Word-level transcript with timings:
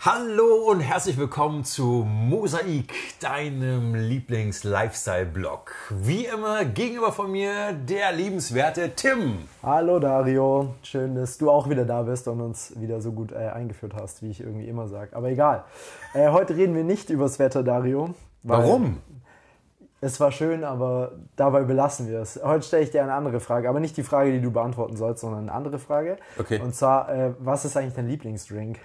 Hallo 0.00 0.70
und 0.70 0.78
herzlich 0.78 1.18
willkommen 1.18 1.64
zu 1.64 2.06
Mosaik, 2.06 2.92
deinem 3.18 3.96
Lieblings-Lifestyle-Blog. 3.96 5.72
Wie 5.90 6.24
immer 6.24 6.64
gegenüber 6.64 7.10
von 7.10 7.32
mir 7.32 7.72
der 7.72 8.12
liebenswerte 8.12 8.92
Tim. 8.94 9.38
Hallo 9.60 9.98
Dario, 9.98 10.76
schön, 10.84 11.16
dass 11.16 11.36
du 11.36 11.50
auch 11.50 11.68
wieder 11.68 11.84
da 11.84 12.02
bist 12.02 12.28
und 12.28 12.40
uns 12.40 12.78
wieder 12.78 13.00
so 13.00 13.10
gut 13.10 13.32
äh, 13.32 13.48
eingeführt 13.48 13.94
hast, 14.00 14.22
wie 14.22 14.30
ich 14.30 14.40
irgendwie 14.40 14.68
immer 14.68 14.86
sage. 14.86 15.16
Aber 15.16 15.30
egal. 15.30 15.64
Äh, 16.14 16.30
heute 16.30 16.54
reden 16.54 16.76
wir 16.76 16.84
nicht 16.84 17.10
übers 17.10 17.40
Wetter, 17.40 17.64
Dario. 17.64 18.14
Warum? 18.44 18.98
Es 20.00 20.20
war 20.20 20.30
schön, 20.30 20.62
aber 20.62 21.10
dabei 21.34 21.62
belassen 21.62 22.08
wir 22.08 22.20
es. 22.20 22.40
Heute 22.40 22.64
stelle 22.64 22.84
ich 22.84 22.92
dir 22.92 23.02
eine 23.02 23.14
andere 23.14 23.40
Frage, 23.40 23.68
aber 23.68 23.80
nicht 23.80 23.96
die 23.96 24.04
Frage, 24.04 24.30
die 24.30 24.40
du 24.40 24.52
beantworten 24.52 24.96
sollst, 24.96 25.22
sondern 25.22 25.40
eine 25.40 25.52
andere 25.52 25.80
Frage. 25.80 26.18
Okay. 26.38 26.60
Und 26.60 26.72
zwar, 26.76 27.12
äh, 27.12 27.32
was 27.40 27.64
ist 27.64 27.76
eigentlich 27.76 27.94
dein 27.94 28.06
Lieblingsdrink? 28.06 28.78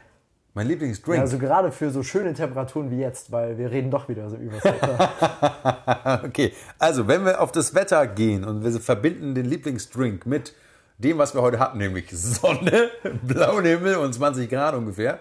Mein 0.56 0.68
Lieblingsdrink. 0.68 1.20
Also 1.20 1.40
gerade 1.40 1.72
für 1.72 1.90
so 1.90 2.04
schöne 2.04 2.34
Temperaturen 2.34 2.92
wie 2.92 3.00
jetzt, 3.00 3.32
weil 3.32 3.58
wir 3.58 3.72
reden 3.72 3.90
doch 3.90 4.08
wieder 4.08 4.30
so 4.30 4.36
über 4.36 4.58
das 4.58 4.66
Wetter. 4.66 6.22
okay, 6.26 6.54
also 6.78 7.08
wenn 7.08 7.26
wir 7.26 7.42
auf 7.42 7.52
das 7.52 7.74
Wetter 7.74 8.06
gehen 8.06 8.44
und 8.44 8.64
wir 8.64 8.72
verbinden 8.80 9.34
den 9.34 9.46
Lieblingsdrink 9.46 10.28
mit 10.28 10.54
dem, 11.00 11.18
was 11.18 11.34
wir 11.34 11.42
heute 11.42 11.60
hatten, 11.60 11.80
nämlich 11.80 12.10
Sonne, 12.12 12.92
blauen 13.24 13.66
Himmel 13.66 13.96
und 13.96 14.14
20 14.14 14.48
Grad 14.48 14.76
ungefähr, 14.76 15.20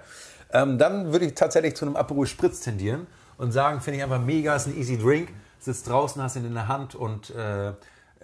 ähm, 0.52 0.76
dann 0.76 1.12
würde 1.12 1.24
ich 1.24 1.34
tatsächlich 1.34 1.76
zu 1.76 1.87
einem 1.87 1.96
Aperol 1.96 2.26
Spritz 2.26 2.60
tendieren 2.60 3.06
und 3.38 3.52
sagen, 3.52 3.80
finde 3.80 3.98
ich 3.98 4.04
einfach 4.04 4.20
mega, 4.20 4.54
ist 4.54 4.66
ein 4.66 4.76
easy 4.76 4.98
Drink, 4.98 5.30
sitzt 5.59 5.88
draußen, 5.88 6.23
hast 6.23 6.37
ihn 6.37 6.45
in 6.45 6.52
der 6.52 6.68
Hand 6.68 6.95
und 6.95 7.30
äh, 7.30 7.73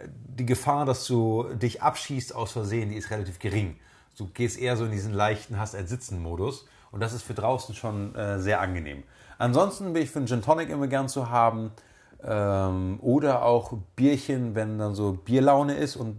die 0.07 0.45
Gefahr, 0.45 0.85
dass 0.85 1.07
du 1.07 1.45
dich 1.55 1.83
abschießt 1.83 2.35
aus 2.35 2.53
Versehen, 2.53 2.91
die 2.91 2.97
ist 2.97 3.11
relativ 3.11 3.39
gering. 3.39 3.77
Du 4.19 4.27
gehst 4.27 4.59
eher 4.59 4.77
so 4.77 4.85
in 4.85 4.91
diesen 4.91 5.15
leichten 5.15 5.59
Hast 5.59 5.75
ein 5.75 5.87
Sitzen-Modus. 5.87 6.67
Und 6.91 7.01
das 7.01 7.13
ist 7.13 7.23
für 7.23 7.35
draußen 7.35 7.75
schon 7.75 8.15
äh, 8.15 8.39
sehr 8.39 8.61
angenehm. 8.61 9.03
Ansonsten 9.39 9.93
bin 9.93 10.03
ich 10.03 10.11
für 10.11 10.19
einen 10.19 10.27
Gin 10.27 10.43
Tonic 10.43 10.69
immer 10.71 10.89
gern 10.89 11.09
zu 11.09 11.31
haben. 11.31 11.73
Ähm, 12.23 12.99
oder 13.01 13.45
auch 13.45 13.75
Bierchen, 13.95 14.55
wenn 14.57 14.79
dann 14.79 14.95
so 14.95 15.13
Bierlaune 15.13 15.75
ist 15.75 15.95
und 15.95 16.17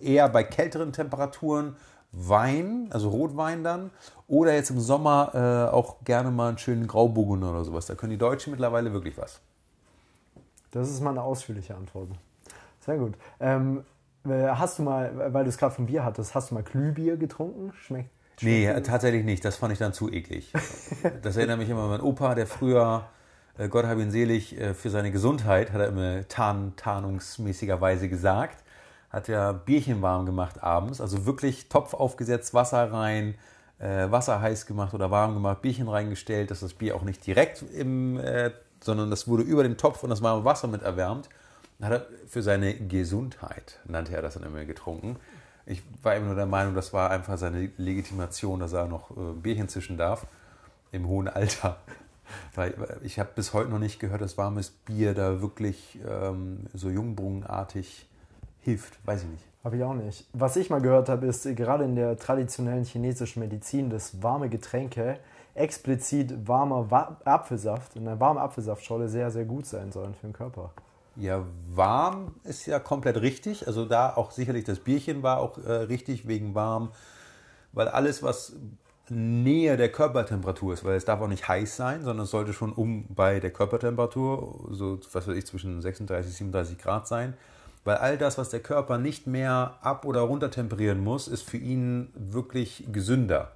eher 0.00 0.28
bei 0.28 0.42
kälteren 0.42 0.92
Temperaturen 0.92 1.76
Wein, 2.10 2.88
also 2.90 3.10
Rotwein 3.10 3.62
dann. 3.62 3.90
Oder 4.26 4.54
jetzt 4.54 4.70
im 4.70 4.80
Sommer 4.80 5.30
äh, 5.34 5.72
auch 5.72 6.02
gerne 6.04 6.30
mal 6.30 6.48
einen 6.48 6.58
schönen 6.58 6.86
Grauburgunder 6.86 7.50
oder 7.50 7.64
sowas. 7.64 7.86
Da 7.86 7.94
können 7.94 8.10
die 8.10 8.18
Deutschen 8.18 8.50
mittlerweile 8.50 8.92
wirklich 8.92 9.16
was. 9.16 9.40
Das 10.72 10.90
ist 10.90 11.00
mal 11.02 11.10
eine 11.10 11.22
ausführliche 11.22 11.74
Antwort. 11.74 12.08
Sehr 12.80 12.96
gut. 12.96 13.14
Ähm, 13.38 13.84
äh, 14.24 14.48
hast 14.48 14.78
du 14.78 14.82
mal, 14.82 15.32
weil 15.32 15.44
du 15.44 15.50
es 15.50 15.58
gerade 15.58 15.74
vom 15.74 15.86
Bier 15.86 16.04
hattest, 16.04 16.34
hast 16.34 16.50
du 16.50 16.54
mal 16.54 16.64
Glühbier 16.64 17.16
getrunken? 17.16 17.72
Schmeckt 17.74 18.10
Nee, 18.40 18.72
tatsächlich 18.80 19.24
nicht. 19.24 19.44
Das 19.44 19.56
fand 19.56 19.72
ich 19.72 19.78
dann 19.78 19.92
zu 19.92 20.10
eklig. 20.10 20.52
Das 21.22 21.36
erinnert 21.36 21.58
mich 21.58 21.68
immer 21.68 21.82
an 21.82 21.90
meinen 21.90 22.00
Opa, 22.00 22.34
der 22.34 22.46
früher, 22.46 23.08
äh, 23.56 23.68
Gott 23.68 23.86
habe 23.86 24.02
ihn 24.02 24.10
selig, 24.10 24.58
äh, 24.58 24.74
für 24.74 24.90
seine 24.90 25.10
Gesundheit, 25.10 25.72
hat 25.72 25.80
er 25.80 25.88
immer 25.88 26.26
tarn, 26.28 26.74
tarnungsmäßigerweise 26.76 28.08
gesagt, 28.08 28.62
hat 29.10 29.28
er 29.28 29.54
Bierchen 29.54 30.02
warm 30.02 30.26
gemacht 30.26 30.62
abends, 30.62 31.00
also 31.00 31.26
wirklich 31.26 31.68
Topf 31.68 31.94
aufgesetzt, 31.94 32.54
Wasser 32.54 32.92
rein, 32.92 33.34
äh, 33.78 34.10
Wasser 34.10 34.40
heiß 34.40 34.66
gemacht 34.66 34.94
oder 34.94 35.10
warm 35.10 35.34
gemacht, 35.34 35.62
Bierchen 35.62 35.88
reingestellt, 35.88 36.50
dass 36.50 36.60
das 36.60 36.74
Bier 36.74 36.96
auch 36.96 37.02
nicht 37.02 37.26
direkt 37.26 37.62
im, 37.74 38.20
sondern 38.80 39.10
das 39.10 39.26
wurde 39.26 39.42
über 39.42 39.62
den 39.62 39.76
Topf 39.76 40.02
und 40.02 40.10
das 40.10 40.22
warme 40.22 40.44
Wasser 40.44 40.68
mit 40.68 40.82
erwärmt. 40.82 41.28
Dann 41.78 41.90
hat 41.90 42.00
er 42.00 42.06
für 42.26 42.42
seine 42.42 42.74
Gesundheit, 42.74 43.78
nannte 43.84 44.14
er 44.14 44.22
das 44.22 44.34
dann 44.34 44.42
immer, 44.42 44.64
getrunken. 44.64 45.16
Ich 45.68 45.82
war 46.02 46.16
immer 46.16 46.26
nur 46.26 46.34
der 46.34 46.46
Meinung, 46.46 46.74
das 46.74 46.94
war 46.94 47.10
einfach 47.10 47.36
seine 47.36 47.70
Legitimation, 47.76 48.58
dass 48.58 48.72
er 48.72 48.86
noch 48.86 49.10
äh, 49.10 49.32
Bierchen 49.34 49.68
zischen 49.68 49.98
darf 49.98 50.26
im 50.92 51.06
hohen 51.06 51.28
Alter. 51.28 51.76
Weil 52.54 52.74
ich 53.02 53.18
habe 53.18 53.28
bis 53.34 53.52
heute 53.52 53.68
noch 53.70 53.78
nicht 53.78 54.00
gehört, 54.00 54.22
dass 54.22 54.38
warmes 54.38 54.70
Bier 54.70 55.12
da 55.12 55.42
wirklich 55.42 55.98
ähm, 56.08 56.66
so 56.72 56.88
jungbrunnenartig 56.88 58.08
hilft. 58.60 58.98
Weiß 59.06 59.22
ich 59.24 59.28
nicht. 59.28 59.44
Habe 59.62 59.76
ich 59.76 59.84
auch 59.84 59.94
nicht. 59.94 60.26
Was 60.32 60.56
ich 60.56 60.70
mal 60.70 60.80
gehört 60.80 61.10
habe, 61.10 61.26
ist 61.26 61.44
gerade 61.54 61.84
in 61.84 61.96
der 61.96 62.16
traditionellen 62.16 62.84
chinesischen 62.84 63.40
Medizin, 63.40 63.90
dass 63.90 64.22
warme 64.22 64.48
Getränke, 64.48 65.18
explizit 65.54 66.48
warmer 66.48 67.16
Apfelsaft, 67.24 67.96
eine 67.96 68.18
warme 68.18 68.40
Apfelsaftscholle 68.40 69.08
sehr, 69.08 69.30
sehr 69.30 69.44
gut 69.44 69.66
sein 69.66 69.92
sollen 69.92 70.14
für 70.14 70.28
den 70.28 70.32
Körper. 70.32 70.70
Ja, 71.20 71.44
warm 71.74 72.36
ist 72.44 72.66
ja 72.66 72.78
komplett 72.78 73.20
richtig. 73.20 73.66
Also 73.66 73.84
da 73.84 74.14
auch 74.14 74.30
sicherlich 74.30 74.64
das 74.64 74.78
Bierchen 74.78 75.22
war 75.24 75.40
auch 75.40 75.58
äh, 75.58 75.72
richtig 75.72 76.28
wegen 76.28 76.54
warm, 76.54 76.92
weil 77.72 77.88
alles, 77.88 78.22
was 78.22 78.52
näher 79.10 79.76
der 79.76 79.90
Körpertemperatur 79.90 80.74
ist, 80.74 80.84
weil 80.84 80.96
es 80.96 81.04
darf 81.04 81.20
auch 81.20 81.28
nicht 81.28 81.48
heiß 81.48 81.76
sein, 81.76 82.04
sondern 82.04 82.24
es 82.24 82.30
sollte 82.30 82.52
schon 82.52 82.72
um 82.72 83.06
bei 83.08 83.40
der 83.40 83.50
Körpertemperatur, 83.50 84.68
so 84.70 85.00
was 85.12 85.26
weiß 85.26 85.36
ich, 85.36 85.46
zwischen 85.46 85.80
36 85.80 86.30
und 86.30 86.36
37 86.36 86.78
Grad 86.78 87.08
sein. 87.08 87.34
Weil 87.84 87.96
all 87.96 88.18
das, 88.18 88.38
was 88.38 88.50
der 88.50 88.60
Körper 88.60 88.98
nicht 88.98 89.26
mehr 89.26 89.78
ab- 89.80 90.04
oder 90.04 90.20
runter 90.20 90.50
temperieren 90.50 91.02
muss, 91.02 91.26
ist 91.26 91.42
für 91.42 91.56
ihn 91.56 92.10
wirklich 92.14 92.84
gesünder. 92.92 93.52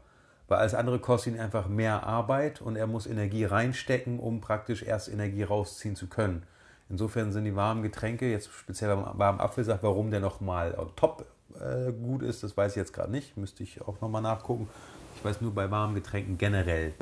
Weil 0.48 0.58
alles 0.58 0.74
andere 0.74 0.98
kostet 0.98 1.34
ihn 1.34 1.40
einfach 1.40 1.68
mehr 1.68 2.06
Arbeit 2.06 2.60
und 2.60 2.76
er 2.76 2.86
muss 2.86 3.06
Energie 3.06 3.44
reinstecken, 3.44 4.18
um 4.18 4.40
praktisch 4.40 4.82
erst 4.82 5.08
Energie 5.08 5.42
rausziehen 5.42 5.96
zu 5.96 6.08
können. 6.08 6.44
Insofern 6.92 7.32
sind 7.32 7.46
die 7.46 7.56
warmen 7.56 7.82
Getränke, 7.82 8.30
jetzt 8.30 8.50
speziell 8.52 8.94
beim 8.94 9.18
warmen 9.18 9.40
Apfelsaft, 9.40 9.82
warum 9.82 10.10
der 10.10 10.20
nochmal 10.20 10.76
top 10.94 11.24
äh, 11.58 11.90
gut 11.90 12.22
ist, 12.22 12.42
das 12.42 12.54
weiß 12.54 12.72
ich 12.72 12.76
jetzt 12.76 12.92
gerade 12.92 13.10
nicht. 13.10 13.34
Müsste 13.38 13.62
ich 13.62 13.80
auch 13.80 13.98
nochmal 14.02 14.20
nachgucken. 14.20 14.68
Ich 15.16 15.24
weiß 15.24 15.40
nur 15.40 15.54
bei 15.54 15.70
warmen 15.70 15.94
Getränken 15.94 16.36
generell, 16.36 16.92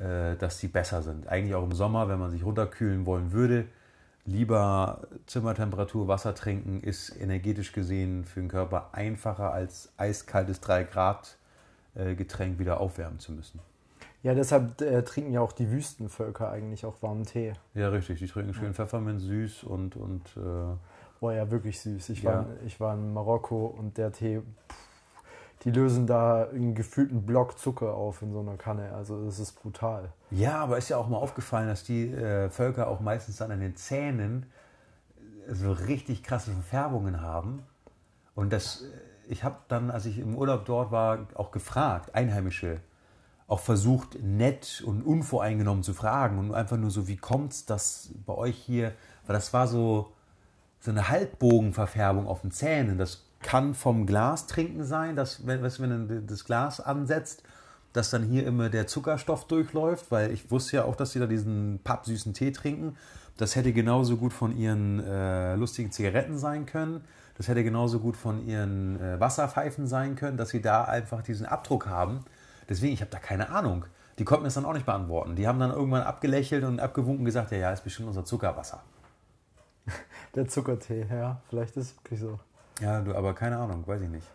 äh, 0.00 0.36
dass 0.36 0.58
die 0.58 0.68
besser 0.68 1.02
sind. 1.02 1.28
Eigentlich 1.28 1.54
auch 1.54 1.64
im 1.64 1.72
Sommer, 1.72 2.08
wenn 2.08 2.18
man 2.18 2.30
sich 2.30 2.42
runterkühlen 2.42 3.04
wollen 3.04 3.30
würde. 3.32 3.66
Lieber 4.24 5.02
Zimmertemperatur 5.26 6.08
Wasser 6.08 6.34
trinken 6.34 6.80
ist 6.80 7.14
energetisch 7.20 7.72
gesehen 7.72 8.24
für 8.24 8.40
den 8.40 8.48
Körper 8.48 8.88
einfacher 8.92 9.52
als 9.52 9.92
eiskaltes 9.98 10.62
3 10.62 10.84
Grad 10.84 11.36
äh, 11.94 12.14
Getränk 12.14 12.58
wieder 12.58 12.80
aufwärmen 12.80 13.18
zu 13.18 13.32
müssen. 13.32 13.60
Ja, 14.22 14.34
deshalb 14.34 14.80
äh, 14.82 15.02
trinken 15.02 15.32
ja 15.32 15.40
auch 15.40 15.52
die 15.52 15.70
Wüstenvölker 15.70 16.50
eigentlich 16.50 16.84
auch 16.84 17.02
warmen 17.02 17.24
Tee. 17.24 17.54
Ja, 17.74 17.88
richtig. 17.88 18.18
Die 18.18 18.26
trinken 18.26 18.52
schön 18.52 18.66
ja. 18.66 18.72
Pfefferminz 18.72 19.22
süß 19.22 19.64
und. 19.64 19.96
und 19.96 20.36
äh, 20.36 20.76
Boah, 21.20 21.32
ja, 21.32 21.50
wirklich 21.50 21.80
süß. 21.80 22.10
Ich, 22.10 22.22
ja. 22.22 22.30
war, 22.32 22.46
ich 22.66 22.80
war 22.80 22.94
in 22.94 23.12
Marokko 23.12 23.66
und 23.66 23.98
der 23.98 24.12
Tee, 24.12 24.40
pff, 24.40 24.76
die 25.64 25.70
lösen 25.70 26.06
da 26.06 26.48
einen 26.48 26.74
gefühlten 26.74 27.26
Block 27.26 27.58
Zucker 27.58 27.94
auf 27.94 28.22
in 28.22 28.32
so 28.32 28.40
einer 28.40 28.56
Kanne. 28.56 28.92
Also, 28.94 29.24
das 29.24 29.38
ist 29.38 29.52
brutal. 29.60 30.12
Ja, 30.30 30.62
aber 30.62 30.78
ist 30.78 30.88
ja 30.88 30.96
auch 30.96 31.08
mal 31.08 31.18
aufgefallen, 31.18 31.68
dass 31.68 31.84
die 31.84 32.10
äh, 32.10 32.48
Völker 32.50 32.88
auch 32.88 33.00
meistens 33.00 33.36
dann 33.36 33.50
an 33.50 33.60
den 33.60 33.76
Zähnen 33.76 34.46
so 35.48 35.72
richtig 35.72 36.22
krasse 36.22 36.52
Verfärbungen 36.52 37.20
haben. 37.20 37.62
Und 38.34 38.52
das, 38.52 38.82
äh, 38.82 38.86
ich 39.28 39.44
habe 39.44 39.56
dann, 39.68 39.90
als 39.90 40.06
ich 40.06 40.18
im 40.18 40.36
Urlaub 40.36 40.64
dort 40.64 40.90
war, 40.90 41.26
auch 41.34 41.50
gefragt, 41.50 42.14
Einheimische 42.14 42.80
auch 43.50 43.60
versucht, 43.60 44.22
nett 44.22 44.80
und 44.86 45.02
unvoreingenommen 45.02 45.82
zu 45.82 45.92
fragen 45.92 46.38
und 46.38 46.54
einfach 46.54 46.76
nur 46.76 46.92
so, 46.92 47.08
wie 47.08 47.16
kommt's, 47.16 47.66
dass 47.66 48.10
bei 48.24 48.32
euch 48.32 48.56
hier, 48.56 48.92
weil 49.26 49.34
das 49.34 49.52
war 49.52 49.66
so, 49.66 50.12
so 50.78 50.92
eine 50.92 51.08
Halbbogenverfärbung 51.08 52.28
auf 52.28 52.42
den 52.42 52.52
Zähnen. 52.52 52.96
Das 52.96 53.24
kann 53.42 53.74
vom 53.74 54.06
Glas 54.06 54.46
trinken 54.46 54.84
sein, 54.84 55.16
dass, 55.16 55.48
wenn, 55.48 55.62
wenn 55.62 56.08
du 56.08 56.22
das 56.22 56.44
Glas 56.44 56.80
ansetzt, 56.80 57.42
dass 57.92 58.10
dann 58.10 58.22
hier 58.22 58.46
immer 58.46 58.68
der 58.68 58.86
Zuckerstoff 58.86 59.48
durchläuft, 59.48 60.12
weil 60.12 60.30
ich 60.30 60.52
wusste 60.52 60.76
ja 60.76 60.84
auch, 60.84 60.94
dass 60.94 61.10
sie 61.10 61.18
da 61.18 61.26
diesen 61.26 61.80
pappsüßen 61.82 62.32
Tee 62.34 62.52
trinken. 62.52 62.96
Das 63.36 63.56
hätte 63.56 63.72
genauso 63.72 64.16
gut 64.16 64.32
von 64.32 64.56
ihren 64.56 65.02
äh, 65.04 65.56
lustigen 65.56 65.90
Zigaretten 65.90 66.38
sein 66.38 66.66
können. 66.66 67.00
Das 67.36 67.48
hätte 67.48 67.64
genauso 67.64 67.98
gut 67.98 68.16
von 68.16 68.46
ihren 68.46 69.00
äh, 69.00 69.18
Wasserpfeifen 69.18 69.88
sein 69.88 70.14
können, 70.14 70.36
dass 70.36 70.50
sie 70.50 70.62
da 70.62 70.84
einfach 70.84 71.22
diesen 71.22 71.46
Abdruck 71.46 71.86
haben 71.86 72.24
Deswegen, 72.70 72.94
ich 72.94 73.02
habe 73.02 73.10
da 73.10 73.18
keine 73.18 73.50
Ahnung. 73.50 73.84
Die 74.18 74.24
konnten 74.24 74.46
es 74.46 74.54
dann 74.54 74.64
auch 74.64 74.72
nicht 74.72 74.86
beantworten. 74.86 75.36
Die 75.36 75.46
haben 75.46 75.58
dann 75.58 75.70
irgendwann 75.70 76.02
abgelächelt 76.02 76.64
und 76.64 76.80
abgewunken 76.80 77.20
und 77.20 77.24
gesagt, 77.26 77.50
ja, 77.50 77.58
ja, 77.58 77.72
ist 77.72 77.84
bestimmt 77.84 78.08
unser 78.08 78.24
Zuckerwasser. 78.24 78.82
Der 80.34 80.48
Zuckertee, 80.48 81.06
ja, 81.10 81.42
vielleicht 81.48 81.76
ist 81.76 81.86
es 81.86 81.96
wirklich 81.96 82.20
so. 82.20 82.38
Ja, 82.80 83.00
du, 83.00 83.14
aber 83.14 83.34
keine 83.34 83.58
Ahnung, 83.58 83.86
weiß 83.86 84.00
ich 84.00 84.08
nicht. 84.08 84.26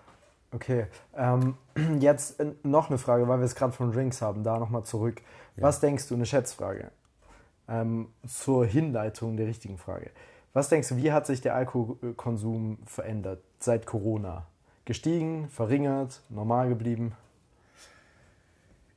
Okay, 0.51 0.87
ähm, 1.15 1.55
jetzt 1.99 2.43
noch 2.63 2.89
eine 2.89 2.97
Frage, 2.97 3.27
weil 3.27 3.39
wir 3.39 3.45
es 3.45 3.55
gerade 3.55 3.73
von 3.73 3.91
Drinks 3.91 4.21
haben, 4.21 4.43
da 4.43 4.59
nochmal 4.59 4.83
zurück. 4.83 5.21
Ja. 5.55 5.63
Was 5.63 5.79
denkst 5.79 6.07
du, 6.07 6.15
eine 6.15 6.25
Schätzfrage, 6.25 6.91
ähm, 7.67 8.09
zur 8.27 8.65
Hinleitung 8.65 9.37
der 9.37 9.47
richtigen 9.47 9.77
Frage. 9.77 10.11
Was 10.53 10.69
denkst 10.69 10.89
du, 10.89 10.97
wie 10.97 11.11
hat 11.11 11.25
sich 11.25 11.41
der 11.41 11.55
Alkoholkonsum 11.55 12.79
verändert 12.85 13.41
seit 13.59 13.85
Corona? 13.85 14.45
Gestiegen, 14.85 15.49
verringert, 15.49 16.21
normal 16.29 16.69
geblieben? 16.69 17.13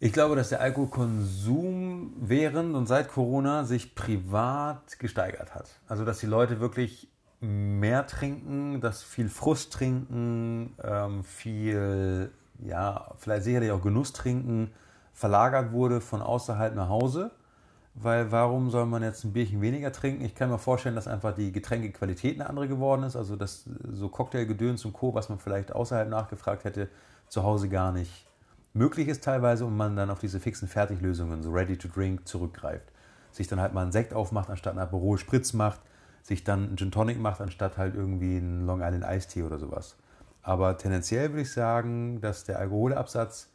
Ich 0.01 0.13
glaube, 0.13 0.37
dass 0.37 0.51
der 0.51 0.61
Alkoholkonsum 0.61 2.13
während 2.21 2.77
und 2.77 2.87
seit 2.87 3.09
Corona 3.09 3.65
sich 3.65 3.97
privat 3.97 4.97
gesteigert 5.01 5.57
hat. 5.57 5.71
Also, 5.89 6.05
dass 6.05 6.19
die 6.19 6.27
Leute 6.27 6.61
wirklich 6.61 7.09
mehr 7.41 8.07
trinken, 8.07 8.81
dass 8.81 9.03
viel 9.03 9.29
Frust 9.29 9.73
trinken, 9.73 10.77
ähm, 10.85 11.25
viel, 11.25 12.31
ja, 12.61 13.13
vielleicht 13.17 13.43
sicherlich 13.43 13.73
auch 13.73 13.83
Genuss 13.83 14.13
trinken, 14.13 14.71
verlagert 15.13 15.73
wurde 15.73 16.01
von 16.01 16.23
außerhalb 16.23 16.77
nach 16.77 16.89
Hause. 16.89 17.33
Weil 17.95 18.31
warum 18.31 18.71
soll 18.71 18.87
man 18.87 19.03
jetzt 19.03 19.25
ein 19.25 19.33
Bierchen 19.33 19.61
weniger 19.61 19.91
trinken? 19.91 20.25
Ich 20.25 20.37
kann 20.37 20.49
mir 20.49 20.59
vorstellen, 20.59 20.95
dass 20.95 21.09
einfach 21.09 21.35
die 21.35 21.51
Getränkequalität 21.51 22.37
eine 22.37 22.49
andere 22.49 22.69
geworden 22.69 23.03
ist. 23.03 23.17
Also 23.17 23.35
dass 23.35 23.65
so 23.91 24.09
Cocktailgedöns 24.09 24.85
und 24.85 24.93
Co., 24.93 25.15
was 25.15 25.29
man 25.29 25.41
vielleicht 25.41 25.73
außerhalb 25.73 26.09
nachgefragt 26.09 26.63
hätte, 26.63 26.89
zu 27.29 27.43
Hause 27.43 27.69
gar 27.69 27.91
nicht 27.91 28.28
möglich 28.79 29.09
ist 29.09 29.25
teilweise 29.25 29.67
und 29.67 29.77
man 29.77 29.97
dann 29.97 30.11
auf 30.11 30.21
diese 30.21 30.41
fixen 30.41 30.69
Fertiglösungen, 30.69 31.43
so 31.43 31.51
ready 31.51 31.77
to 31.77 31.89
drink, 31.89 32.27
zurückgreift. 32.27 32.91
Sich 33.33 33.49
dann 33.49 33.61
halt 33.61 33.75
mal 33.75 33.83
einen 33.83 33.93
Sekt 33.93 34.15
aufmacht, 34.15 34.49
anstatt 34.49 34.73
einen 34.73 34.81
Aperol 34.81 35.19
Spritz 35.19 35.53
macht, 35.53 35.81
sich 36.23 36.45
dann 36.45 36.69
einen 36.69 36.77
Gin 36.77 36.91
Tonic 36.91 37.21
macht, 37.21 37.41
anstatt 37.41 37.77
halt 37.77 37.95
irgendwie 37.95 38.39
einen 38.39 38.67
Long 38.67 38.81
Island 38.81 39.05
Eistee 39.05 39.43
oder 39.43 39.59
sowas. 39.59 39.97
Aber 40.43 40.79
tendenziell 40.79 41.31
würde 41.31 41.43
ich 41.43 41.53
sagen, 41.53 42.21
dass 42.21 42.45
der 42.45 42.59
Alkoholabsatz 42.59 43.51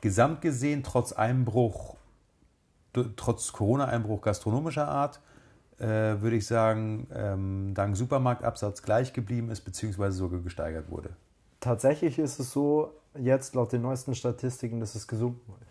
gesamt 0.00 0.40
gesehen 0.40 0.82
trotz 0.82 1.12
Einbruch, 1.12 1.96
trotz 3.16 3.52
Corona-Einbruch 3.52 4.22
gastronomischer 4.22 4.88
Art, 4.88 5.20
äh, 5.78 6.20
würde 6.20 6.36
ich 6.36 6.46
sagen, 6.46 7.06
ähm, 7.14 7.72
dank 7.74 7.96
Supermarktabsatz 7.96 8.82
gleich 8.82 9.12
geblieben 9.12 9.50
ist, 9.50 9.60
beziehungsweise 9.60 10.16
sogar 10.16 10.40
gesteigert 10.40 10.90
wurde. 10.90 11.10
Tatsächlich 11.60 12.18
ist 12.18 12.38
es 12.40 12.52
so, 12.52 12.92
jetzt 13.20 13.54
laut 13.54 13.72
den 13.72 13.82
neuesten 13.82 14.14
Statistiken, 14.14 14.80
dass 14.80 14.94
es 14.94 15.06
gesunken 15.06 15.52
ist. 15.60 15.68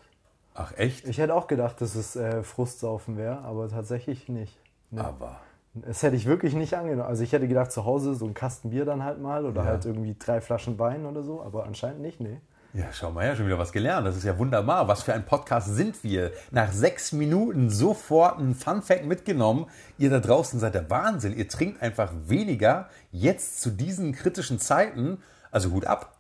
Ach 0.54 0.74
echt? 0.76 1.08
Ich 1.08 1.20
hätte 1.20 1.36
auch 1.36 1.48
gedacht, 1.48 1.82
dass 1.82 1.96
es 1.96 2.16
äh, 2.16 2.42
Frustsaufen 2.44 3.18
wäre, 3.18 3.40
aber 3.40 3.70
tatsächlich 3.70 4.28
nicht. 4.28 4.58
Nee. 4.90 5.02
Aber. 5.02 5.40
Das 5.76 6.02
hätte 6.02 6.16
ich 6.16 6.26
wirklich 6.26 6.56
nicht 6.56 6.74
angenommen. 6.74 7.08
Also 7.08 7.24
ich 7.24 7.32
hätte 7.32 7.48
gedacht, 7.48 7.72
zu 7.72 7.86
Hause 7.86 8.16
so 8.16 8.26
ein 8.26 8.34
Kasten 8.34 8.72
Bier 8.72 8.84
dann 8.84 9.04
halt 9.04 9.22
mal 9.22 9.46
oder 9.46 9.62
ja. 9.62 9.68
halt 9.68 9.86
irgendwie 9.86 10.16
drei 10.18 10.42
Flaschen 10.42 10.80
Wein 10.80 11.06
oder 11.06 11.22
so, 11.22 11.44
aber 11.44 11.66
anscheinend 11.66 12.02
nicht, 12.02 12.20
nee. 12.20 12.40
Ja, 12.74 12.86
schau 12.92 13.12
mal 13.12 13.24
her, 13.24 13.36
schon 13.36 13.48
wieder 13.48 13.58
was 13.58 13.72
gelernt. 13.72 14.06
Das 14.06 14.18
ist 14.18 14.24
ja 14.24 14.38
wunderbar. 14.38 14.88
Was 14.88 15.04
für 15.04 15.14
ein 15.14 15.26
Podcast 15.26 15.76
sind 15.76 16.04
wir? 16.04 16.32
Nach 16.52 16.72
sechs 16.72 17.12
Minuten 17.12 17.70
sofort 17.70 18.40
ein 18.40 18.54
Fun-Fact 18.54 19.06
mitgenommen. 19.06 19.68
Ihr 19.98 20.10
da 20.10 20.20
draußen 20.20 20.60
seid 20.60 20.76
der 20.76 20.90
Wahnsinn. 20.90 21.36
Ihr 21.36 21.48
trinkt 21.48 21.82
einfach 21.82 22.12
weniger 22.26 22.90
jetzt 23.12 23.62
zu 23.62 23.72
diesen 23.72 24.14
kritischen 24.14 24.60
Zeiten. 24.60 25.24
Also 25.50 25.72
Hut 25.72 25.88
ab. 25.88 26.17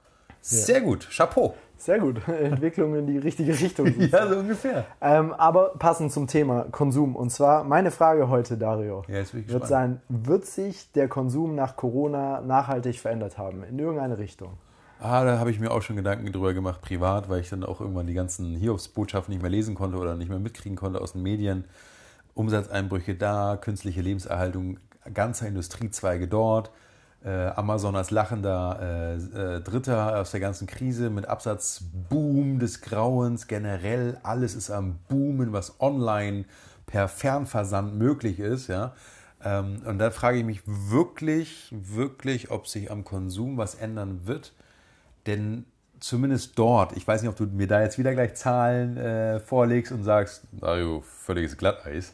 Sehr 0.47 0.81
gut. 0.81 1.09
Chapeau. 1.09 1.55
Sehr 1.77 1.99
gut. 1.99 2.27
Entwicklung 2.27 2.95
in 2.95 3.05
die 3.05 3.17
richtige 3.17 3.57
Richtung. 3.59 3.87
ja, 4.11 4.27
so 4.27 4.39
ungefähr. 4.39 4.85
Ähm, 5.01 5.33
aber 5.33 5.73
passend 5.77 6.11
zum 6.11 6.27
Thema 6.27 6.65
Konsum. 6.71 7.15
Und 7.15 7.31
zwar 7.31 7.63
meine 7.63 7.91
Frage 7.91 8.29
heute, 8.29 8.57
Dario, 8.57 9.03
ja, 9.07 9.15
jetzt 9.15 9.33
wird 9.33 9.47
gespannt. 9.47 9.67
sein, 9.67 10.01
wird 10.09 10.45
sich 10.45 10.91
der 10.93 11.07
Konsum 11.07 11.55
nach 11.55 11.75
Corona 11.75 12.41
nachhaltig 12.41 12.99
verändert 12.99 13.37
haben? 13.37 13.63
In 13.63 13.77
irgendeine 13.77 14.17
Richtung? 14.17 14.53
Ah, 14.99 15.23
da 15.23 15.37
habe 15.37 15.51
ich 15.51 15.59
mir 15.59 15.69
auch 15.71 15.83
schon 15.83 15.95
Gedanken 15.95 16.31
drüber 16.31 16.53
gemacht, 16.53 16.81
privat, 16.81 17.29
weil 17.29 17.41
ich 17.41 17.49
dann 17.49 17.63
auch 17.63 17.81
irgendwann 17.81 18.07
die 18.07 18.15
ganzen 18.15 18.55
Hiobsbotschaften 18.55 19.31
nicht 19.31 19.41
mehr 19.41 19.51
lesen 19.51 19.75
konnte 19.75 19.97
oder 19.97 20.15
nicht 20.15 20.29
mehr 20.29 20.39
mitkriegen 20.39 20.75
konnte 20.75 21.01
aus 21.01 21.11
den 21.11 21.21
Medien. 21.21 21.65
Umsatzeinbrüche 22.33 23.15
da, 23.15 23.57
künstliche 23.61 24.01
Lebenserhaltung 24.01 24.79
ganzer 25.13 25.47
Industriezweige 25.47 26.27
dort. 26.27 26.71
Äh, 27.27 27.51
Amazon 27.57 27.93
als 27.97 28.09
lachender 28.09 28.79
äh, 28.81 29.15
äh, 29.15 29.59
Dritter 29.61 30.17
aus 30.17 30.31
der 30.31 30.39
ganzen 30.39 30.65
Krise 30.65 31.09
mit 31.09 31.27
Absatzboom 31.27 32.57
des 32.57 32.79
Grauens. 32.79 33.47
Generell 33.47 34.17
alles 34.23 34.55
ist 34.55 34.71
am 34.71 34.99
Boomen, 35.09 35.51
was 35.51 35.81
online 35.81 36.45
per 36.85 37.09
Fernversand 37.09 37.95
möglich 37.95 38.39
ist. 38.39 38.67
Ja? 38.67 38.93
Ähm, 39.43 39.81
und 39.85 39.99
da 39.99 40.09
frage 40.09 40.37
ich 40.37 40.45
mich 40.45 40.61
wirklich, 40.65 41.67
wirklich, 41.71 42.49
ob 42.49 42.65
sich 42.65 42.89
am 42.91 43.03
Konsum 43.03 43.57
was 43.57 43.75
ändern 43.75 44.21
wird. 44.23 44.53
Denn 45.25 45.65
zumindest 45.99 46.57
dort, 46.57 46.95
ich 46.95 47.05
weiß 47.05 47.23
nicht, 47.23 47.29
ob 47.29 47.35
du 47.35 47.45
mir 47.45 47.67
da 47.67 47.81
jetzt 47.81 47.97
wieder 47.97 48.13
gleich 48.13 48.35
Zahlen 48.35 48.95
äh, 48.95 49.41
vorlegst 49.41 49.91
und 49.91 50.05
sagst, 50.05 50.43
also 50.61 51.01
völliges 51.01 51.57
Glatteis. 51.57 52.13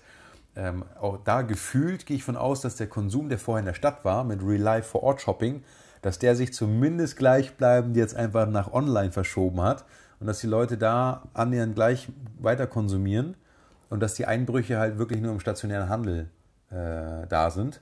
Ähm, 0.56 0.86
auch 1.00 1.18
da 1.24 1.42
gefühlt 1.42 2.06
gehe 2.06 2.18
ich 2.18 2.24
von 2.24 2.38
aus, 2.38 2.62
dass 2.62 2.76
der 2.76 2.88
Konsum, 2.88 3.30
der 3.30 3.40
vorher 3.40 3.60
in 3.60 3.66
der 3.66 3.74
Stadt 3.74 4.06
war, 4.06 4.24
mit 4.24 4.42
Real 4.44 4.62
Life 4.62 4.90
vor 4.90 5.04
Ort 5.04 5.22
Shopping, 5.22 5.64
dass 6.02 6.20
der 6.20 6.36
sich 6.36 6.54
zumindest 6.54 7.18
gleichbleibend 7.18 7.98
jetzt 7.98 8.16
einfach 8.16 8.48
nach 8.48 8.72
online 8.72 9.12
verschoben 9.12 9.62
hat 9.62 9.86
und 10.20 10.28
dass 10.28 10.40
die 10.40 10.48
Leute 10.48 10.78
da 10.78 11.24
annähernd 11.34 11.76
gleich 11.76 12.10
weiter 12.40 12.68
konsumieren 12.68 13.36
und 13.90 14.02
dass 14.02 14.14
die 14.14 14.26
Einbrüche 14.26 14.78
halt 14.78 14.98
wirklich 14.98 15.22
nur 15.22 15.32
im 15.32 15.40
stationären 15.40 15.90
Handel 15.90 16.30
äh, 16.70 17.28
da 17.28 17.50
sind. 17.50 17.82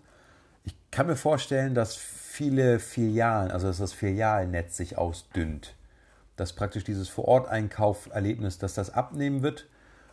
Ich 0.64 0.76
kann 0.92 1.08
mir 1.08 1.16
vorstellen, 1.16 1.74
dass 1.74 1.96
viele 1.96 2.80
Filialen, 2.80 3.52
also 3.52 3.68
dass 3.68 3.80
das 3.80 3.94
Filialnetz 3.94 4.78
sich 4.78 4.98
ausdünnt, 4.98 5.76
dass 6.38 6.54
praktisch 6.54 6.84
dieses 6.84 7.10
Vor-Ort-Einkauf-Erlebnis, 7.10 8.60
dass 8.60 8.74
das 8.74 8.94
abnehmen 8.94 9.42
wird 9.42 9.68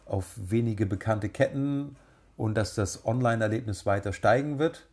auf 0.07 0.27
wenige 0.37 0.87
bekannte 0.87 1.29
Ketten 1.29 1.97
und 2.38 2.55
dass 2.55 2.75
das 2.75 3.05
Online-Erlebnis 3.05 3.85
weiter 3.85 4.14
steigen 4.14 4.58
wird 4.58 4.87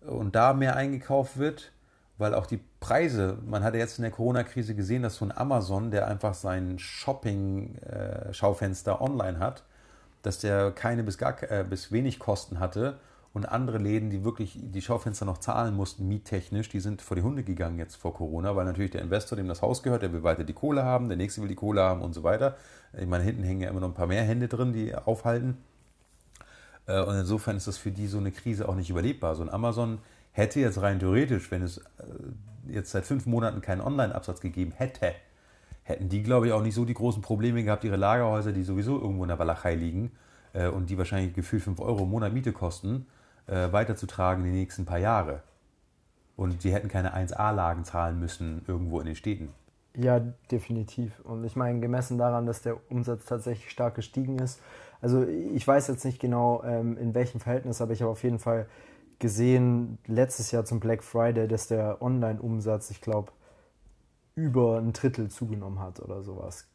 und 0.00 0.34
da 0.34 0.52
mehr 0.52 0.76
eingekauft 0.76 1.38
wird, 1.38 1.72
weil 2.18 2.34
auch 2.34 2.44
die 2.46 2.60
Preise, 2.80 3.38
man 3.46 3.62
hatte 3.62 3.78
jetzt 3.78 3.96
in 3.98 4.02
der 4.02 4.10
Corona-Krise 4.10 4.74
gesehen, 4.74 5.02
dass 5.02 5.14
so 5.16 5.24
ein 5.24 5.34
Amazon, 5.34 5.90
der 5.90 6.06
einfach 6.08 6.34
sein 6.34 6.78
Shopping-Schaufenster 6.78 9.00
online 9.00 9.38
hat, 9.38 9.64
dass 10.22 10.40
der 10.40 10.72
keine 10.72 11.02
bis, 11.04 11.16
gar, 11.16 11.42
äh, 11.50 11.64
bis 11.68 11.92
wenig 11.92 12.18
Kosten 12.18 12.58
hatte 12.58 12.98
und 13.32 13.46
andere 13.46 13.78
Läden, 13.78 14.10
die 14.10 14.24
wirklich 14.24 14.58
die 14.60 14.82
Schaufenster 14.82 15.24
noch 15.24 15.38
zahlen 15.38 15.76
mussten, 15.76 16.08
miettechnisch, 16.08 16.68
die 16.68 16.80
sind 16.80 17.02
vor 17.02 17.16
die 17.16 17.22
Hunde 17.22 17.44
gegangen 17.44 17.78
jetzt 17.78 17.94
vor 17.94 18.14
Corona, 18.14 18.56
weil 18.56 18.64
natürlich 18.64 18.90
der 18.90 19.02
Investor, 19.02 19.36
dem 19.36 19.46
das 19.46 19.62
Haus 19.62 19.84
gehört, 19.84 20.02
der 20.02 20.12
will 20.12 20.24
weiter 20.24 20.42
die 20.42 20.54
Kohle 20.54 20.82
haben, 20.82 21.08
der 21.08 21.16
nächste 21.16 21.40
will 21.40 21.46
die 21.48 21.54
Kohle 21.54 21.82
haben 21.82 22.02
und 22.02 22.14
so 22.14 22.24
weiter. 22.24 22.56
Ich 22.98 23.06
meine, 23.06 23.22
hinten 23.22 23.44
hängen 23.44 23.60
ja 23.60 23.70
immer 23.70 23.78
noch 23.78 23.86
ein 23.88 23.94
paar 23.94 24.08
mehr 24.08 24.24
Hände 24.24 24.48
drin, 24.48 24.72
die 24.72 24.92
aufhalten. 24.92 25.58
Äh, 26.86 27.02
und 27.02 27.16
insofern 27.16 27.56
ist 27.56 27.66
das 27.66 27.78
für 27.78 27.90
die 27.90 28.06
so 28.06 28.18
eine 28.18 28.32
Krise 28.32 28.68
auch 28.68 28.74
nicht 28.74 28.90
überlebbar. 28.90 29.34
So 29.34 29.42
ein 29.42 29.50
Amazon 29.50 29.98
hätte 30.32 30.60
jetzt 30.60 30.80
rein 30.80 30.98
theoretisch, 30.98 31.50
wenn 31.50 31.62
es 31.62 31.78
äh, 31.78 31.82
jetzt 32.68 32.90
seit 32.90 33.04
fünf 33.04 33.26
Monaten 33.26 33.60
keinen 33.60 33.80
Online-Absatz 33.80 34.40
gegeben 34.40 34.72
hätte, 34.72 35.14
hätten 35.82 36.08
die, 36.08 36.22
glaube 36.22 36.46
ich, 36.46 36.52
auch 36.52 36.62
nicht 36.62 36.74
so 36.74 36.84
die 36.84 36.94
großen 36.94 37.22
Probleme 37.22 37.62
gehabt, 37.64 37.84
ihre 37.84 37.96
Lagerhäuser, 37.96 38.52
die 38.52 38.62
sowieso 38.62 39.00
irgendwo 39.00 39.24
in 39.24 39.28
der 39.28 39.38
Walachei 39.38 39.74
liegen 39.74 40.12
äh, 40.52 40.68
und 40.68 40.90
die 40.90 40.98
wahrscheinlich 40.98 41.34
gefühlt 41.34 41.62
5 41.62 41.80
Euro 41.80 42.04
im 42.04 42.10
Monat 42.10 42.32
Miete 42.32 42.52
kosten, 42.52 43.06
weiterzutragen 43.46 44.44
die 44.44 44.50
nächsten 44.50 44.84
paar 44.84 44.98
Jahre. 44.98 45.42
Und 46.36 46.62
die 46.62 46.72
hätten 46.72 46.86
keine 46.86 47.16
1A-Lagen 47.16 47.84
zahlen 47.84 48.20
müssen 48.20 48.62
irgendwo 48.68 49.00
in 49.00 49.06
den 49.06 49.16
Städten. 49.16 49.48
Ja, 49.96 50.20
definitiv. 50.50 51.18
Und 51.24 51.44
ich 51.44 51.56
meine, 51.56 51.80
gemessen 51.80 52.16
daran, 52.16 52.46
dass 52.46 52.62
der 52.62 52.76
Umsatz 52.90 53.24
tatsächlich 53.24 53.70
stark 53.70 53.96
gestiegen 53.96 54.38
ist, 54.38 54.60
also 55.00 55.26
ich 55.26 55.66
weiß 55.66 55.88
jetzt 55.88 56.04
nicht 56.04 56.20
genau, 56.20 56.62
ähm, 56.64 56.96
in 56.98 57.14
welchem 57.14 57.40
Verhältnis, 57.40 57.80
aber 57.80 57.92
ich 57.92 58.02
habe 58.02 58.10
auf 58.10 58.22
jeden 58.22 58.38
Fall 58.38 58.66
gesehen, 59.18 59.98
letztes 60.06 60.50
Jahr 60.50 60.64
zum 60.64 60.80
Black 60.80 61.02
Friday, 61.02 61.46
dass 61.46 61.68
der 61.68 62.00
Online-Umsatz, 62.00 62.90
ich 62.90 63.00
glaube, 63.00 63.32
über 64.34 64.78
ein 64.78 64.92
Drittel 64.92 65.28
zugenommen 65.28 65.78
hat 65.80 66.00
oder 66.00 66.22
sowas. 66.22 66.66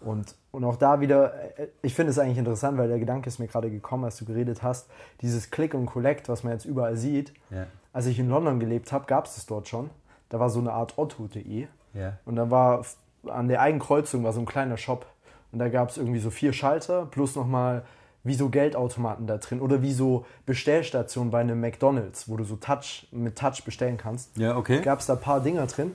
Und, 0.00 0.34
und 0.50 0.64
auch 0.64 0.76
da 0.76 1.00
wieder, 1.00 1.58
äh, 1.58 1.68
ich 1.82 1.94
finde 1.94 2.10
es 2.10 2.18
eigentlich 2.18 2.38
interessant, 2.38 2.78
weil 2.78 2.88
der 2.88 2.98
Gedanke 2.98 3.28
ist 3.28 3.38
mir 3.38 3.48
gerade 3.48 3.70
gekommen, 3.70 4.04
als 4.04 4.16
du 4.16 4.24
geredet 4.24 4.62
hast, 4.62 4.88
dieses 5.20 5.50
Click 5.50 5.74
und 5.74 5.86
Collect, 5.86 6.28
was 6.28 6.42
man 6.42 6.52
jetzt 6.52 6.64
überall 6.64 6.96
sieht. 6.96 7.34
Ja. 7.50 7.66
Als 7.92 8.06
ich 8.06 8.18
in 8.18 8.28
London 8.28 8.60
gelebt 8.60 8.92
habe, 8.92 9.06
gab 9.06 9.26
es 9.26 9.34
das 9.34 9.46
dort 9.46 9.68
schon. 9.68 9.90
Da 10.28 10.40
war 10.40 10.48
so 10.48 10.60
eine 10.60 10.72
Art 10.72 10.96
Otto.de. 10.96 11.66
Ja. 11.92 12.18
Und 12.24 12.36
da 12.36 12.50
war 12.50 12.84
an 13.26 13.48
der 13.48 13.60
Eigenkreuzung 13.60 14.24
war 14.24 14.32
so 14.32 14.40
ein 14.40 14.46
kleiner 14.46 14.76
Shop. 14.76 15.06
Und 15.52 15.58
da 15.58 15.68
gab 15.68 15.90
es 15.90 15.96
irgendwie 15.96 16.20
so 16.20 16.30
vier 16.30 16.52
Schalter 16.52 17.06
plus 17.06 17.36
nochmal 17.36 17.82
wie 18.22 18.34
so 18.34 18.48
Geldautomaten 18.50 19.26
da 19.26 19.38
drin 19.38 19.60
oder 19.60 19.82
wie 19.82 19.92
so 19.92 20.26
Bestellstationen 20.46 21.30
bei 21.30 21.40
einem 21.40 21.60
McDonalds, 21.60 22.28
wo 22.28 22.36
du 22.36 22.44
so 22.44 22.56
Touch 22.56 23.08
mit 23.12 23.36
Touch 23.36 23.64
bestellen 23.64 23.96
kannst. 23.96 24.36
Ja, 24.36 24.56
okay. 24.56 24.80
Gab 24.82 25.00
es 25.00 25.06
da 25.06 25.14
ein 25.14 25.20
paar 25.20 25.40
Dinger 25.40 25.66
drin. 25.66 25.92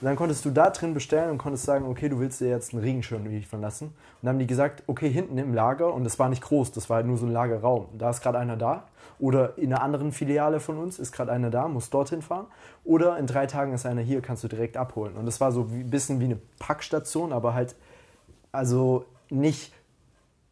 Und 0.00 0.04
dann 0.04 0.14
konntest 0.14 0.44
du 0.44 0.50
da 0.50 0.70
drin 0.70 0.94
bestellen 0.94 1.30
und 1.30 1.38
konntest 1.38 1.64
sagen, 1.64 1.84
okay, 1.84 2.08
du 2.08 2.20
willst 2.20 2.40
dir 2.40 2.48
jetzt 2.48 2.72
einen 2.72 2.82
Regenschirm 2.82 3.26
liefern 3.26 3.60
lassen. 3.60 3.86
Und 3.86 3.94
dann 4.22 4.34
haben 4.34 4.38
die 4.38 4.46
gesagt, 4.46 4.84
okay, 4.86 5.10
hinten 5.10 5.36
im 5.38 5.52
Lager, 5.52 5.92
und 5.92 6.04
das 6.04 6.20
war 6.20 6.28
nicht 6.28 6.42
groß, 6.42 6.70
das 6.70 6.88
war 6.88 6.98
halt 6.98 7.06
nur 7.06 7.18
so 7.18 7.26
ein 7.26 7.32
Lagerraum. 7.32 7.86
Da 7.98 8.10
ist 8.10 8.22
gerade 8.22 8.38
einer 8.38 8.56
da. 8.56 8.84
Oder 9.18 9.58
in 9.58 9.72
einer 9.72 9.82
anderen 9.82 10.12
Filiale 10.12 10.60
von 10.60 10.78
uns 10.78 11.00
ist 11.00 11.10
gerade 11.10 11.32
einer 11.32 11.50
da, 11.50 11.66
muss 11.66 11.90
dorthin 11.90 12.22
fahren. 12.22 12.46
Oder 12.84 13.18
in 13.18 13.26
drei 13.26 13.46
Tagen 13.46 13.72
ist 13.72 13.86
einer 13.86 14.00
hier, 14.00 14.20
kannst 14.20 14.44
du 14.44 14.48
direkt 14.48 14.76
abholen. 14.76 15.16
Und 15.16 15.26
das 15.26 15.40
war 15.40 15.50
so 15.50 15.62
ein 15.62 15.90
bisschen 15.90 16.20
wie 16.20 16.26
eine 16.26 16.38
Packstation, 16.60 17.32
aber 17.32 17.54
halt 17.54 17.74
also 18.52 19.04
nicht 19.30 19.72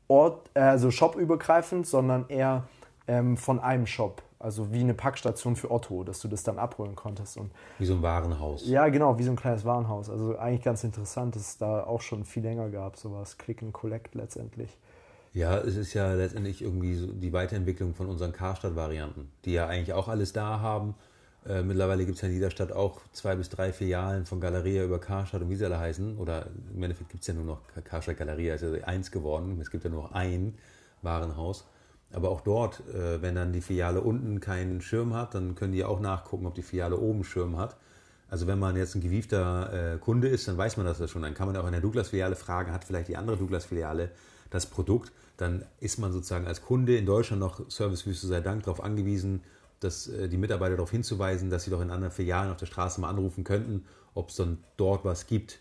Ort, 0.09 0.51
also 0.55 0.91
shopübergreifend, 0.91 1.87
sondern 1.87 2.27
eher 2.29 2.69
ähm, 3.09 3.37
von 3.37 3.59
einem 3.59 3.87
Shop. 3.87 4.23
Also 4.39 4.73
wie 4.73 4.81
eine 4.81 4.95
Packstation 4.95 5.57
für 5.57 5.71
Otto, 5.71 6.05
dass 6.05 6.21
du 6.21 6.29
das 6.29 6.43
dann 6.43 6.59
abholen 6.59 6.95
konntest. 6.95 7.39
Und 7.39 7.51
wie 7.79 7.87
so 7.87 7.95
ein 7.95 8.03
Warenhaus. 8.03 8.67
Ja, 8.69 8.89
genau, 8.89 9.19
wie 9.19 9.25
so 9.25 9.31
ein 9.31 9.37
kleines 9.37 9.65
Warenhaus. 9.65 10.11
Also 10.11 10.37
eigentlich 10.37 10.63
ganz 10.63 10.85
interessant, 10.85 11.35
dass 11.35 11.43
es 11.43 11.59
da 11.59 11.85
auch 11.85 12.03
schon 12.03 12.25
viel 12.25 12.43
länger 12.43 12.69
gab, 12.69 12.97
sowas. 12.97 13.39
Click 13.39 13.63
and 13.63 13.73
Collect 13.73 14.15
letztendlich. 14.15 14.77
Ja, 15.33 15.59
es 15.59 15.77
ist 15.77 15.95
ja 15.95 16.13
letztendlich 16.15 16.63
irgendwie 16.63 16.95
so 16.95 17.07
die 17.13 17.33
Weiterentwicklung 17.33 17.95
von 17.95 18.09
unseren 18.09 18.33
Karstadt-Varianten, 18.33 19.31
die 19.45 19.53
ja 19.53 19.67
eigentlich 19.67 19.93
auch 19.93 20.09
alles 20.09 20.33
da 20.33 20.61
haben 20.61 20.95
Äh, 21.49 21.63
mittlerweile 21.63 22.05
gibt 22.05 22.17
es 22.17 22.23
ja 22.23 22.29
in 22.29 22.35
jeder 22.35 22.51
Stadt 22.51 22.73
auch 22.73 23.01
zwei 23.13 23.37
bis 23.37 23.49
drei 23.49 23.73
Filialen 23.73 24.27
von 24.27 24.41
Galeria 24.41 24.85
über 24.85 24.99
Karstadt 24.99 25.43
und 25.43 25.51
wie 25.51 25.57
sie 25.57 25.65
alle 25.65 25.79
heißen. 25.79 26.19
Oder 26.19 26.47
im 26.75 26.83
Endeffekt 26.83 27.11
gibt 27.11 27.23
es 27.23 27.29
ja 27.29 27.35
nur 27.35 27.45
noch 27.45 27.61
Karstadt 27.85 28.19
Galeria, 28.19 28.55
ist 28.55 28.63
ja 28.63 28.73
eins 28.85 29.11
geworden. 29.11 29.59
Es 29.61 29.71
gibt 29.71 29.85
ja 29.85 29.91
nur 29.91 30.05
noch 30.05 30.13
ein 30.13 30.55
Warenhaus. 31.03 31.67
Aber 32.13 32.31
auch 32.31 32.41
dort, 32.41 32.81
äh, 32.89 33.21
wenn 33.23 33.35
dann 33.35 33.53
die 33.53 33.61
Filiale 33.61 34.01
unten 34.01 34.41
keinen 34.41 34.81
Schirm 34.81 35.15
hat, 35.15 35.35
dann 35.35 35.55
können 35.55 35.73
die 35.73 35.85
auch 35.85 36.01
nachgucken, 36.01 36.47
ob 36.47 36.55
die 36.55 36.63
Filiale 36.63 36.97
oben 36.97 37.25
Schirm 37.25 37.57
hat. 37.57 37.77
Also 38.29 38.47
wenn 38.47 38.59
man 38.59 38.77
jetzt 38.77 38.95
ein 38.95 39.01
gewiefter 39.01 39.95
äh, 39.95 39.99
Kunde 39.99 40.29
ist, 40.29 40.49
dann 40.49 40.57
weiß 40.57 40.77
man 40.77 40.87
das 40.87 40.99
ja 40.99 41.07
schon. 41.07 41.23
Dann 41.23 41.35
kann 41.35 41.47
man 41.47 41.57
auch 41.57 41.67
in 41.67 41.73
der 41.73 41.81
Douglas-Filiale 41.81 42.37
fragen, 42.37 42.73
hat 42.73 42.85
vielleicht 42.85 43.09
die 43.09 43.17
andere 43.17 43.37
Douglas-Filiale 43.37 44.11
das 44.51 44.67
Produkt? 44.67 45.13
Dann 45.37 45.65
ist 45.81 45.99
man 45.99 46.13
sozusagen 46.13 46.47
als 46.47 46.63
Kunde 46.63 46.97
in 46.97 47.07
Deutschland 47.07 47.41
noch, 47.41 47.69
Servicewüste 47.71 48.27
sei 48.27 48.41
Dank, 48.41 48.65
darauf 48.65 48.83
angewiesen, 48.83 49.43
dass 49.81 50.09
äh, 50.09 50.29
die 50.29 50.37
Mitarbeiter 50.37 50.77
darauf 50.77 50.91
hinzuweisen, 50.91 51.51
dass 51.51 51.65
sie 51.65 51.71
doch 51.71 51.81
in 51.81 51.91
anderen 51.91 52.13
Filialen 52.13 52.51
auf 52.51 52.57
der 52.57 52.67
Straße 52.67 53.01
mal 53.01 53.11
anrufen 53.11 53.45
könnten, 53.45 53.85
ob 54.15 54.31
es 54.31 54.37
dann 54.37 54.59
dort 54.77 55.05
was 55.05 55.27
gibt. 55.27 55.61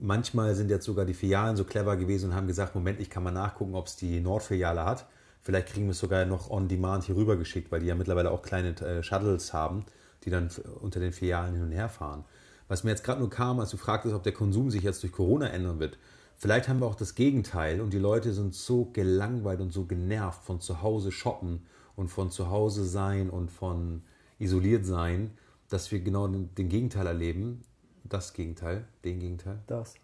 Manchmal 0.00 0.54
sind 0.54 0.70
jetzt 0.70 0.84
sogar 0.84 1.04
die 1.04 1.14
Filialen 1.14 1.56
so 1.56 1.64
clever 1.64 1.96
gewesen 1.96 2.30
und 2.30 2.36
haben 2.36 2.46
gesagt, 2.46 2.74
Moment, 2.74 3.00
ich 3.00 3.10
kann 3.10 3.22
mal 3.22 3.30
nachgucken, 3.30 3.74
ob 3.74 3.86
es 3.86 3.96
die 3.96 4.20
Nordfiliale 4.20 4.84
hat. 4.84 5.06
Vielleicht 5.40 5.68
kriegen 5.68 5.86
wir 5.86 5.92
es 5.92 5.98
sogar 5.98 6.24
noch 6.26 6.50
on 6.50 6.68
demand 6.68 7.04
hier 7.04 7.16
rüber 7.16 7.36
geschickt, 7.36 7.70
weil 7.72 7.80
die 7.80 7.86
ja 7.86 7.94
mittlerweile 7.94 8.30
auch 8.30 8.42
kleine 8.42 8.70
äh, 8.80 9.02
Shuttles 9.02 9.52
haben, 9.52 9.84
die 10.24 10.30
dann 10.30 10.50
unter 10.80 11.00
den 11.00 11.12
Filialen 11.12 11.54
hin 11.54 11.64
und 11.64 11.72
her 11.72 11.88
fahren. 11.88 12.24
Was 12.68 12.84
mir 12.84 12.90
jetzt 12.90 13.02
gerade 13.02 13.20
nur 13.20 13.30
kam, 13.30 13.60
als 13.60 13.70
du 13.70 13.76
fragtest, 13.76 14.14
ob 14.14 14.22
der 14.22 14.32
Konsum 14.32 14.70
sich 14.70 14.82
jetzt 14.82 15.02
durch 15.02 15.12
Corona 15.12 15.48
ändern 15.48 15.80
wird. 15.80 15.98
Vielleicht 16.36 16.68
haben 16.68 16.80
wir 16.80 16.86
auch 16.86 16.94
das 16.94 17.14
Gegenteil 17.14 17.80
und 17.80 17.92
die 17.92 17.98
Leute 17.98 18.32
sind 18.32 18.54
so 18.54 18.84
gelangweilt 18.92 19.60
und 19.60 19.72
so 19.72 19.86
genervt 19.86 20.44
von 20.44 20.60
zu 20.60 20.82
Hause 20.82 21.10
shoppen 21.10 21.62
und 21.98 22.08
von 22.08 22.30
zu 22.30 22.48
Hause 22.48 22.84
sein 22.84 23.28
und 23.28 23.50
von 23.50 24.02
isoliert 24.38 24.86
sein, 24.86 25.32
dass 25.68 25.90
wir 25.90 25.98
genau 25.98 26.28
den, 26.28 26.54
den 26.54 26.68
Gegenteil 26.68 27.08
erleben. 27.08 27.62
Das 28.04 28.34
Gegenteil, 28.34 28.86
den 29.04 29.18
Gegenteil. 29.18 29.58
Das. 29.66 29.94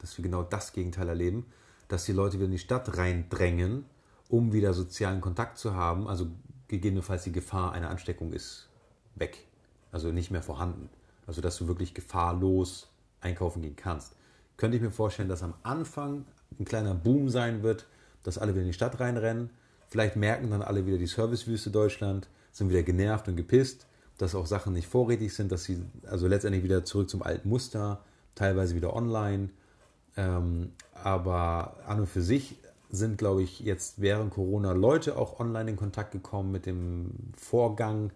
Dass 0.00 0.18
wir 0.18 0.24
genau 0.24 0.42
das 0.42 0.72
Gegenteil 0.72 1.08
erleben, 1.08 1.46
dass 1.86 2.06
die 2.06 2.12
Leute 2.12 2.34
wieder 2.34 2.46
in 2.46 2.50
die 2.50 2.58
Stadt 2.58 2.96
reindrängen, 2.96 3.84
um 4.28 4.52
wieder 4.52 4.74
sozialen 4.74 5.20
Kontakt 5.20 5.56
zu 5.56 5.74
haben. 5.76 6.08
Also 6.08 6.26
gegebenenfalls 6.66 7.22
die 7.22 7.30
Gefahr 7.30 7.70
einer 7.70 7.88
Ansteckung 7.88 8.32
ist 8.32 8.68
weg, 9.14 9.46
also 9.92 10.10
nicht 10.10 10.32
mehr 10.32 10.42
vorhanden. 10.42 10.90
Also 11.24 11.40
dass 11.40 11.56
du 11.56 11.68
wirklich 11.68 11.94
gefahrlos 11.94 12.88
einkaufen 13.20 13.62
gehen 13.62 13.76
kannst. 13.76 14.16
Könnte 14.56 14.76
ich 14.76 14.82
mir 14.82 14.90
vorstellen, 14.90 15.28
dass 15.28 15.44
am 15.44 15.54
Anfang 15.62 16.24
ein 16.58 16.64
kleiner 16.64 16.94
Boom 16.94 17.28
sein 17.28 17.62
wird, 17.62 17.86
dass 18.24 18.38
alle 18.38 18.54
wieder 18.54 18.62
in 18.62 18.68
die 18.68 18.72
Stadt 18.72 18.98
reinrennen 18.98 19.50
Vielleicht 19.94 20.16
merken 20.16 20.50
dann 20.50 20.62
alle 20.62 20.86
wieder 20.86 20.98
die 20.98 21.06
Servicewüste 21.06 21.70
Deutschland, 21.70 22.26
sind 22.50 22.68
wieder 22.68 22.82
genervt 22.82 23.28
und 23.28 23.36
gepisst, 23.36 23.86
dass 24.18 24.34
auch 24.34 24.44
Sachen 24.44 24.72
nicht 24.72 24.88
vorrätig 24.88 25.32
sind, 25.32 25.52
dass 25.52 25.62
sie 25.62 25.84
also 26.04 26.26
letztendlich 26.26 26.64
wieder 26.64 26.84
zurück 26.84 27.08
zum 27.08 27.22
alten 27.22 27.48
Muster, 27.48 28.00
teilweise 28.34 28.74
wieder 28.74 28.96
online. 28.96 29.50
Ähm, 30.16 30.72
aber 31.00 31.76
an 31.86 32.00
und 32.00 32.08
für 32.08 32.22
sich 32.22 32.56
sind, 32.90 33.18
glaube 33.18 33.44
ich, 33.44 33.60
jetzt 33.60 34.00
während 34.00 34.32
Corona 34.32 34.72
Leute 34.72 35.16
auch 35.16 35.38
online 35.38 35.70
in 35.70 35.76
Kontakt 35.76 36.10
gekommen 36.10 36.50
mit 36.50 36.66
dem 36.66 37.12
Vorgang, 37.36 38.10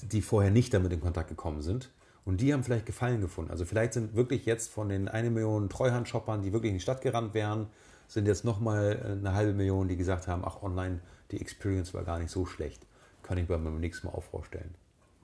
die 0.00 0.22
vorher 0.22 0.52
nicht 0.52 0.72
damit 0.74 0.92
in 0.92 1.00
Kontakt 1.00 1.28
gekommen 1.28 1.60
sind. 1.60 1.90
Und 2.24 2.40
die 2.40 2.52
haben 2.52 2.62
vielleicht 2.62 2.86
Gefallen 2.86 3.20
gefunden. 3.20 3.50
Also 3.50 3.64
vielleicht 3.64 3.94
sind 3.94 4.14
wirklich 4.14 4.46
jetzt 4.46 4.70
von 4.70 4.90
den 4.90 5.08
eine 5.08 5.30
Million 5.30 5.68
Treuhandshoppern, 5.68 6.40
die 6.42 6.52
wirklich 6.52 6.70
in 6.70 6.76
die 6.76 6.82
Stadt 6.82 7.00
gerannt 7.00 7.34
wären, 7.34 7.66
sind 8.06 8.26
jetzt 8.26 8.44
nochmal 8.44 9.00
äh, 9.02 9.12
eine 9.12 9.34
halbe 9.34 9.52
Million, 9.52 9.88
die 9.88 9.96
gesagt 9.96 10.28
haben, 10.28 10.42
ach 10.44 10.62
online, 10.62 11.00
die 11.30 11.40
Experience 11.40 11.94
war 11.94 12.04
gar 12.04 12.18
nicht 12.18 12.30
so 12.30 12.46
schlecht. 12.46 12.86
Kann 13.22 13.38
ich 13.38 13.48
mir 13.48 13.58
beim 13.58 13.80
nächsten 13.80 14.06
Mal 14.06 14.12
auch 14.14 14.22
vorstellen. 14.22 14.74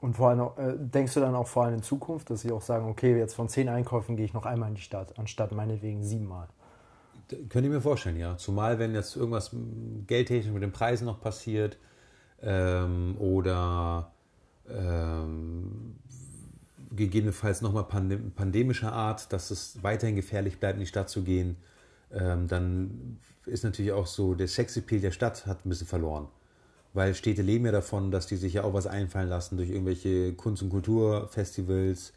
Und 0.00 0.14
vor 0.14 0.30
allem, 0.30 0.40
äh, 0.56 0.78
denkst 0.78 1.14
du 1.14 1.20
dann 1.20 1.34
auch 1.34 1.46
vor 1.46 1.64
allem 1.64 1.75
in 1.75 1.82
Zukunft, 1.82 2.30
dass 2.30 2.40
sie 2.40 2.52
auch 2.52 2.62
sagen, 2.62 2.88
okay, 2.88 3.16
jetzt 3.18 3.34
von 3.34 3.49
zehn 3.49 3.68
Einkäufen 3.68 4.16
gehe 4.16 4.25
ich 4.25 4.32
noch 4.32 4.46
einmal 4.46 4.70
in 4.70 4.75
die 4.75 4.80
Stadt, 4.80 5.18
anstatt 5.18 5.52
meinetwegen 5.52 6.02
siebenmal? 6.02 6.49
Könnte 7.28 7.68
ich 7.68 7.68
mir 7.68 7.80
vorstellen, 7.80 8.16
ja. 8.16 8.37
Zumal, 8.37 8.78
wenn 8.78 8.94
jetzt 8.94 9.14
irgendwas 9.14 9.54
geldtechnisch 10.06 10.52
mit 10.52 10.62
den 10.62 10.72
Preisen 10.72 11.04
noch 11.04 11.20
passiert 11.20 11.78
ähm, 12.42 13.16
oder 13.18 14.10
ähm, 14.68 15.96
gegebenenfalls 16.90 17.60
nochmal 17.60 17.84
pandem 17.84 18.32
pandemischer 18.32 18.92
Art, 18.92 19.32
dass 19.32 19.50
es 19.50 19.82
weiterhin 19.82 20.16
gefährlich 20.16 20.58
bleibt, 20.58 20.75
in 20.75 20.80
die 20.80 20.87
Stadt 20.87 21.08
zu 21.08 21.22
gehen, 21.22 21.56
ähm, 22.12 22.48
dann 22.48 23.18
ist 23.46 23.64
natürlich 23.64 23.92
auch 23.92 24.06
so, 24.06 24.34
der 24.34 24.48
Sexappeal 24.48 25.00
der 25.00 25.10
Stadt 25.10 25.46
hat 25.46 25.64
ein 25.64 25.68
bisschen 25.68 25.86
verloren. 25.86 26.28
Weil 26.92 27.14
Städte 27.14 27.42
leben 27.42 27.66
ja 27.66 27.72
davon, 27.72 28.10
dass 28.10 28.26
die 28.26 28.36
sich 28.36 28.54
ja 28.54 28.64
auch 28.64 28.74
was 28.74 28.86
einfallen 28.86 29.28
lassen 29.28 29.56
durch 29.56 29.70
irgendwelche 29.70 30.32
Kunst- 30.34 30.62
und 30.62 30.70
Kulturfestivals, 30.70 32.12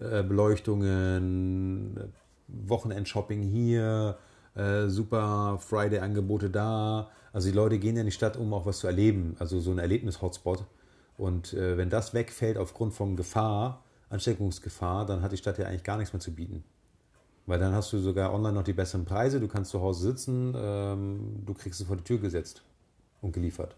äh, 0.00 0.22
Beleuchtungen, 0.22 2.12
Wochenendshopping 2.48 3.42
hier, 3.42 4.18
äh, 4.54 4.88
super 4.88 5.58
Friday-Angebote 5.60 6.50
da. 6.50 7.10
Also 7.32 7.48
die 7.48 7.56
Leute 7.56 7.78
gehen 7.78 7.94
ja 7.96 8.00
in 8.00 8.06
die 8.06 8.12
Stadt, 8.12 8.36
um 8.36 8.52
auch 8.52 8.66
was 8.66 8.78
zu 8.78 8.86
erleben, 8.86 9.36
also 9.38 9.60
so 9.60 9.70
ein 9.70 9.78
Erlebnis-Hotspot. 9.78 10.64
Und 11.16 11.54
äh, 11.54 11.76
wenn 11.76 11.90
das 11.90 12.14
wegfällt 12.14 12.58
aufgrund 12.58 12.94
von 12.94 13.16
Gefahr, 13.16 13.84
Ansteckungsgefahr, 14.10 15.06
dann 15.06 15.22
hat 15.22 15.32
die 15.32 15.36
Stadt 15.36 15.58
ja 15.58 15.66
eigentlich 15.66 15.84
gar 15.84 15.96
nichts 15.98 16.12
mehr 16.12 16.20
zu 16.20 16.34
bieten. 16.34 16.64
Weil 17.48 17.58
dann 17.58 17.72
hast 17.72 17.90
du 17.94 17.98
sogar 17.98 18.34
online 18.34 18.52
noch 18.52 18.62
die 18.62 18.74
besseren 18.74 19.06
Preise, 19.06 19.40
du 19.40 19.48
kannst 19.48 19.70
zu 19.70 19.80
Hause 19.80 20.02
sitzen, 20.02 20.54
ähm, 20.54 21.42
du 21.46 21.54
kriegst 21.54 21.80
es 21.80 21.86
vor 21.86 21.96
die 21.96 22.04
Tür 22.04 22.18
gesetzt 22.18 22.62
und 23.22 23.32
geliefert. 23.32 23.74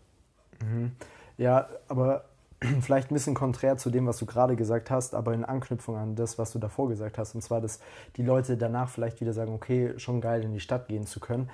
Mhm. 0.61 0.91
Ja, 1.39 1.69
aber 1.87 2.25
vielleicht 2.81 3.13
ein 3.13 3.15
bisschen 3.15 3.35
konträr 3.35 3.77
zu 3.77 3.91
dem, 3.91 4.09
was 4.09 4.17
du 4.17 4.27
gerade 4.27 4.57
gesagt 4.57 4.91
hast, 4.91 5.15
aber 5.15 5.35
in 5.35 5.45
Anknüpfung 5.45 5.97
an 5.97 6.17
das, 6.17 6.37
was 6.37 6.51
du 6.51 6.59
davor 6.59 6.89
gesagt 6.89 7.17
hast, 7.17 7.37
und 7.37 7.43
zwar, 7.43 7.61
dass 7.61 7.79
die 8.17 8.25
Leute 8.25 8.57
danach 8.57 8.89
vielleicht 8.89 9.21
wieder 9.21 9.33
sagen, 9.33 9.55
okay, 9.55 9.97
schon 9.99 10.21
geil 10.21 10.43
in 10.43 10.53
die 10.53 10.59
Stadt 10.59 10.89
gehen 10.89 11.07
zu 11.07 11.21
können. 11.21 11.49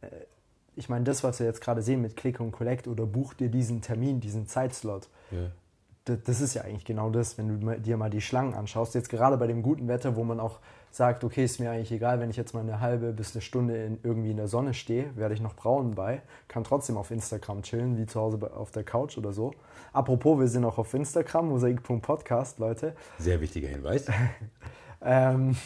Äh, 0.00 0.08
ich 0.74 0.88
meine, 0.88 1.04
das, 1.04 1.22
was 1.22 1.38
wir 1.38 1.46
jetzt 1.46 1.60
gerade 1.60 1.80
sehen 1.80 2.02
mit 2.02 2.16
Click 2.16 2.40
und 2.40 2.50
Collect 2.50 2.88
oder 2.88 3.06
buch 3.06 3.34
dir 3.34 3.50
diesen 3.50 3.82
Termin, 3.82 4.18
diesen 4.18 4.48
Zeitslot, 4.48 5.08
ja 5.30 5.52
das 6.04 6.40
ist 6.40 6.54
ja 6.54 6.62
eigentlich 6.62 6.84
genau 6.84 7.10
das, 7.10 7.38
wenn 7.38 7.60
du 7.60 7.78
dir 7.78 7.96
mal 7.96 8.10
die 8.10 8.20
Schlangen 8.20 8.54
anschaust. 8.54 8.94
Jetzt 8.94 9.08
gerade 9.08 9.36
bei 9.36 9.46
dem 9.46 9.62
guten 9.62 9.86
Wetter, 9.86 10.16
wo 10.16 10.24
man 10.24 10.40
auch 10.40 10.58
sagt, 10.92 11.24
okay, 11.24 11.44
ist 11.44 11.58
mir 11.58 11.70
eigentlich 11.70 11.90
egal, 11.90 12.20
wenn 12.20 12.28
ich 12.28 12.36
jetzt 12.36 12.52
mal 12.52 12.60
eine 12.60 12.80
halbe 12.80 13.12
bis 13.12 13.34
eine 13.34 13.40
Stunde 13.40 13.82
in, 13.82 13.98
irgendwie 14.02 14.30
in 14.30 14.36
der 14.36 14.46
Sonne 14.46 14.74
stehe, 14.74 15.16
werde 15.16 15.34
ich 15.34 15.40
noch 15.40 15.54
braun 15.54 15.94
bei, 15.94 16.20
kann 16.48 16.64
trotzdem 16.64 16.98
auf 16.98 17.10
Instagram 17.10 17.62
chillen, 17.62 17.96
wie 17.96 18.04
zu 18.06 18.20
Hause 18.20 18.38
auf 18.54 18.70
der 18.70 18.84
Couch 18.84 19.16
oder 19.16 19.32
so. 19.32 19.52
Apropos, 19.94 20.38
wir 20.38 20.48
sind 20.48 20.64
auch 20.66 20.76
auf 20.76 20.92
Instagram, 20.92 21.48
mosaik.podcast, 21.48 22.58
Leute. 22.58 22.94
Sehr 23.18 23.40
wichtiger 23.40 23.68
Hinweis. 23.68 24.06
ähm, 25.02 25.56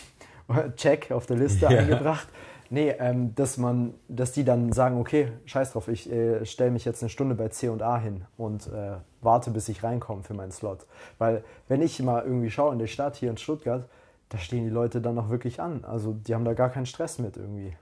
check 0.77 1.11
auf 1.11 1.27
der 1.27 1.37
Liste 1.37 1.65
ja. 1.65 1.71
eingebracht. 1.71 2.29
Nee, 2.71 2.95
ähm, 2.99 3.35
dass 3.35 3.59
man, 3.59 3.95
dass 4.09 4.33
die 4.33 4.45
dann 4.45 4.73
sagen, 4.73 4.99
okay, 4.99 5.33
scheiß 5.45 5.73
drauf, 5.73 5.89
ich 5.89 6.11
äh, 6.11 6.45
stelle 6.45 6.71
mich 6.71 6.85
jetzt 6.85 7.03
eine 7.03 7.11
Stunde 7.11 7.35
bei 7.35 7.49
C&A 7.49 7.99
hin 7.99 8.25
und 8.37 8.67
äh, 8.69 8.97
warte, 9.23 9.51
bis 9.51 9.69
ich 9.69 9.83
reinkomme 9.83 10.23
für 10.23 10.35
meinen 10.35 10.51
Slot. 10.51 10.87
Weil 11.19 11.45
wenn 11.69 11.83
ich 11.83 12.01
mal 12.03 12.25
irgendwie 12.25 12.51
schaue 12.51 12.73
in 12.73 12.79
der 12.79 12.87
Stadt 12.87 13.17
hier 13.17 13.31
in 13.31 13.37
Stuttgart, 13.37 13.89
da 14.29 14.39
stehen 14.39 14.65
die 14.65 14.71
Leute 14.71 15.01
dann 15.01 15.19
auch 15.19 15.31
wirklich 15.31 15.61
an. 15.61 15.85
Also 15.85 16.13
die 16.13 16.35
haben 16.35 16.45
da 16.45 16.55
gar 16.55 16.71
keinen 16.71 16.87
Stress 16.87 17.19
mit 17.19 17.37
irgendwie. 17.37 17.73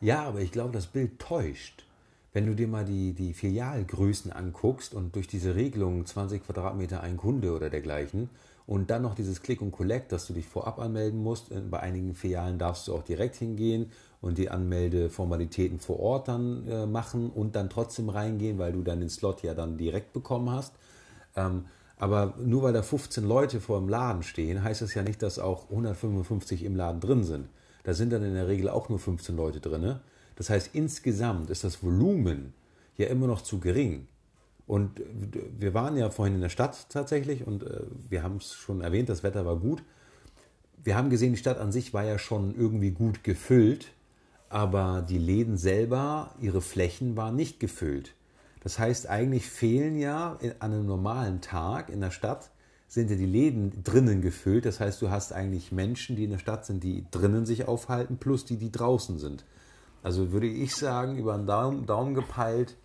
Ja, 0.00 0.22
aber 0.22 0.40
ich 0.40 0.52
glaube, 0.52 0.72
das 0.72 0.86
Bild 0.86 1.18
täuscht. 1.18 1.84
Wenn 2.32 2.46
du 2.46 2.54
dir 2.54 2.68
mal 2.68 2.84
die, 2.84 3.12
die 3.12 3.34
Filialgrößen 3.34 4.32
anguckst 4.32 4.94
und 4.94 5.16
durch 5.16 5.26
diese 5.26 5.56
Regelung 5.56 6.06
20 6.06 6.46
Quadratmeter 6.46 7.02
ein 7.02 7.16
Kunde 7.16 7.52
oder 7.54 7.70
dergleichen 7.70 8.30
und 8.66 8.88
dann 8.90 9.02
noch 9.02 9.16
dieses 9.16 9.42
Click 9.42 9.60
und 9.60 9.72
Collect, 9.72 10.12
dass 10.12 10.28
du 10.28 10.32
dich 10.32 10.46
vorab 10.46 10.78
anmelden 10.78 11.20
musst. 11.22 11.50
Bei 11.70 11.80
einigen 11.80 12.14
Filialen 12.14 12.56
darfst 12.56 12.86
du 12.86 12.94
auch 12.94 13.02
direkt 13.02 13.34
hingehen 13.34 13.90
und 14.20 14.38
die 14.38 14.48
Anmeldeformalitäten 14.48 15.80
vor 15.80 15.98
Ort 15.98 16.28
dann 16.28 16.68
äh, 16.68 16.86
machen 16.86 17.30
und 17.30 17.56
dann 17.56 17.68
trotzdem 17.68 18.08
reingehen, 18.08 18.58
weil 18.58 18.72
du 18.72 18.82
dann 18.82 19.00
den 19.00 19.08
Slot 19.08 19.42
ja 19.42 19.54
dann 19.54 19.76
direkt 19.76 20.12
bekommen 20.12 20.50
hast. 20.50 20.72
Ähm, 21.34 21.64
aber 22.00 22.34
nur 22.38 22.62
weil 22.62 22.72
da 22.72 22.82
15 22.82 23.24
Leute 23.24 23.60
vor 23.60 23.78
dem 23.78 23.88
Laden 23.88 24.22
stehen, 24.22 24.64
heißt 24.64 24.82
das 24.82 24.94
ja 24.94 25.02
nicht, 25.02 25.22
dass 25.22 25.38
auch 25.38 25.70
155 25.70 26.64
im 26.64 26.74
Laden 26.74 27.00
drin 27.00 27.22
sind. 27.24 27.48
Da 27.84 27.94
sind 27.94 28.12
dann 28.12 28.24
in 28.24 28.34
der 28.34 28.48
Regel 28.48 28.68
auch 28.68 28.88
nur 28.88 28.98
15 28.98 29.36
Leute 29.36 29.60
drin. 29.60 30.00
Das 30.36 30.50
heißt, 30.50 30.70
insgesamt 30.72 31.50
ist 31.50 31.64
das 31.64 31.82
Volumen 31.82 32.52
ja 32.96 33.06
immer 33.06 33.26
noch 33.26 33.42
zu 33.42 33.60
gering. 33.60 34.08
Und 34.66 35.00
wir 35.58 35.74
waren 35.74 35.96
ja 35.96 36.10
vorhin 36.10 36.34
in 36.34 36.40
der 36.40 36.48
Stadt 36.48 36.88
tatsächlich 36.90 37.46
und 37.46 37.64
äh, 37.64 37.82
wir 38.08 38.22
haben 38.22 38.36
es 38.36 38.54
schon 38.54 38.80
erwähnt, 38.80 39.08
das 39.08 39.22
Wetter 39.22 39.44
war 39.44 39.56
gut. 39.56 39.82
Wir 40.82 40.96
haben 40.96 41.10
gesehen, 41.10 41.32
die 41.32 41.38
Stadt 41.38 41.58
an 41.58 41.72
sich 41.72 41.92
war 41.92 42.04
ja 42.04 42.18
schon 42.18 42.54
irgendwie 42.54 42.90
gut 42.90 43.24
gefüllt 43.24 43.92
aber 44.50 45.06
die 45.08 45.18
Läden 45.18 45.56
selber, 45.56 46.34
ihre 46.40 46.60
Flächen 46.60 47.16
waren 47.16 47.36
nicht 47.36 47.60
gefüllt. 47.60 48.14
Das 48.60 48.78
heißt, 48.78 49.08
eigentlich 49.08 49.48
fehlen 49.48 49.96
ja 49.96 50.38
an 50.58 50.72
einem 50.72 50.86
normalen 50.86 51.40
Tag 51.40 51.88
in 51.88 52.00
der 52.00 52.10
Stadt, 52.10 52.50
sind 52.88 53.10
ja 53.10 53.16
die 53.16 53.26
Läden 53.26 53.82
drinnen 53.84 54.20
gefüllt. 54.20 54.66
Das 54.66 54.80
heißt, 54.80 55.00
du 55.00 55.10
hast 55.10 55.32
eigentlich 55.32 55.72
Menschen, 55.72 56.16
die 56.16 56.24
in 56.24 56.30
der 56.30 56.38
Stadt 56.38 56.66
sind, 56.66 56.82
die 56.84 57.06
drinnen 57.10 57.46
sich 57.46 57.68
aufhalten, 57.68 58.18
plus 58.18 58.44
die, 58.44 58.56
die 58.56 58.72
draußen 58.72 59.18
sind. 59.18 59.44
Also 60.02 60.32
würde 60.32 60.46
ich 60.46 60.74
sagen, 60.74 61.16
über 61.16 61.34
einen 61.34 61.46
Daumen, 61.46 61.86
Daumen 61.86 62.14
gepeilt, 62.14 62.76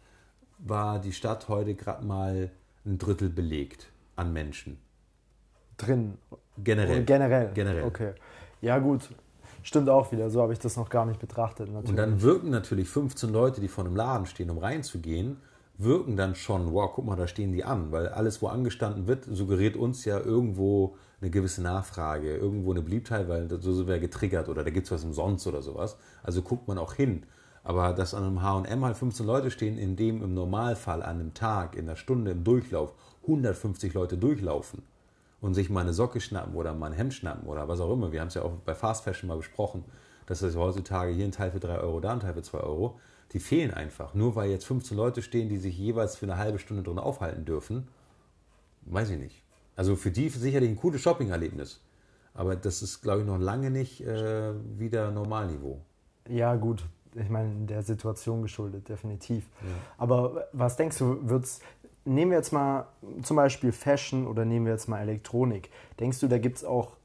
war 0.60 1.00
die 1.00 1.12
Stadt 1.12 1.50
heute 1.50 1.76
gerade 1.76 2.06
mal 2.06 2.52
ein 2.86 2.98
Drittel 2.98 3.30
belegt. 3.30 3.92
an 4.16 4.32
Menschen. 4.32 4.78
Drin. 5.78 6.18
Generell. 6.64 7.04
Generell. 7.04 7.52
Generell. 7.54 7.84
Okay. 7.84 8.14
Ja, 8.62 8.80
gut. 8.80 9.10
Stimmt 9.64 9.90
auch 9.90 10.12
wieder. 10.12 10.30
So 10.30 10.42
habe 10.42 10.54
ich 10.54 10.60
das 10.60 10.78
noch 10.78 10.90
gar 10.90 11.06
nicht 11.06 11.20
betrachtet. 11.20 11.68
Natürlich. 11.68 11.90
Und 11.90 11.98
dann 11.98 12.22
wirken 12.22 12.50
natürlich 12.50 12.88
15 12.88 13.32
Leute, 13.32 13.60
die 13.60 13.68
vor 13.68 13.84
einem 13.84 13.96
Laden 13.96 14.26
stehen, 14.26 14.50
um 14.50 14.60
reinzugehen, 14.60 15.38
wirken 15.78 16.16
dann 16.16 16.36
schon, 16.36 16.74
wow, 16.74 16.92
guck 16.94 17.06
mal, 17.06 17.16
da 17.16 17.28
stehen 17.28 17.52
die 17.52 17.64
an. 17.64 17.92
Weil 17.92 18.08
alles, 18.08 18.42
wo 18.42 18.48
angestanden 18.48 19.08
wird, 19.08 19.26
suggeriert 19.26 19.76
uns 19.76 20.06
ja 20.06 20.20
irgendwo 20.20 20.96
eine 21.22 21.30
gewisse 21.30 21.62
Nachfrage, 21.62 22.36
irgendwo 22.36 22.72
eine 22.72 22.82
Beliebtheit, 22.82 23.28
weil 23.28 23.50
so 23.50 23.74
sind 23.74 23.88
wir 23.88 24.00
getriggert 24.00 24.50
oder 24.50 24.64
da 24.64 24.70
gibt 24.70 24.86
es 24.88 24.92
was 24.92 25.04
umsonst 25.04 25.48
oder 25.48 25.62
sowas. 25.62 25.98
Also 26.24 26.42
guckt 26.42 26.68
man 26.68 26.78
auch 26.78 26.94
hin. 26.94 27.24
Aber 27.64 27.94
dass 27.94 28.14
an 28.14 28.24
einem 28.24 28.44
H&M 28.44 28.86
halt 28.86 28.96
15 28.96 29.26
Leute 29.26 29.50
stehen, 29.50 29.78
in 29.78 29.96
dem 29.96 30.22
im 30.24 30.34
Normalfall 30.36 31.02
an 31.02 31.20
einem 31.20 31.34
Tag, 31.34 31.76
in 31.76 31.86
einer 31.86 31.96
Stunde 31.96 32.32
im 32.32 32.44
Durchlauf 32.44 32.94
150 33.24 33.94
Leute 33.96 34.18
durchlaufen 34.18 34.84
und 35.42 35.56
sich 35.56 35.72
mal 35.72 35.82
eine 35.82 35.94
Socke 35.94 36.22
schnappen 36.22 36.54
oder 36.56 36.74
mal 36.76 36.88
ein 36.88 36.94
Hemd 36.94 37.16
schnappen 37.16 37.48
oder 37.48 37.68
was 37.68 37.80
auch 37.80 37.92
immer. 37.92 38.12
Wir 38.12 38.22
haben 38.22 38.28
es 38.28 38.36
ja 38.36 38.44
auch 38.44 38.52
bei 38.66 38.76
Fast 38.76 39.04
Fashion 39.04 39.28
mal 39.28 39.38
besprochen, 39.38 39.84
dass 40.28 40.44
es 40.44 40.56
heutzutage 40.56 41.12
hier 41.12 41.26
ein 41.26 41.32
Teil 41.32 41.52
für 41.52 41.60
3 41.60 41.80
Euro, 41.80 42.00
da 42.00 42.14
ein 42.14 42.20
Teil 42.20 42.36
für 42.36 42.44
2 42.44 42.60
Euro. 42.60 43.00
Die 43.36 43.42
fehlen 43.42 43.74
einfach. 43.74 44.14
Nur 44.14 44.38
weil 44.38 44.50
jetzt 44.50 44.66
15 44.66 44.96
Leute 44.96 45.22
stehen, 45.22 45.50
die 45.50 45.58
sich 45.58 45.78
jeweils 45.78 46.16
für 46.16 46.26
eine 46.26 46.38
halbe 46.38 46.58
Stunde 46.58 46.84
drin 46.84 46.98
aufhalten 46.98 47.44
dürfen, 47.44 47.90
weiß 48.84 49.10
ich 49.10 49.20
nicht. 49.20 49.44
Also 49.76 49.98
für 49.98 50.10
die 50.10 50.30
sicherlich 50.30 50.70
ein 50.70 50.78
cooles 50.78 51.02
Shopping-Erlebnis. 51.02 51.82
Aber 52.34 52.56
das 52.56 52.82
ist, 52.82 53.02
glaube 53.02 53.20
ich, 53.20 53.28
noch 53.28 53.38
lange 53.38 53.72
nicht 53.72 54.00
äh, 54.00 54.54
wieder 54.80 55.12
Normalniveau. 55.12 55.82
Ja, 56.30 56.56
gut. 56.56 56.86
Ich 57.14 57.28
meine, 57.28 57.66
der 57.66 57.84
Situation 57.84 58.42
geschuldet, 58.42 58.88
definitiv. 58.88 59.44
Ja. 59.62 59.68
Aber 59.98 60.48
was 60.54 60.78
denkst 60.78 60.98
du, 61.00 61.28
wird's. 61.28 61.60
Nehmen 62.06 62.32
wir 62.32 62.38
jetzt 62.38 62.54
mal 62.54 62.88
zum 63.22 63.36
Beispiel 63.36 63.74
Fashion 63.74 64.28
oder 64.28 64.46
nehmen 64.46 64.66
wir 64.66 64.72
jetzt 64.72 64.88
mal 64.88 65.02
Elektronik. 65.02 65.72
Denkst 66.00 66.22
du, 66.22 66.30
da 66.30 66.38
gibt 66.38 66.56
es 66.56 66.64
auch 66.64 66.96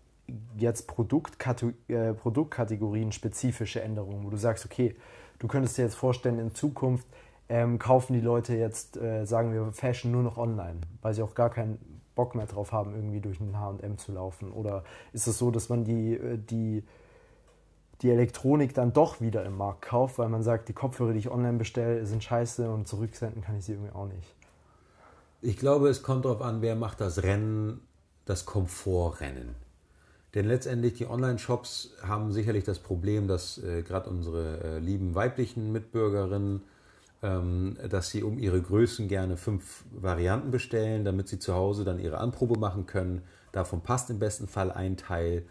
jetzt 0.58 0.86
Produktkate 0.86 1.74
äh, 1.88 2.12
Produktkategorien 2.12 3.10
spezifische 3.10 3.80
Änderungen, 3.80 4.24
wo 4.24 4.30
du 4.30 4.36
sagst, 4.36 4.64
okay, 4.64 4.94
du 5.40 5.48
könntest 5.48 5.76
dir 5.76 5.82
jetzt 5.82 5.96
vorstellen, 5.96 6.38
in 6.38 6.54
Zukunft 6.54 7.06
ähm, 7.48 7.80
kaufen 7.80 8.12
die 8.12 8.20
Leute 8.20 8.54
jetzt, 8.54 8.96
äh, 8.96 9.24
sagen 9.26 9.52
wir, 9.52 9.72
Fashion 9.72 10.12
nur 10.12 10.22
noch 10.22 10.38
online, 10.38 10.80
weil 11.02 11.14
sie 11.14 11.22
auch 11.22 11.34
gar 11.34 11.50
keinen 11.50 11.78
Bock 12.14 12.36
mehr 12.36 12.46
drauf 12.46 12.70
haben, 12.70 12.94
irgendwie 12.94 13.20
durch 13.20 13.40
ein 13.40 13.58
HM 13.58 13.98
zu 13.98 14.12
laufen? 14.12 14.52
Oder 14.52 14.84
ist 15.12 15.26
es 15.26 15.38
so, 15.38 15.50
dass 15.50 15.68
man 15.68 15.84
die, 15.84 16.14
äh, 16.14 16.38
die, 16.38 16.84
die 18.02 18.10
Elektronik 18.10 18.72
dann 18.74 18.92
doch 18.92 19.20
wieder 19.20 19.44
im 19.44 19.56
Markt 19.56 19.82
kauft, 19.82 20.18
weil 20.18 20.28
man 20.28 20.44
sagt, 20.44 20.68
die 20.68 20.72
Kopfhörer, 20.72 21.12
die 21.12 21.18
ich 21.18 21.30
online 21.30 21.58
bestelle, 21.58 22.06
sind 22.06 22.22
scheiße 22.22 22.70
und 22.70 22.86
zurücksenden 22.86 23.42
kann 23.42 23.58
ich 23.58 23.64
sie 23.64 23.72
irgendwie 23.72 23.92
auch 23.92 24.06
nicht? 24.06 24.34
Ich 25.42 25.56
glaube, 25.56 25.88
es 25.88 26.02
kommt 26.02 26.26
darauf 26.26 26.42
an, 26.42 26.62
wer 26.62 26.76
macht 26.76 27.00
das 27.00 27.22
Rennen, 27.22 27.80
das 28.26 28.44
Komfortrennen. 28.44 29.54
Denn 30.34 30.46
letztendlich 30.46 30.94
die 30.94 31.08
Online-Shops 31.08 31.94
haben 32.02 32.32
sicherlich 32.32 32.64
das 32.64 32.78
Problem, 32.78 33.26
dass 33.26 33.58
äh, 33.58 33.82
gerade 33.82 34.08
unsere 34.10 34.62
äh, 34.62 34.78
lieben 34.78 35.14
weiblichen 35.14 35.72
Mitbürgerinnen 35.72 36.62
ähm, 37.22 37.76
dass 37.88 38.10
sie 38.10 38.22
um 38.22 38.38
ihre 38.38 38.60
Größen 38.62 39.08
gerne 39.08 39.36
fünf 39.36 39.84
Varianten 39.92 40.50
bestellen, 40.50 41.04
damit 41.04 41.28
sie 41.28 41.38
zu 41.38 41.54
Hause 41.54 41.84
dann 41.84 41.98
ihre 41.98 42.18
Anprobe 42.18 42.58
machen 42.58 42.86
können. 42.86 43.22
Davon 43.52 43.82
passt 43.82 44.10
im 44.10 44.18
besten 44.18 44.48
Fall 44.48 44.70
ein 44.72 44.96
Teil 44.96 45.44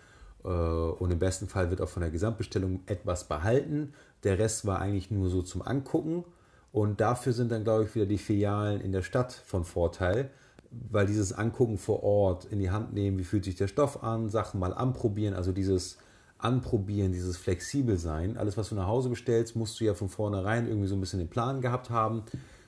äh, 0.43 0.47
und 0.47 1.11
im 1.11 1.19
besten 1.19 1.47
Fall 1.47 1.69
wird 1.69 1.81
auch 1.81 1.89
von 1.89 2.01
der 2.01 2.11
Gesamtbestellung 2.11 2.81
etwas 2.87 3.25
behalten. 3.25 3.93
Der 4.23 4.39
Rest 4.39 4.65
war 4.65 4.79
eigentlich 4.79 5.11
nur 5.11 5.29
so 5.29 5.43
zum 5.43 5.61
Angucken 5.61 6.25
und 6.71 7.01
dafür 7.01 7.33
sind 7.33 7.51
dann, 7.51 7.63
glaube 7.63 7.83
ich, 7.83 7.93
wieder 7.93 8.07
die 8.07 8.17
Filialen 8.17 8.81
in 8.81 8.91
der 8.91 9.03
Stadt 9.03 9.31
von 9.33 9.63
Vorteil, 9.63 10.31
weil 10.71 11.07
dieses 11.07 11.33
Angucken 11.33 11.77
vor 11.77 12.03
Ort 12.03 12.45
in 12.45 12.59
die 12.59 12.71
Hand 12.71 12.93
nehmen, 12.93 13.17
wie 13.17 13.23
fühlt 13.23 13.45
sich 13.45 13.55
der 13.55 13.67
Stoff 13.67 14.03
an, 14.03 14.29
Sachen 14.29 14.59
mal 14.59 14.73
anprobieren, 14.73 15.33
also 15.33 15.51
dieses 15.51 15.97
Anprobieren, 16.37 17.11
dieses 17.11 17.37
flexibel 17.37 17.97
sein. 17.97 18.37
Alles, 18.37 18.55
was 18.55 18.69
du 18.69 18.75
nach 18.75 18.87
Hause 18.87 19.09
bestellst, 19.09 19.55
musst 19.55 19.79
du 19.79 19.85
ja 19.85 19.93
von 19.93 20.09
vornherein 20.09 20.67
irgendwie 20.67 20.87
so 20.87 20.95
ein 20.95 21.01
bisschen 21.01 21.19
den 21.19 21.27
Plan 21.27 21.59
gehabt 21.59 21.89
haben, 21.89 22.23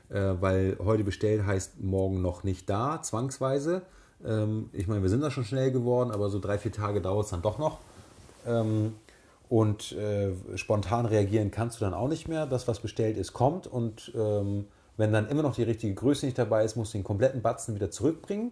äh, 0.09 0.33
weil 0.39 0.77
heute 0.83 1.03
bestellt 1.03 1.45
heißt 1.45 1.79
morgen 1.79 2.21
noch 2.21 2.43
nicht 2.43 2.69
da, 2.69 3.01
zwangsweise. 3.01 3.83
Ähm, 4.25 4.69
ich 4.73 4.87
meine, 4.87 5.03
wir 5.03 5.09
sind 5.09 5.21
da 5.21 5.31
schon 5.31 5.45
schnell 5.45 5.71
geworden, 5.71 6.11
aber 6.11 6.29
so 6.29 6.39
drei, 6.39 6.57
vier 6.57 6.71
Tage 6.71 7.01
dauert 7.01 7.25
es 7.25 7.31
dann 7.31 7.41
doch 7.41 7.59
noch. 7.59 7.79
Ähm, 8.45 8.95
und 9.47 9.91
äh, 9.93 10.31
spontan 10.55 11.05
reagieren 11.05 11.51
kannst 11.51 11.79
du 11.79 11.85
dann 11.85 11.93
auch 11.93 12.07
nicht 12.07 12.27
mehr. 12.27 12.45
Das, 12.45 12.67
was 12.67 12.79
bestellt 12.79 13.17
ist, 13.17 13.33
kommt. 13.33 13.67
Und 13.67 14.11
ähm, 14.15 14.65
wenn 14.97 15.13
dann 15.13 15.27
immer 15.29 15.43
noch 15.43 15.55
die 15.55 15.63
richtige 15.63 15.93
Größe 15.93 16.25
nicht 16.25 16.37
dabei 16.37 16.63
ist, 16.63 16.75
musst 16.75 16.93
du 16.93 16.97
den 16.97 17.03
kompletten 17.03 17.41
Batzen 17.41 17.75
wieder 17.75 17.91
zurückbringen 17.91 18.51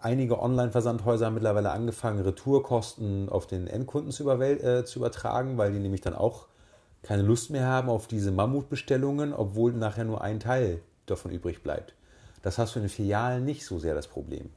einige 0.00 0.40
Online-Versandhäuser 0.40 1.26
haben 1.26 1.34
mittlerweile 1.34 1.70
angefangen, 1.70 2.20
Retourkosten 2.20 3.28
auf 3.28 3.46
den 3.46 3.66
Endkunden 3.66 4.12
zu, 4.12 4.28
äh, 4.30 4.84
zu, 4.84 4.98
übertragen, 4.98 5.58
weil 5.58 5.72
die 5.72 5.78
nämlich 5.78 6.00
dann 6.00 6.14
auch 6.14 6.46
keine 7.02 7.22
Lust 7.22 7.50
mehr 7.50 7.66
haben 7.66 7.88
auf 7.88 8.06
diese 8.06 8.32
Mammutbestellungen, 8.32 9.32
obwohl 9.32 9.72
nachher 9.72 10.04
nur 10.04 10.22
ein 10.22 10.40
Teil 10.40 10.80
davon 11.06 11.30
übrig 11.30 11.62
bleibt. 11.62 11.94
Das 12.42 12.58
hast 12.58 12.74
du 12.74 12.80
in 12.80 12.84
den 12.84 12.90
Filialen 12.90 13.44
nicht 13.44 13.64
so 13.64 13.78
sehr 13.78 13.94
das 13.94 14.08
Problem. 14.08 14.50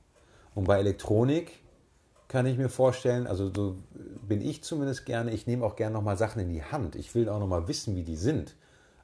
Und 0.55 0.65
bei 0.65 0.79
Elektronik 0.79 1.59
kann 2.27 2.45
ich 2.45 2.57
mir 2.57 2.69
vorstellen, 2.69 3.27
also 3.27 3.51
so 3.53 3.75
bin 4.27 4.41
ich 4.41 4.63
zumindest 4.63 5.05
gerne, 5.05 5.31
ich 5.31 5.47
nehme 5.47 5.65
auch 5.65 5.75
gerne 5.75 5.93
nochmal 5.93 6.17
Sachen 6.17 6.41
in 6.41 6.49
die 6.49 6.63
Hand. 6.63 6.95
Ich 6.95 7.15
will 7.15 7.29
auch 7.29 7.39
nochmal 7.39 7.67
wissen, 7.67 7.95
wie 7.95 8.03
die 8.03 8.15
sind. 8.15 8.55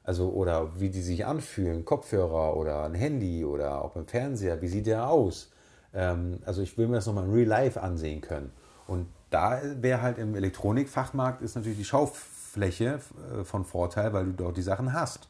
Also, 0.06 0.30
oder 0.30 0.78
wie 0.78 0.88
die 0.88 1.02
sich 1.02 1.26
anfühlen, 1.26 1.84
Kopfhörer 1.84 2.56
oder 2.56 2.84
ein 2.84 2.94
Handy 2.94 3.44
oder 3.44 3.82
auch 3.82 3.90
beim 3.90 4.06
Fernseher, 4.06 4.62
wie 4.62 4.68
sieht 4.68 4.86
der 4.86 5.10
aus? 5.10 5.50
Ähm, 5.92 6.38
also 6.46 6.62
ich 6.62 6.78
will 6.78 6.86
mir 6.86 6.94
das 6.94 7.06
nochmal 7.06 7.24
in 7.24 7.32
Real 7.32 7.48
Life 7.48 7.82
ansehen 7.82 8.20
können. 8.20 8.52
Und 8.86 9.08
da 9.30 9.60
wäre 9.82 10.02
halt 10.02 10.18
im 10.18 10.36
Elektronikfachmarkt 10.36 11.42
ist 11.42 11.56
natürlich 11.56 11.78
die 11.78 11.84
Schaufläche 11.84 13.00
äh, 13.34 13.42
von 13.42 13.64
Vorteil, 13.64 14.12
weil 14.12 14.26
du 14.26 14.32
dort 14.32 14.56
die 14.56 14.62
Sachen 14.62 14.92
hast. 14.92 15.28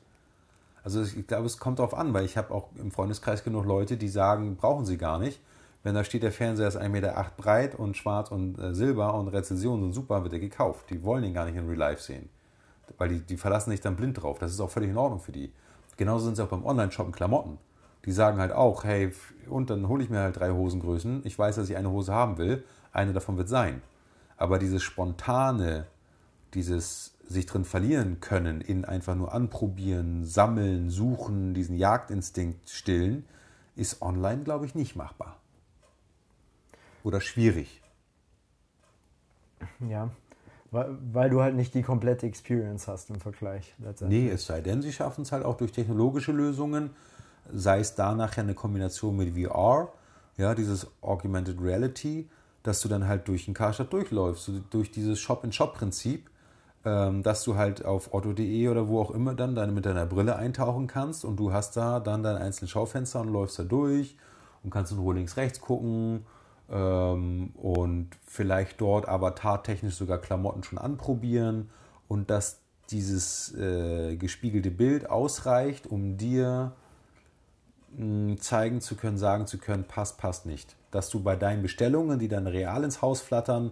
Also 0.84 1.00
ich 1.00 1.26
glaube, 1.26 1.46
es 1.46 1.56
kommt 1.58 1.78
darauf 1.78 1.94
an, 1.94 2.12
weil 2.12 2.26
ich 2.26 2.36
habe 2.36 2.52
auch 2.52 2.68
im 2.76 2.90
Freundeskreis 2.90 3.44
genug 3.44 3.64
Leute, 3.64 3.96
die 3.96 4.10
sagen, 4.10 4.56
brauchen 4.56 4.84
sie 4.84 4.98
gar 4.98 5.18
nicht. 5.18 5.40
Wenn 5.84 5.94
da 5.94 6.04
steht, 6.04 6.22
der 6.22 6.32
Fernseher 6.32 6.68
ist 6.68 6.76
1,8 6.76 6.88
Meter 6.90 7.32
breit 7.38 7.76
und 7.76 7.96
schwarz 7.96 8.30
und 8.30 8.58
äh, 8.58 8.74
silber 8.74 9.14
und 9.14 9.28
Rezensionen 9.28 9.84
sind 9.84 9.94
super, 9.94 10.22
wird 10.22 10.34
er 10.34 10.38
gekauft. 10.38 10.90
Die 10.90 11.02
wollen 11.02 11.24
ihn 11.24 11.32
gar 11.32 11.46
nicht 11.46 11.56
in 11.56 11.66
Real 11.66 11.78
Life 11.78 12.02
sehen. 12.02 12.28
Weil 12.98 13.08
die, 13.08 13.20
die 13.20 13.36
verlassen 13.36 13.70
sich 13.70 13.80
dann 13.80 13.96
blind 13.96 14.22
drauf. 14.22 14.38
Das 14.38 14.52
ist 14.52 14.60
auch 14.60 14.70
völlig 14.70 14.90
in 14.90 14.96
Ordnung 14.96 15.20
für 15.20 15.32
die. 15.32 15.52
Genauso 15.96 16.26
sind 16.26 16.36
sie 16.36 16.42
auch 16.42 16.48
beim 16.48 16.64
Online-Shoppen 16.64 17.12
Klamotten 17.12 17.58
die 18.06 18.12
sagen 18.12 18.38
halt 18.38 18.52
auch, 18.52 18.84
hey, 18.84 19.12
und 19.48 19.68
dann 19.68 19.88
hole 19.88 20.02
ich 20.02 20.10
mir 20.10 20.20
halt 20.20 20.36
drei 20.36 20.50
Hosengrößen. 20.50 21.22
Ich 21.24 21.36
weiß, 21.36 21.56
dass 21.56 21.68
ich 21.68 21.76
eine 21.76 21.90
Hose 21.90 22.14
haben 22.14 22.38
will. 22.38 22.64
Eine 22.92 23.12
davon 23.12 23.36
wird 23.36 23.48
sein. 23.48 23.82
Aber 24.36 24.58
dieses 24.58 24.82
spontane, 24.82 25.86
dieses 26.54 27.16
sich 27.26 27.46
drin 27.46 27.64
verlieren 27.64 28.20
können, 28.20 28.60
in 28.60 28.84
einfach 28.84 29.16
nur 29.16 29.32
anprobieren, 29.34 30.24
sammeln, 30.24 30.88
suchen, 30.88 31.52
diesen 31.52 31.76
Jagdinstinkt 31.76 32.70
stillen, 32.70 33.24
ist 33.74 34.00
online, 34.00 34.44
glaube 34.44 34.66
ich, 34.66 34.76
nicht 34.76 34.94
machbar. 34.94 35.40
Oder 37.02 37.20
schwierig. 37.20 37.82
Ja, 39.80 40.10
weil, 40.76 40.96
weil 41.12 41.30
du 41.30 41.42
halt 41.42 41.56
nicht 41.56 41.74
die 41.74 41.82
komplette 41.82 42.26
Experience 42.26 42.86
hast 42.86 43.10
im 43.10 43.18
Vergleich. 43.18 43.74
Nee, 44.00 44.28
es 44.28 44.46
sei 44.46 44.60
denn, 44.60 44.82
sie 44.82 44.92
schaffen 44.92 45.22
es 45.22 45.32
halt 45.32 45.44
auch 45.44 45.56
durch 45.56 45.72
technologische 45.72 46.30
Lösungen 46.30 46.90
sei 47.52 47.80
es 47.80 47.94
da 47.94 48.14
nachher 48.14 48.42
eine 48.42 48.54
Kombination 48.54 49.16
mit 49.16 49.36
VR, 49.36 49.88
ja, 50.36 50.54
dieses 50.54 50.86
Augmented 51.00 51.60
Reality, 51.60 52.28
dass 52.62 52.80
du 52.80 52.88
dann 52.88 53.06
halt 53.06 53.28
durch 53.28 53.44
den 53.44 53.54
Karstadt 53.54 53.92
durchläufst, 53.92 54.50
durch 54.70 54.90
dieses 54.90 55.18
Shop-in-Shop-Prinzip, 55.20 56.28
ähm, 56.84 57.22
dass 57.22 57.44
du 57.44 57.56
halt 57.56 57.84
auf 57.84 58.12
otto.de 58.12 58.68
oder 58.68 58.88
wo 58.88 59.00
auch 59.00 59.10
immer 59.12 59.34
dann, 59.34 59.54
dann 59.54 59.74
mit 59.74 59.86
deiner 59.86 60.06
Brille 60.06 60.36
eintauchen 60.36 60.86
kannst 60.86 61.24
und 61.24 61.36
du 61.36 61.52
hast 61.52 61.76
da 61.76 62.00
dann 62.00 62.22
dein 62.22 62.36
einzelnes 62.36 62.70
Schaufenster 62.70 63.20
und 63.20 63.28
läufst 63.28 63.58
da 63.58 63.62
durch 63.62 64.16
und 64.62 64.70
kannst 64.70 64.92
in 64.92 64.98
Ruhe 64.98 65.14
links, 65.14 65.36
rechts 65.36 65.60
gucken 65.60 66.26
ähm, 66.70 67.50
und 67.54 68.10
vielleicht 68.26 68.80
dort 68.80 69.08
avatartechnisch 69.08 69.94
sogar 69.94 70.18
Klamotten 70.18 70.62
schon 70.62 70.78
anprobieren 70.78 71.70
und 72.08 72.30
dass 72.30 72.60
dieses 72.90 73.54
äh, 73.56 74.16
gespiegelte 74.16 74.70
Bild 74.70 75.10
ausreicht, 75.10 75.86
um 75.86 76.16
dir 76.16 76.72
zeigen 78.40 78.80
zu 78.80 78.94
können, 78.94 79.16
sagen 79.16 79.46
zu 79.46 79.58
können, 79.58 79.84
passt, 79.84 80.18
passt 80.18 80.44
nicht. 80.44 80.76
Dass 80.90 81.08
du 81.08 81.22
bei 81.22 81.34
deinen 81.34 81.62
Bestellungen, 81.62 82.18
die 82.18 82.28
dann 82.28 82.46
real 82.46 82.84
ins 82.84 83.00
Haus 83.00 83.22
flattern, 83.22 83.70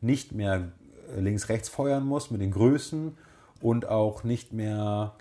nicht 0.00 0.32
mehr 0.32 0.68
links, 1.16 1.48
rechts 1.48 1.68
feuern 1.68 2.04
musst 2.04 2.30
mit 2.30 2.40
den 2.40 2.52
Größen 2.52 3.16
und 3.60 3.88
auch 3.88 4.22
nicht 4.22 4.52
mehr 4.52 5.14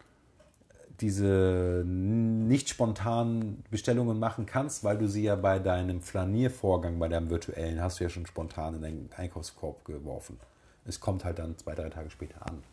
diese 1.03 1.83
nicht 1.85 2.69
spontanen 2.69 3.63
Bestellungen 3.69 4.17
machen 4.17 4.45
kannst, 4.45 4.83
weil 4.83 4.97
du 4.97 5.07
sie 5.07 5.23
ja 5.23 5.35
bei 5.35 5.59
deinem 5.59 6.01
Flaniervorgang, 6.01 6.97
bei 6.97 7.09
deinem 7.09 7.29
virtuellen, 7.29 7.81
hast 7.81 7.99
du 7.99 8.05
ja 8.05 8.09
schon 8.09 8.25
spontan 8.25 8.75
in 8.75 8.81
deinen 8.81 9.09
Einkaufskorb 9.15 9.85
geworfen. 9.85 10.39
Es 10.85 10.99
kommt 10.99 11.25
halt 11.25 11.39
dann 11.39 11.57
zwei, 11.57 11.75
drei 11.75 11.89
Tage 11.89 12.09
später 12.09 12.47
an. 12.47 12.63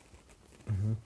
Mhm. 0.67 0.97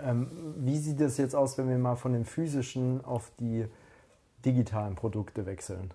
Ähm, 0.00 0.28
wie 0.56 0.78
sieht 0.78 1.00
es 1.00 1.18
jetzt 1.18 1.36
aus, 1.36 1.58
wenn 1.58 1.68
wir 1.68 1.78
mal 1.78 1.96
von 1.96 2.14
dem 2.14 2.24
physischen 2.24 3.04
auf 3.04 3.30
die 3.38 3.66
digitalen 4.44 4.94
Produkte 4.94 5.46
wechseln. 5.46 5.92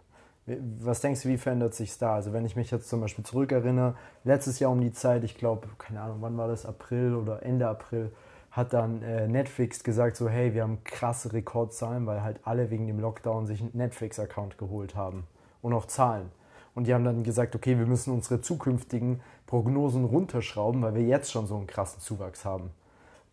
Was 0.79 1.01
denkst 1.01 1.23
du, 1.23 1.29
wie 1.29 1.37
verändert 1.37 1.73
sich 1.73 1.97
da? 1.97 2.15
Also 2.15 2.31
wenn 2.31 2.45
ich 2.45 2.55
mich 2.55 2.71
jetzt 2.71 2.87
zum 2.87 3.01
Beispiel 3.01 3.25
zurückerinnere, 3.25 3.95
letztes 4.23 4.59
Jahr 4.59 4.71
um 4.71 4.79
die 4.79 4.93
Zeit, 4.93 5.25
ich 5.25 5.37
glaube, 5.37 5.67
keine 5.77 6.01
Ahnung, 6.01 6.17
wann 6.21 6.37
war 6.37 6.47
das, 6.47 6.65
April 6.65 7.15
oder 7.15 7.43
Ende 7.43 7.67
April, 7.67 8.11
hat 8.57 8.73
dann 8.73 9.03
äh, 9.03 9.27
Netflix 9.27 9.83
gesagt, 9.83 10.17
so 10.17 10.27
hey, 10.27 10.53
wir 10.53 10.63
haben 10.63 10.83
krasse 10.83 11.31
Rekordzahlen, 11.31 12.05
weil 12.07 12.23
halt 12.23 12.39
alle 12.43 12.69
wegen 12.71 12.87
dem 12.87 12.99
Lockdown 12.99 13.45
sich 13.45 13.61
einen 13.61 13.71
Netflix-Account 13.73 14.57
geholt 14.57 14.95
haben 14.95 15.27
und 15.61 15.73
auch 15.73 15.85
Zahlen. 15.85 16.31
Und 16.75 16.87
die 16.87 16.93
haben 16.93 17.05
dann 17.05 17.23
gesagt, 17.23 17.55
okay, 17.55 17.77
wir 17.77 17.85
müssen 17.85 18.13
unsere 18.13 18.41
zukünftigen 18.41 19.21
Prognosen 19.45 20.05
runterschrauben, 20.05 20.81
weil 20.81 20.95
wir 20.95 21.03
jetzt 21.03 21.31
schon 21.31 21.47
so 21.47 21.55
einen 21.55 21.67
krassen 21.67 22.01
Zuwachs 22.01 22.45
haben. 22.45 22.71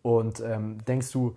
Und 0.01 0.39
ähm, 0.39 0.77
denkst 0.85 1.11
du, 1.11 1.35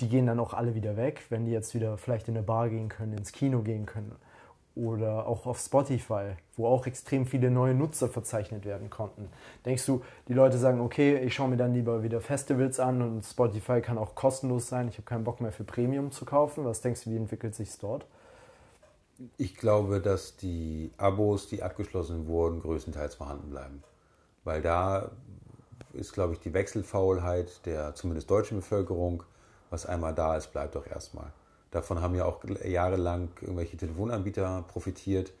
die 0.00 0.08
gehen 0.08 0.26
dann 0.26 0.40
auch 0.40 0.54
alle 0.54 0.74
wieder 0.74 0.96
weg, 0.96 1.22
wenn 1.28 1.44
die 1.44 1.52
jetzt 1.52 1.74
wieder 1.74 1.98
vielleicht 1.98 2.28
in 2.28 2.36
eine 2.36 2.46
Bar 2.46 2.68
gehen 2.68 2.88
können, 2.88 3.12
ins 3.12 3.32
Kino 3.32 3.62
gehen 3.62 3.86
können 3.86 4.14
oder 4.76 5.26
auch 5.26 5.46
auf 5.46 5.58
Spotify, 5.58 6.36
wo 6.56 6.66
auch 6.66 6.86
extrem 6.86 7.26
viele 7.26 7.50
neue 7.50 7.74
Nutzer 7.74 8.08
verzeichnet 8.08 8.66
werden 8.66 8.90
konnten. 8.90 9.30
Denkst 9.64 9.86
du, 9.86 10.02
die 10.28 10.34
Leute 10.34 10.58
sagen, 10.58 10.80
okay, 10.80 11.18
ich 11.18 11.34
schaue 11.34 11.48
mir 11.48 11.56
dann 11.56 11.72
lieber 11.72 12.02
wieder 12.02 12.20
Festivals 12.20 12.78
an 12.78 13.00
und 13.00 13.24
Spotify 13.24 13.80
kann 13.80 13.96
auch 13.96 14.14
kostenlos 14.14 14.68
sein, 14.68 14.88
ich 14.88 14.98
habe 14.98 15.06
keinen 15.06 15.24
Bock 15.24 15.40
mehr 15.40 15.50
für 15.50 15.64
Premium 15.64 16.12
zu 16.12 16.26
kaufen. 16.26 16.64
Was 16.66 16.82
denkst 16.82 17.04
du, 17.04 17.10
wie 17.10 17.16
entwickelt 17.16 17.54
sich 17.54 17.70
es 17.70 17.78
dort? 17.78 18.06
Ich 19.38 19.56
glaube, 19.56 20.02
dass 20.02 20.36
die 20.36 20.92
Abos, 20.98 21.48
die 21.48 21.62
abgeschlossen 21.62 22.26
wurden, 22.26 22.60
größtenteils 22.60 23.14
vorhanden 23.14 23.48
bleiben. 23.48 23.82
Weil 24.44 24.60
da 24.60 25.10
ist, 25.94 26.12
glaube 26.12 26.34
ich, 26.34 26.40
die 26.40 26.52
Wechselfaulheit 26.52 27.64
der 27.64 27.94
zumindest 27.94 28.30
deutschen 28.30 28.58
Bevölkerung, 28.58 29.22
was 29.70 29.86
einmal 29.86 30.14
da 30.14 30.36
ist, 30.36 30.52
bleibt 30.52 30.74
doch 30.74 30.86
erstmal. 30.86 31.32
Davon 31.70 32.00
haben 32.00 32.14
ja 32.14 32.24
auch 32.24 32.40
jahrelang 32.64 33.28
irgendwelche 33.40 33.76
Telefonanbieter 33.76 34.64
profitiert, 34.68 35.32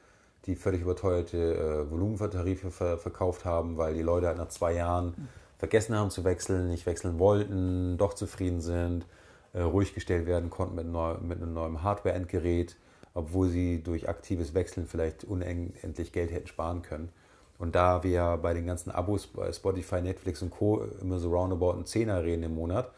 die 0.46 0.54
völlig 0.54 0.82
überteuerte 0.82 1.54
äh, 1.54 1.90
Volumentarife 1.90 2.70
ver 2.70 2.98
verkauft 2.98 3.44
haben, 3.44 3.76
weil 3.76 3.94
die 3.94 4.02
Leute 4.02 4.28
halt 4.28 4.38
nach 4.38 4.48
zwei 4.48 4.74
Jahren 4.74 5.28
vergessen 5.58 5.96
haben 5.96 6.10
zu 6.10 6.24
wechseln, 6.24 6.68
nicht 6.68 6.86
wechseln 6.86 7.18
wollten, 7.18 7.96
doch 7.98 8.14
zufrieden 8.14 8.60
sind, 8.60 9.06
äh, 9.52 9.62
ruhig 9.62 9.94
gestellt 9.94 10.26
werden 10.26 10.50
konnten 10.50 10.74
mit, 10.74 10.86
neu, 10.86 11.14
mit 11.20 11.40
einem 11.40 11.54
neuen 11.54 11.82
Hardware-Endgerät, 11.82 12.76
obwohl 13.14 13.48
sie 13.48 13.82
durch 13.82 14.08
aktives 14.08 14.54
Wechseln 14.54 14.86
vielleicht 14.86 15.24
unendlich 15.24 16.12
Geld 16.12 16.30
hätten 16.30 16.46
sparen 16.46 16.82
können. 16.82 17.08
Und 17.58 17.74
da 17.74 18.02
wir 18.02 18.38
bei 18.42 18.52
den 18.52 18.66
ganzen 18.66 18.90
Abos 18.90 19.26
bei 19.26 19.50
Spotify, 19.50 20.02
Netflix 20.02 20.42
und 20.42 20.50
Co. 20.50 20.84
immer 21.00 21.18
so 21.18 21.30
roundabout 21.30 21.72
einen 21.72 21.86
Zehner 21.86 22.22
reden 22.22 22.42
im 22.42 22.54
Monat, 22.54 22.90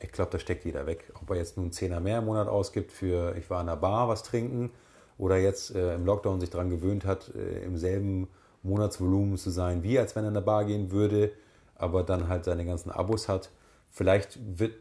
ich 0.00 0.12
glaube, 0.12 0.30
da 0.30 0.38
steckt 0.38 0.64
jeder 0.64 0.86
weg. 0.86 1.12
Ob 1.20 1.30
er 1.30 1.36
jetzt 1.36 1.56
nun 1.56 1.66
einen 1.66 1.72
Zehner 1.72 2.00
mehr 2.00 2.18
im 2.18 2.24
Monat 2.24 2.48
ausgibt 2.48 2.92
für, 2.92 3.36
ich 3.36 3.48
war 3.50 3.60
in 3.60 3.66
der 3.66 3.76
Bar 3.76 4.08
was 4.08 4.22
trinken 4.22 4.70
oder 5.18 5.36
jetzt 5.36 5.74
äh, 5.74 5.94
im 5.94 6.06
Lockdown 6.06 6.40
sich 6.40 6.50
daran 6.50 6.70
gewöhnt 6.70 7.04
hat, 7.04 7.32
äh, 7.34 7.64
im 7.64 7.76
selben 7.76 8.28
Monatsvolumen 8.62 9.36
zu 9.36 9.50
sein, 9.50 9.82
wie 9.82 9.98
als 9.98 10.16
wenn 10.16 10.24
er 10.24 10.28
in 10.28 10.34
der 10.34 10.40
Bar 10.40 10.64
gehen 10.64 10.90
würde, 10.90 11.32
aber 11.76 12.02
dann 12.02 12.28
halt 12.28 12.44
seine 12.44 12.64
ganzen 12.64 12.90
Abos 12.90 13.28
hat. 13.28 13.50
Vielleicht 13.90 14.38
wird, 14.58 14.74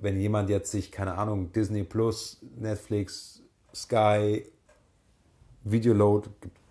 wenn 0.00 0.18
jemand 0.18 0.48
jetzt 0.48 0.70
sich, 0.70 0.90
keine 0.90 1.14
Ahnung, 1.14 1.52
Disney 1.52 1.82
Plus, 1.82 2.40
Netflix, 2.56 3.42
Sky, 3.74 4.46
Videoload, 5.64 6.28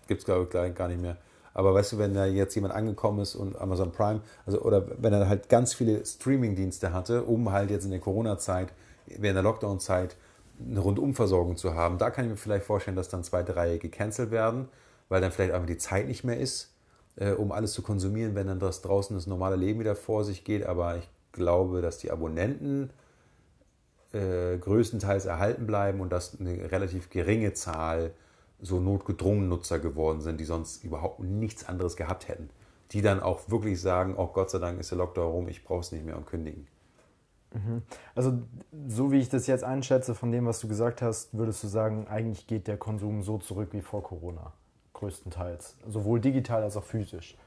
gibt 0.07 0.19
es 0.19 0.25
glaube 0.25 0.45
ich 0.45 0.75
gar 0.75 0.87
nicht 0.87 1.01
mehr, 1.01 1.17
aber 1.53 1.73
weißt 1.73 1.93
du, 1.93 1.97
wenn 1.97 2.13
da 2.13 2.25
jetzt 2.25 2.55
jemand 2.55 2.73
angekommen 2.73 3.19
ist 3.19 3.35
und 3.35 3.59
Amazon 3.59 3.91
Prime, 3.91 4.21
also 4.45 4.61
oder 4.61 4.85
wenn 4.97 5.13
er 5.13 5.27
halt 5.27 5.49
ganz 5.49 5.73
viele 5.73 6.05
Streaming-Dienste 6.05 6.93
hatte, 6.93 7.23
um 7.23 7.51
halt 7.51 7.71
jetzt 7.71 7.85
in 7.85 7.91
der 7.91 7.99
Corona-Zeit, 7.99 8.73
während 9.05 9.35
der 9.35 9.43
Lockdown-Zeit 9.43 10.15
eine 10.59 10.79
Rundumversorgung 10.79 11.57
zu 11.57 11.75
haben, 11.75 11.97
da 11.97 12.09
kann 12.09 12.25
ich 12.25 12.31
mir 12.31 12.37
vielleicht 12.37 12.65
vorstellen, 12.65 12.95
dass 12.95 13.09
dann 13.09 13.23
zwei, 13.23 13.43
drei 13.43 13.77
gecancelt 13.77 14.31
werden, 14.31 14.69
weil 15.09 15.21
dann 15.21 15.31
vielleicht 15.31 15.53
einfach 15.53 15.67
die 15.67 15.77
Zeit 15.77 16.07
nicht 16.07 16.23
mehr 16.23 16.39
ist, 16.39 16.73
äh, 17.17 17.31
um 17.31 17.51
alles 17.51 17.73
zu 17.73 17.81
konsumieren, 17.81 18.35
wenn 18.35 18.47
dann 18.47 18.59
das 18.59 18.81
draußen 18.81 19.15
das 19.15 19.27
normale 19.27 19.55
Leben 19.55 19.79
wieder 19.79 19.95
vor 19.95 20.23
sich 20.23 20.43
geht. 20.43 20.65
Aber 20.65 20.97
ich 20.97 21.09
glaube, 21.31 21.81
dass 21.81 21.97
die 21.97 22.11
Abonnenten 22.11 22.91
äh, 24.13 24.57
größtenteils 24.57 25.25
erhalten 25.25 25.65
bleiben 25.65 25.99
und 25.99 26.11
dass 26.11 26.39
eine 26.39 26.71
relativ 26.71 27.09
geringe 27.09 27.53
Zahl 27.53 28.11
so 28.61 28.79
notgedrungen 28.79 29.49
Nutzer 29.49 29.79
geworden 29.79 30.21
sind, 30.21 30.39
die 30.39 30.45
sonst 30.45 30.83
überhaupt 30.83 31.19
nichts 31.19 31.67
anderes 31.67 31.95
gehabt 31.95 32.27
hätten. 32.27 32.49
Die 32.91 33.01
dann 33.01 33.21
auch 33.21 33.49
wirklich 33.49 33.81
sagen, 33.81 34.15
oh 34.17 34.27
Gott 34.27 34.49
sei 34.49 34.59
Dank 34.59 34.79
ist 34.79 34.91
der 34.91 34.97
Lockdown 34.97 35.31
rum, 35.31 35.47
ich 35.47 35.63
brauche 35.63 35.79
es 35.79 35.91
nicht 35.91 36.05
mehr 36.05 36.17
und 36.17 36.27
kündigen. 36.27 36.67
Mhm. 37.53 37.81
Also 38.15 38.39
so 38.87 39.11
wie 39.11 39.19
ich 39.19 39.29
das 39.29 39.47
jetzt 39.47 39.63
einschätze 39.63 40.15
von 40.15 40.31
dem, 40.31 40.45
was 40.45 40.59
du 40.59 40.67
gesagt 40.67 41.01
hast, 41.01 41.37
würdest 41.37 41.63
du 41.63 41.67
sagen, 41.67 42.07
eigentlich 42.07 42.47
geht 42.47 42.67
der 42.67 42.77
Konsum 42.77 43.23
so 43.23 43.37
zurück 43.37 43.69
wie 43.71 43.81
vor 43.81 44.03
Corona, 44.03 44.53
größtenteils, 44.93 45.77
sowohl 45.87 46.19
digital 46.19 46.63
als 46.63 46.77
auch 46.77 46.83
physisch. 46.83 47.37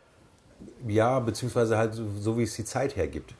Ja, 0.86 1.20
beziehungsweise 1.20 1.78
halt 1.78 1.94
so, 1.94 2.06
so 2.08 2.38
wie 2.38 2.42
es 2.42 2.54
die 2.54 2.64
Zeit 2.64 2.96
hergibt. 2.96 3.34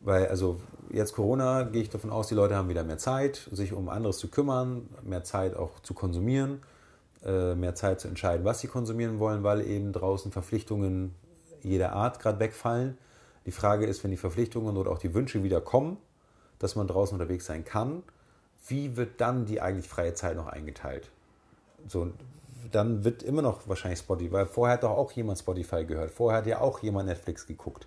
Weil 0.00 0.26
also 0.28 0.60
jetzt 0.92 1.14
Corona 1.14 1.62
gehe 1.64 1.82
ich 1.82 1.90
davon 1.90 2.10
aus, 2.10 2.28
die 2.28 2.34
Leute 2.34 2.56
haben 2.56 2.68
wieder 2.68 2.84
mehr 2.84 2.98
Zeit, 2.98 3.48
sich 3.52 3.72
um 3.72 3.88
anderes 3.88 4.18
zu 4.18 4.28
kümmern, 4.28 4.88
mehr 5.02 5.24
Zeit 5.24 5.56
auch 5.56 5.80
zu 5.80 5.94
konsumieren, 5.94 6.62
äh, 7.24 7.54
mehr 7.54 7.74
Zeit 7.74 8.00
zu 8.00 8.08
entscheiden, 8.08 8.44
was 8.44 8.60
sie 8.60 8.68
konsumieren 8.68 9.18
wollen, 9.18 9.42
weil 9.42 9.66
eben 9.66 9.92
draußen 9.92 10.32
Verpflichtungen 10.32 11.14
jeder 11.62 11.92
Art 11.92 12.20
gerade 12.20 12.38
wegfallen. 12.40 12.98
Die 13.46 13.52
Frage 13.52 13.86
ist, 13.86 14.04
wenn 14.04 14.10
die 14.10 14.16
Verpflichtungen 14.16 14.76
oder 14.76 14.90
auch 14.90 14.98
die 14.98 15.14
Wünsche 15.14 15.42
wieder 15.42 15.60
kommen, 15.60 15.96
dass 16.58 16.76
man 16.76 16.86
draußen 16.86 17.18
unterwegs 17.18 17.46
sein 17.46 17.64
kann, 17.64 18.02
wie 18.68 18.96
wird 18.96 19.20
dann 19.20 19.46
die 19.46 19.60
eigentlich 19.60 19.88
freie 19.88 20.14
Zeit 20.14 20.36
noch 20.36 20.46
eingeteilt? 20.46 21.10
So, 21.88 22.10
dann 22.70 23.04
wird 23.04 23.22
immer 23.22 23.42
noch 23.42 23.66
wahrscheinlich 23.66 24.00
Spotify, 24.00 24.32
weil 24.32 24.46
vorher 24.46 24.74
hat 24.74 24.82
doch 24.82 24.90
auch 24.90 25.12
jemand 25.12 25.38
Spotify 25.38 25.84
gehört, 25.84 26.10
vorher 26.10 26.38
hat 26.38 26.46
ja 26.46 26.60
auch 26.60 26.80
jemand 26.80 27.08
Netflix 27.08 27.46
geguckt 27.46 27.86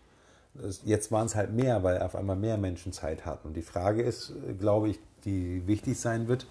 jetzt 0.83 1.11
waren 1.11 1.25
es 1.25 1.35
halt 1.35 1.51
mehr, 1.51 1.83
weil 1.83 1.99
auf 1.99 2.15
einmal 2.15 2.35
mehr 2.35 2.57
Menschen 2.57 2.93
Zeit 2.93 3.25
hatten. 3.25 3.47
Und 3.49 3.53
die 3.55 3.61
Frage 3.61 4.01
ist, 4.01 4.33
glaube 4.59 4.89
ich, 4.89 4.99
die 5.25 5.65
wichtig 5.67 5.99
sein 5.99 6.27
wird, 6.27 6.45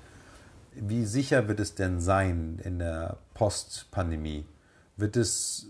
wie 0.74 1.04
sicher 1.04 1.48
wird 1.48 1.60
es 1.60 1.74
denn 1.74 2.00
sein 2.00 2.58
in 2.64 2.78
der 2.78 3.18
Post-Pandemie? 3.34 4.46
Wird 4.96 5.16
es 5.16 5.66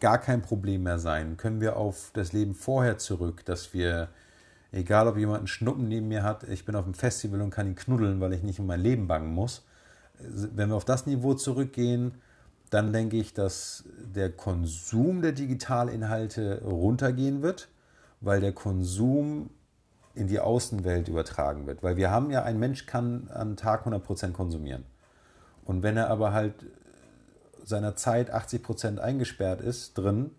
gar 0.00 0.18
kein 0.18 0.42
Problem 0.42 0.84
mehr 0.84 0.98
sein? 0.98 1.36
Können 1.36 1.60
wir 1.60 1.76
auf 1.76 2.10
das 2.14 2.32
Leben 2.32 2.54
vorher 2.54 2.98
zurück, 2.98 3.44
dass 3.44 3.74
wir, 3.74 4.08
egal 4.72 5.08
ob 5.08 5.16
jemand 5.16 5.38
einen 5.38 5.46
Schnuppen 5.48 5.88
neben 5.88 6.08
mir 6.08 6.22
hat, 6.22 6.44
ich 6.44 6.64
bin 6.64 6.76
auf 6.76 6.84
dem 6.84 6.94
Festival 6.94 7.40
und 7.40 7.50
kann 7.50 7.66
ihn 7.66 7.74
knuddeln, 7.74 8.20
weil 8.20 8.32
ich 8.32 8.42
nicht 8.42 8.60
um 8.60 8.66
mein 8.66 8.80
Leben 8.80 9.08
bangen 9.08 9.34
muss. 9.34 9.64
Wenn 10.18 10.68
wir 10.68 10.76
auf 10.76 10.84
das 10.84 11.06
Niveau 11.06 11.34
zurückgehen, 11.34 12.14
dann 12.70 12.92
denke 12.92 13.16
ich, 13.16 13.32
dass 13.32 13.84
der 14.14 14.30
Konsum 14.30 15.22
der 15.22 15.32
Digitalinhalte 15.32 16.62
runtergehen 16.64 17.42
wird, 17.42 17.68
weil 18.20 18.40
der 18.40 18.52
Konsum 18.52 19.50
in 20.14 20.26
die 20.26 20.40
Außenwelt 20.40 21.08
übertragen 21.08 21.66
wird. 21.66 21.82
Weil 21.82 21.96
wir 21.96 22.10
haben 22.10 22.30
ja, 22.30 22.42
ein 22.42 22.58
Mensch 22.58 22.86
kann 22.86 23.30
am 23.32 23.56
Tag 23.56 23.86
100% 23.86 24.32
konsumieren. 24.32 24.84
Und 25.64 25.82
wenn 25.82 25.96
er 25.96 26.10
aber 26.10 26.32
halt 26.32 26.54
seiner 27.62 27.96
Zeit 27.96 28.34
80% 28.34 28.98
eingesperrt 28.98 29.60
ist 29.60 29.98
drin, 29.98 30.30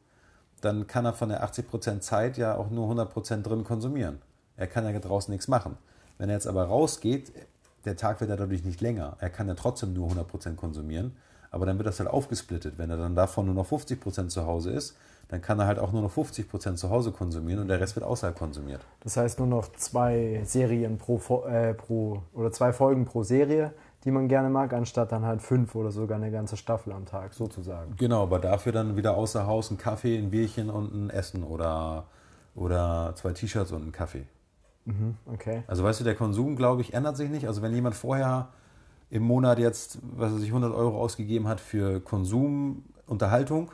dann 0.61 0.87
kann 0.87 1.05
er 1.05 1.13
von 1.13 1.29
der 1.29 1.45
80% 1.45 1.99
Zeit 1.99 2.37
ja 2.37 2.55
auch 2.55 2.71
nur 2.71 2.89
100% 2.91 3.43
drin 3.43 3.63
konsumieren. 3.63 4.19
Er 4.55 4.67
kann 4.67 4.85
ja 4.85 4.99
draußen 4.99 5.31
nichts 5.31 5.47
machen. 5.47 5.77
Wenn 6.17 6.29
er 6.29 6.35
jetzt 6.35 6.47
aber 6.47 6.63
rausgeht, 6.65 7.31
der 7.85 7.95
Tag 7.95 8.19
wird 8.19 8.31
ja 8.31 8.35
dadurch 8.35 8.63
nicht 8.63 8.81
länger. 8.81 9.15
Er 9.19 9.29
kann 9.29 9.47
ja 9.47 9.53
trotzdem 9.53 9.93
nur 9.93 10.09
100% 10.09 10.55
konsumieren 10.55 11.15
aber 11.51 11.65
dann 11.65 11.77
wird 11.77 11.87
das 11.87 11.99
halt 11.99 12.09
aufgesplittet. 12.09 12.77
Wenn 12.77 12.89
er 12.89 12.97
dann 12.97 13.15
davon 13.15 13.45
nur 13.45 13.55
noch 13.55 13.67
50% 13.69 14.27
zu 14.27 14.45
Hause 14.45 14.71
ist, 14.71 14.95
dann 15.29 15.41
kann 15.41 15.59
er 15.59 15.67
halt 15.67 15.79
auch 15.79 15.91
nur 15.91 16.01
noch 16.01 16.13
50% 16.13 16.75
zu 16.75 16.89
Hause 16.89 17.11
konsumieren 17.11 17.61
und 17.61 17.67
der 17.67 17.79
Rest 17.79 17.95
wird 17.95 18.05
außerhalb 18.05 18.37
konsumiert. 18.37 18.81
Das 19.01 19.17
heißt 19.17 19.39
nur 19.39 19.47
noch 19.47 19.71
zwei 19.73 20.41
Serien 20.45 20.97
pro, 20.97 21.45
äh, 21.45 21.73
pro 21.73 22.21
oder 22.33 22.51
zwei 22.51 22.71
Folgen 22.71 23.05
pro 23.05 23.23
Serie, 23.23 23.73
die 24.05 24.11
man 24.11 24.29
gerne 24.29 24.49
mag, 24.49 24.71
anstatt 24.71 25.11
dann 25.11 25.25
halt 25.25 25.41
fünf 25.41 25.75
oder 25.75 25.91
sogar 25.91 26.17
eine 26.17 26.31
ganze 26.31 26.55
Staffel 26.55 26.93
am 26.93 27.05
Tag, 27.05 27.33
sozusagen. 27.33 27.95
Genau, 27.97 28.23
aber 28.23 28.39
dafür 28.39 28.71
dann 28.71 28.95
wieder 28.95 29.17
außer 29.17 29.45
Haus 29.47 29.69
ein 29.69 29.77
Kaffee, 29.77 30.17
ein 30.17 30.31
Bierchen 30.31 30.69
und 30.69 30.93
ein 30.93 31.09
Essen 31.09 31.43
oder, 31.43 32.05
oder 32.55 33.13
zwei 33.15 33.33
T-Shirts 33.33 33.73
und 33.73 33.87
ein 33.87 33.91
Kaffee. 33.91 34.25
Mhm, 34.85 35.17
okay. 35.25 35.63
Also 35.67 35.83
weißt 35.83 35.99
du, 35.99 36.03
der 36.05 36.15
Konsum, 36.15 36.55
glaube 36.55 36.81
ich, 36.81 36.93
ändert 36.93 37.17
sich 37.17 37.29
nicht. 37.29 37.47
Also 37.47 37.61
wenn 37.61 37.73
jemand 37.73 37.95
vorher 37.95 38.47
im 39.09 39.23
Monat 39.23 39.59
jetzt, 39.59 39.99
was 40.01 40.31
er 40.31 40.39
sich 40.39 40.49
100 40.49 40.73
Euro 40.73 40.99
ausgegeben 40.99 41.47
hat 41.47 41.59
für 41.59 41.99
Konsum, 42.01 42.83
Unterhaltung, 43.05 43.71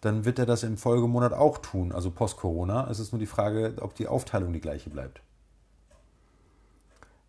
dann 0.00 0.24
wird 0.24 0.38
er 0.38 0.46
das 0.46 0.64
im 0.64 0.76
Folgemonat 0.76 1.32
auch 1.32 1.58
tun, 1.58 1.92
also 1.92 2.10
post-Corona. 2.10 2.90
Es 2.90 2.98
ist 2.98 3.12
nur 3.12 3.20
die 3.20 3.26
Frage, 3.26 3.74
ob 3.80 3.94
die 3.94 4.06
Aufteilung 4.06 4.52
die 4.52 4.60
gleiche 4.60 4.90
bleibt. 4.90 5.22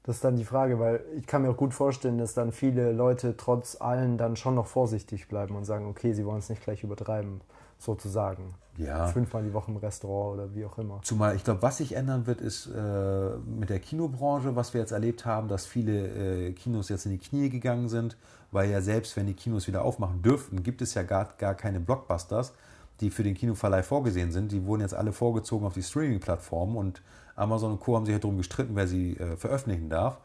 Das 0.03 0.17
ist 0.17 0.23
dann 0.23 0.35
die 0.35 0.45
Frage, 0.45 0.79
weil 0.79 1.03
ich 1.17 1.25
kann 1.25 1.41
mir 1.41 1.49
auch 1.49 1.57
gut 1.57 1.73
vorstellen, 1.73 2.17
dass 2.17 2.35
dann 2.35 2.51
viele 2.51 2.91
Leute 2.91 3.37
trotz 3.37 3.81
allem 3.81 4.17
dann 4.17 4.35
schon 4.35 4.53
noch 4.53 4.67
vorsichtig 4.67 5.27
bleiben 5.27 5.55
und 5.55 5.65
sagen, 5.65 5.87
okay, 5.87 6.13
sie 6.13 6.25
wollen 6.25 6.39
es 6.39 6.49
nicht 6.49 6.63
gleich 6.63 6.83
übertreiben, 6.83 7.41
sozusagen. 7.77 8.55
Ja. 8.77 9.07
Fünfmal 9.07 9.43
die 9.43 9.53
Woche 9.53 9.71
im 9.71 9.77
Restaurant 9.77 10.33
oder 10.33 10.53
wie 10.53 10.65
auch 10.65 10.77
immer. 10.77 10.99
Zumal 11.01 11.35
ich 11.35 11.43
glaube, 11.43 11.61
was 11.61 11.77
sich 11.77 11.95
ändern 11.95 12.27
wird, 12.27 12.41
ist 12.41 12.67
äh, 12.67 13.37
mit 13.45 13.69
der 13.69 13.79
Kinobranche, 13.79 14.55
was 14.55 14.73
wir 14.73 14.81
jetzt 14.81 14.91
erlebt 14.91 15.25
haben, 15.25 15.47
dass 15.47 15.65
viele 15.65 16.47
äh, 16.47 16.51
Kinos 16.51 16.89
jetzt 16.89 17.05
in 17.05 17.13
die 17.13 17.17
Knie 17.17 17.49
gegangen 17.49 17.87
sind, 17.87 18.17
weil 18.51 18.69
ja 18.69 18.81
selbst 18.81 19.15
wenn 19.15 19.27
die 19.27 19.33
Kinos 19.33 19.67
wieder 19.67 19.83
aufmachen 19.83 20.21
dürften, 20.21 20.61
gibt 20.61 20.81
es 20.81 20.93
ja 20.93 21.03
gar, 21.03 21.29
gar 21.37 21.55
keine 21.55 21.79
Blockbusters, 21.79 22.53
die 22.99 23.09
für 23.09 23.23
den 23.23 23.33
Kinoverleih 23.33 23.83
vorgesehen 23.83 24.31
sind. 24.31 24.51
Die 24.51 24.65
wurden 24.65 24.81
jetzt 24.81 24.93
alle 24.93 25.13
vorgezogen 25.13 25.65
auf 25.65 25.73
die 25.73 25.83
Streaming-Plattformen 25.83 26.75
und 26.75 27.01
Amazon 27.35 27.73
und 27.73 27.79
Co. 27.79 27.95
haben 27.95 28.05
sich 28.05 28.13
ja 28.13 28.19
darum 28.19 28.37
gestritten, 28.37 28.75
wer 28.75 28.87
sie 28.87 29.17
äh, 29.17 29.37
veröffentlichen 29.37 29.89
darf. 29.89 30.17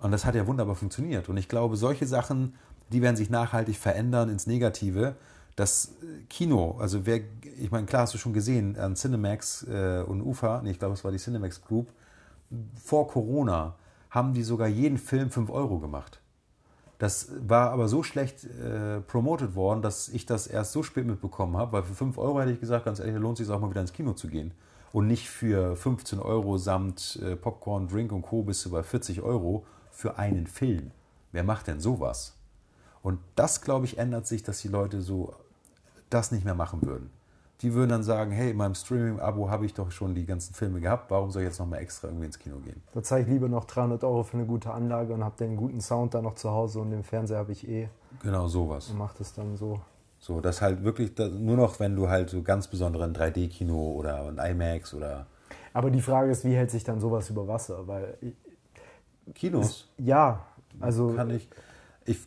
Und 0.00 0.12
das 0.12 0.24
hat 0.24 0.34
ja 0.34 0.46
wunderbar 0.46 0.74
funktioniert. 0.74 1.28
Und 1.28 1.36
ich 1.36 1.48
glaube, 1.48 1.76
solche 1.76 2.06
Sachen, 2.06 2.54
die 2.90 3.02
werden 3.02 3.16
sich 3.16 3.30
nachhaltig 3.30 3.76
verändern 3.76 4.30
ins 4.30 4.46
Negative. 4.46 5.16
Das 5.56 5.96
äh, 6.02 6.22
Kino, 6.28 6.76
also 6.80 7.06
wer, 7.06 7.20
ich 7.58 7.70
meine, 7.70 7.86
klar 7.86 8.02
hast 8.02 8.14
du 8.14 8.18
schon 8.18 8.32
gesehen, 8.32 8.76
an 8.78 8.96
Cinemax 8.96 9.66
äh, 9.68 10.02
und 10.06 10.22
UFA, 10.22 10.62
nee, 10.62 10.70
ich 10.70 10.78
glaube, 10.78 10.94
es 10.94 11.04
war 11.04 11.12
die 11.12 11.18
Cinemax 11.18 11.62
Group, 11.62 11.88
vor 12.82 13.08
Corona 13.08 13.74
haben 14.10 14.34
die 14.34 14.42
sogar 14.42 14.68
jeden 14.68 14.98
Film 14.98 15.30
5 15.30 15.50
Euro 15.50 15.78
gemacht. 15.78 16.20
Das 16.98 17.30
war 17.40 17.70
aber 17.70 17.88
so 17.88 18.02
schlecht 18.02 18.44
äh, 18.44 19.00
promoted 19.00 19.54
worden, 19.54 19.80
dass 19.80 20.08
ich 20.08 20.26
das 20.26 20.46
erst 20.46 20.72
so 20.72 20.82
spät 20.82 21.06
mitbekommen 21.06 21.56
habe, 21.56 21.72
weil 21.72 21.82
für 21.84 21.94
5 21.94 22.18
Euro 22.18 22.40
hätte 22.40 22.52
ich 22.52 22.60
gesagt, 22.60 22.84
ganz 22.84 22.98
ehrlich, 22.98 23.14
lohnt 23.16 23.40
es 23.40 23.46
sich 23.46 23.54
auch 23.54 23.60
mal 23.60 23.70
wieder 23.70 23.80
ins 23.80 23.92
Kino 23.92 24.12
zu 24.12 24.28
gehen 24.28 24.52
und 24.92 25.06
nicht 25.06 25.28
für 25.28 25.76
15 25.76 26.18
Euro 26.18 26.58
samt 26.58 27.18
äh, 27.22 27.36
Popcorn, 27.36 27.88
Drink 27.88 28.12
und 28.12 28.22
Co. 28.22 28.42
bist 28.42 28.64
du 28.64 28.70
bei 28.70 28.82
40 28.82 29.22
Euro 29.22 29.64
für 29.90 30.18
einen 30.18 30.46
Film. 30.46 30.90
Wer 31.32 31.44
macht 31.44 31.68
denn 31.68 31.80
sowas? 31.80 32.36
Und 33.02 33.18
das, 33.34 33.62
glaube 33.62 33.86
ich, 33.86 33.98
ändert 33.98 34.26
sich, 34.26 34.42
dass 34.42 34.60
die 34.60 34.68
Leute 34.68 35.00
so 35.00 35.34
das 36.10 36.32
nicht 36.32 36.44
mehr 36.44 36.54
machen 36.54 36.82
würden. 36.82 37.10
Die 37.62 37.74
würden 37.74 37.90
dann 37.90 38.02
sagen, 38.02 38.30
hey, 38.30 38.50
in 38.50 38.56
meinem 38.56 38.74
Streaming-Abo 38.74 39.50
habe 39.50 39.66
ich 39.66 39.74
doch 39.74 39.90
schon 39.90 40.14
die 40.14 40.24
ganzen 40.24 40.54
Filme 40.54 40.80
gehabt, 40.80 41.10
warum 41.10 41.30
soll 41.30 41.42
ich 41.42 41.48
jetzt 41.48 41.58
nochmal 41.58 41.80
extra 41.80 42.08
irgendwie 42.08 42.26
ins 42.26 42.38
Kino 42.38 42.56
gehen? 42.58 42.82
Da 42.94 43.02
zahle 43.02 43.22
ich 43.22 43.28
lieber 43.28 43.48
noch 43.48 43.66
300 43.66 44.02
Euro 44.02 44.22
für 44.22 44.38
eine 44.38 44.46
gute 44.46 44.72
Anlage 44.72 45.12
und 45.12 45.22
habe 45.22 45.36
den 45.36 45.56
guten 45.56 45.80
Sound 45.80 46.14
dann 46.14 46.24
noch 46.24 46.36
zu 46.36 46.50
Hause 46.50 46.80
und 46.80 46.90
den 46.90 47.04
Fernseher 47.04 47.38
habe 47.38 47.52
ich 47.52 47.68
eh. 47.68 47.88
Genau 48.22 48.48
sowas. 48.48 48.88
Und 48.88 48.98
mache 48.98 49.18
das 49.18 49.34
dann 49.34 49.56
so. 49.56 49.80
So, 50.18 50.40
das 50.40 50.62
halt 50.62 50.84
wirklich 50.84 51.14
das, 51.14 51.32
nur 51.32 51.56
noch, 51.56 51.80
wenn 51.80 51.96
du 51.96 52.08
halt 52.08 52.30
so 52.30 52.42
ganz 52.42 52.68
besondere 52.68 53.04
ein 53.04 53.14
3D-Kino 53.14 53.92
oder 53.92 54.28
ein 54.28 54.38
IMAX 54.38 54.94
oder. 54.94 55.26
Aber 55.72 55.90
die 55.90 56.02
Frage 56.02 56.30
ist, 56.30 56.44
wie 56.44 56.54
hält 56.54 56.70
sich 56.70 56.84
dann 56.84 56.98
sowas 57.00 57.28
über 57.28 57.46
Wasser? 57.46 57.86
Weil 57.86 58.18
Kinos? 59.34 59.66
Ist, 59.66 59.88
ja, 59.98 60.46
also. 60.80 61.14
Kann 61.14 61.30
ich. 61.30 61.48
Ich 62.06 62.26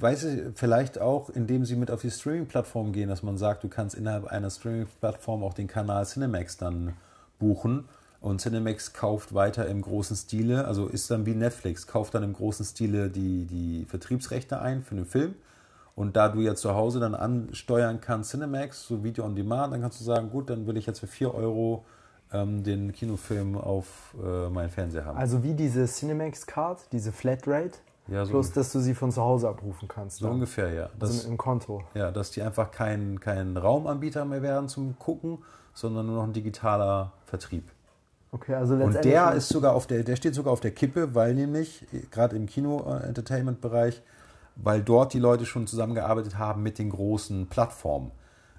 weiß 0.00 0.26
vielleicht 0.54 1.00
auch, 1.00 1.30
indem 1.30 1.64
sie 1.64 1.76
mit 1.76 1.90
auf 1.90 2.00
die 2.00 2.10
Streaming-Plattform 2.10 2.92
gehen, 2.92 3.08
dass 3.08 3.22
man 3.22 3.38
sagt, 3.38 3.64
du 3.64 3.68
kannst 3.68 3.94
innerhalb 3.94 4.26
einer 4.26 4.50
Streaming-Plattform 4.50 5.42
auch 5.42 5.54
den 5.54 5.66
Kanal 5.66 6.06
Cinemax 6.06 6.56
dann 6.56 6.94
buchen. 7.38 7.88
Und 8.20 8.40
Cinemax 8.40 8.92
kauft 8.92 9.34
weiter 9.34 9.66
im 9.66 9.80
großen 9.80 10.14
Stile, 10.14 10.66
also 10.66 10.88
ist 10.88 11.10
dann 11.10 11.24
wie 11.24 11.34
Netflix, 11.34 11.86
kauft 11.86 12.14
dann 12.14 12.22
im 12.22 12.34
großen 12.34 12.66
Stile 12.66 13.08
die, 13.08 13.46
die 13.46 13.86
Vertriebsrechte 13.86 14.60
ein 14.60 14.82
für 14.82 14.94
den 14.94 15.06
Film 15.06 15.34
und 16.00 16.16
da 16.16 16.28
du 16.28 16.40
ja 16.40 16.54
zu 16.54 16.74
Hause 16.74 16.98
dann 16.98 17.14
ansteuern 17.14 18.00
kannst, 18.00 18.30
Cinemax, 18.30 18.86
so 18.86 19.04
Video 19.04 19.24
on 19.24 19.36
Demand, 19.36 19.72
dann 19.72 19.82
kannst 19.82 20.00
du 20.00 20.04
sagen, 20.04 20.30
gut, 20.30 20.48
dann 20.48 20.66
will 20.66 20.78
ich 20.78 20.86
jetzt 20.86 21.00
für 21.00 21.06
4 21.06 21.34
Euro 21.34 21.84
ähm, 22.32 22.62
den 22.62 22.92
Kinofilm 22.92 23.58
auf 23.58 24.14
äh, 24.22 24.48
meinen 24.48 24.70
Fernseher 24.70 25.04
haben. 25.04 25.18
Also 25.18 25.42
wie 25.42 25.52
diese 25.52 25.84
Cinemax-Card, 25.84 26.86
diese 26.92 27.12
Flatrate, 27.12 27.78
ja, 28.10 28.24
so 28.24 28.32
bloß 28.32 28.52
dass 28.52 28.72
du 28.72 28.80
sie 28.80 28.94
von 28.94 29.10
zu 29.10 29.22
Hause 29.22 29.48
abrufen 29.48 29.88
kannst. 29.88 30.18
So 30.18 30.26
dann. 30.26 30.34
ungefähr, 30.34 30.72
ja. 30.72 30.90
Das, 30.98 31.10
also 31.10 31.28
im 31.28 31.36
Konto. 31.36 31.82
Ja, 31.94 32.10
dass 32.10 32.30
die 32.30 32.42
einfach 32.42 32.70
kein, 32.70 33.20
kein 33.20 33.56
Raumanbieter 33.56 34.24
mehr 34.24 34.42
werden 34.42 34.68
zum 34.68 34.98
Gucken, 34.98 35.38
sondern 35.72 36.06
nur 36.06 36.16
noch 36.16 36.24
ein 36.24 36.32
digitaler 36.32 37.12
Vertrieb. 37.24 37.70
Okay, 38.32 38.54
also 38.54 38.74
Und 38.74 39.04
der 39.04 39.32
ist 39.32 39.48
sogar 39.48 39.74
auf 39.74 39.86
der, 39.86 40.04
der 40.04 40.16
steht 40.16 40.34
sogar 40.34 40.52
auf 40.52 40.60
der 40.60 40.70
Kippe, 40.70 41.14
weil 41.14 41.34
nämlich 41.34 41.86
gerade 42.10 42.36
im 42.36 42.46
Kino-Entertainment-Bereich 42.46 44.02
weil 44.62 44.82
dort 44.82 45.12
die 45.12 45.18
Leute 45.18 45.46
schon 45.46 45.66
zusammengearbeitet 45.66 46.38
haben 46.38 46.62
mit 46.62 46.78
den 46.78 46.90
großen 46.90 47.46
Plattformen. 47.48 48.10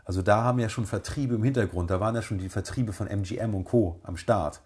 Also 0.03 0.21
da 0.21 0.43
haben 0.43 0.59
ja 0.59 0.69
schon 0.69 0.85
Vertriebe 0.85 1.35
im 1.35 1.43
Hintergrund, 1.43 1.89
da 1.89 1.99
waren 1.99 2.15
ja 2.15 2.21
schon 2.21 2.39
die 2.39 2.49
Vertriebe 2.49 2.91
von 2.91 3.07
MGM 3.07 3.53
und 3.53 3.65
Co. 3.65 3.99
am 4.03 4.17
Start, 4.17 4.61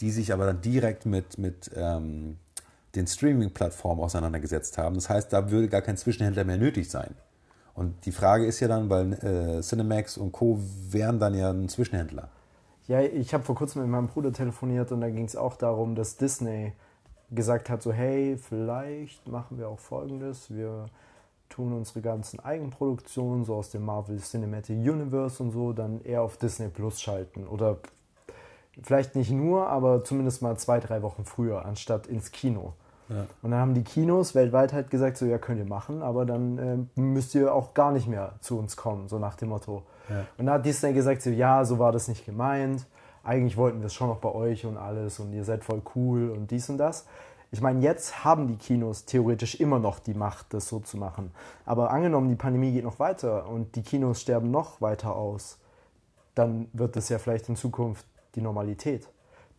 die 0.00 0.10
sich 0.10 0.32
aber 0.32 0.46
dann 0.46 0.60
direkt 0.60 1.06
mit, 1.06 1.38
mit 1.38 1.70
ähm, 1.74 2.38
den 2.94 3.06
Streaming-Plattformen 3.06 4.02
auseinandergesetzt 4.02 4.78
haben. 4.78 4.96
Das 4.96 5.08
heißt, 5.08 5.32
da 5.32 5.50
würde 5.50 5.68
gar 5.68 5.82
kein 5.82 5.96
Zwischenhändler 5.96 6.44
mehr 6.44 6.58
nötig 6.58 6.90
sein. 6.90 7.14
Und 7.74 8.04
die 8.04 8.12
Frage 8.12 8.46
ist 8.46 8.60
ja 8.60 8.68
dann, 8.68 8.90
weil 8.90 9.12
äh, 9.12 9.60
Cinemax 9.62 10.18
und 10.18 10.32
Co. 10.32 10.58
wären 10.90 11.18
dann 11.18 11.34
ja 11.34 11.50
ein 11.50 11.68
Zwischenhändler. 11.68 12.28
Ja, 12.88 13.00
ich 13.00 13.32
habe 13.32 13.44
vor 13.44 13.54
kurzem 13.54 13.82
mit 13.82 13.90
meinem 13.90 14.08
Bruder 14.08 14.32
telefoniert 14.32 14.90
und 14.90 15.00
da 15.00 15.08
ging 15.10 15.24
es 15.24 15.36
auch 15.36 15.56
darum, 15.56 15.94
dass 15.94 16.16
Disney 16.16 16.72
gesagt 17.30 17.70
hat, 17.70 17.82
so 17.82 17.92
hey, 17.92 18.36
vielleicht 18.36 19.28
machen 19.28 19.58
wir 19.58 19.68
auch 19.68 19.78
Folgendes, 19.78 20.52
wir 20.52 20.86
tun 21.48 21.72
unsere 21.72 22.00
ganzen 22.00 22.40
Eigenproduktionen, 22.40 23.44
so 23.44 23.54
aus 23.54 23.70
dem 23.70 23.84
Marvel 23.84 24.18
Cinematic 24.18 24.76
Universe 24.76 25.42
und 25.42 25.52
so, 25.52 25.72
dann 25.72 26.00
eher 26.02 26.22
auf 26.22 26.36
Disney 26.36 26.68
Plus 26.68 27.00
schalten. 27.00 27.46
Oder 27.46 27.78
vielleicht 28.82 29.14
nicht 29.14 29.30
nur, 29.30 29.68
aber 29.68 30.04
zumindest 30.04 30.42
mal 30.42 30.56
zwei, 30.56 30.80
drei 30.80 31.02
Wochen 31.02 31.24
früher, 31.24 31.64
anstatt 31.64 32.06
ins 32.06 32.32
Kino. 32.32 32.74
Ja. 33.10 33.26
Und 33.42 33.50
dann 33.50 33.60
haben 33.60 33.74
die 33.74 33.84
Kinos 33.84 34.34
weltweit 34.34 34.72
halt 34.72 34.90
gesagt, 34.90 35.18
so 35.18 35.26
ja, 35.26 35.36
könnt 35.36 35.58
ihr 35.58 35.66
machen, 35.66 36.02
aber 36.02 36.24
dann 36.24 36.86
äh, 36.96 37.00
müsst 37.00 37.34
ihr 37.34 37.52
auch 37.52 37.74
gar 37.74 37.92
nicht 37.92 38.06
mehr 38.06 38.32
zu 38.40 38.58
uns 38.58 38.76
kommen, 38.76 39.08
so 39.08 39.18
nach 39.18 39.34
dem 39.34 39.50
Motto. 39.50 39.82
Ja. 40.08 40.26
Und 40.38 40.46
dann 40.46 40.54
hat 40.54 40.66
Disney 40.66 40.92
gesagt, 40.92 41.22
so 41.22 41.30
ja, 41.30 41.64
so 41.64 41.78
war 41.78 41.92
das 41.92 42.08
nicht 42.08 42.24
gemeint 42.24 42.86
eigentlich 43.22 43.56
wollten 43.56 43.80
wir 43.80 43.86
es 43.86 43.94
schon 43.94 44.08
noch 44.08 44.18
bei 44.18 44.32
euch 44.32 44.64
und 44.66 44.76
alles 44.76 45.20
und 45.20 45.32
ihr 45.32 45.44
seid 45.44 45.64
voll 45.64 45.82
cool 45.94 46.30
und 46.30 46.50
dies 46.50 46.68
und 46.70 46.78
das. 46.78 47.06
Ich 47.52 47.60
meine, 47.60 47.80
jetzt 47.80 48.24
haben 48.24 48.46
die 48.46 48.56
Kinos 48.56 49.06
theoretisch 49.06 49.56
immer 49.56 49.80
noch 49.80 49.98
die 49.98 50.14
Macht, 50.14 50.54
das 50.54 50.68
so 50.68 50.78
zu 50.78 50.96
machen. 50.96 51.32
Aber 51.66 51.90
angenommen, 51.90 52.28
die 52.28 52.36
Pandemie 52.36 52.72
geht 52.72 52.84
noch 52.84 53.00
weiter 53.00 53.48
und 53.48 53.74
die 53.74 53.82
Kinos 53.82 54.20
sterben 54.20 54.50
noch 54.50 54.80
weiter 54.80 55.16
aus, 55.16 55.58
dann 56.34 56.68
wird 56.72 56.94
das 56.94 57.08
ja 57.08 57.18
vielleicht 57.18 57.48
in 57.48 57.56
Zukunft 57.56 58.06
die 58.36 58.40
Normalität. 58.40 59.08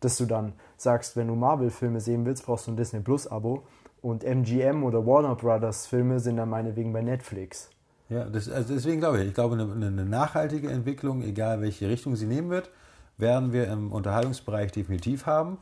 Dass 0.02 0.16
du 0.16 0.26
dann 0.26 0.52
sagst, 0.76 1.16
wenn 1.16 1.28
du 1.28 1.34
Marvel-Filme 1.34 2.00
sehen 2.00 2.24
willst, 2.24 2.44
brauchst 2.44 2.66
du 2.66 2.72
ein 2.72 2.76
Disney 2.76 3.00
Plus-Abo 3.00 3.62
und 4.02 4.24
MGM 4.24 4.82
oder 4.82 5.06
Warner 5.06 5.36
Brothers 5.36 5.86
Filme 5.86 6.20
sind 6.20 6.36
dann 6.36 6.50
meinetwegen 6.50 6.92
bei 6.92 7.02
Netflix. 7.02 7.70
Ja, 8.08 8.24
das, 8.24 8.50
also 8.50 8.74
deswegen 8.74 9.00
glaube 9.00 9.20
ich, 9.20 9.28
ich 9.28 9.34
glaube, 9.34 9.54
eine, 9.54 9.72
eine 9.72 10.04
nachhaltige 10.04 10.68
Entwicklung, 10.70 11.22
egal 11.22 11.62
welche 11.62 11.88
Richtung 11.88 12.16
sie 12.16 12.26
nehmen 12.26 12.50
wird, 12.50 12.70
werden 13.16 13.52
wir 13.52 13.68
im 13.68 13.92
Unterhaltungsbereich 13.92 14.72
definitiv 14.72 15.24
haben. 15.26 15.58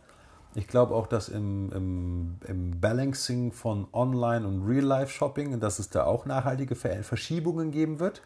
Ich 0.54 0.66
glaube 0.66 0.94
auch, 0.94 1.06
dass 1.06 1.28
im, 1.28 1.70
im, 1.72 2.36
im, 2.48 2.80
Balancing 2.80 3.52
von 3.52 3.86
Online- 3.92 4.48
und 4.48 4.66
Real-Life-Shopping, 4.66 5.60
dass 5.60 5.78
es 5.78 5.90
da 5.90 6.04
auch 6.04 6.26
nachhaltige 6.26 6.74
Verschiebungen 6.74 7.70
geben 7.70 8.00
wird. 8.00 8.22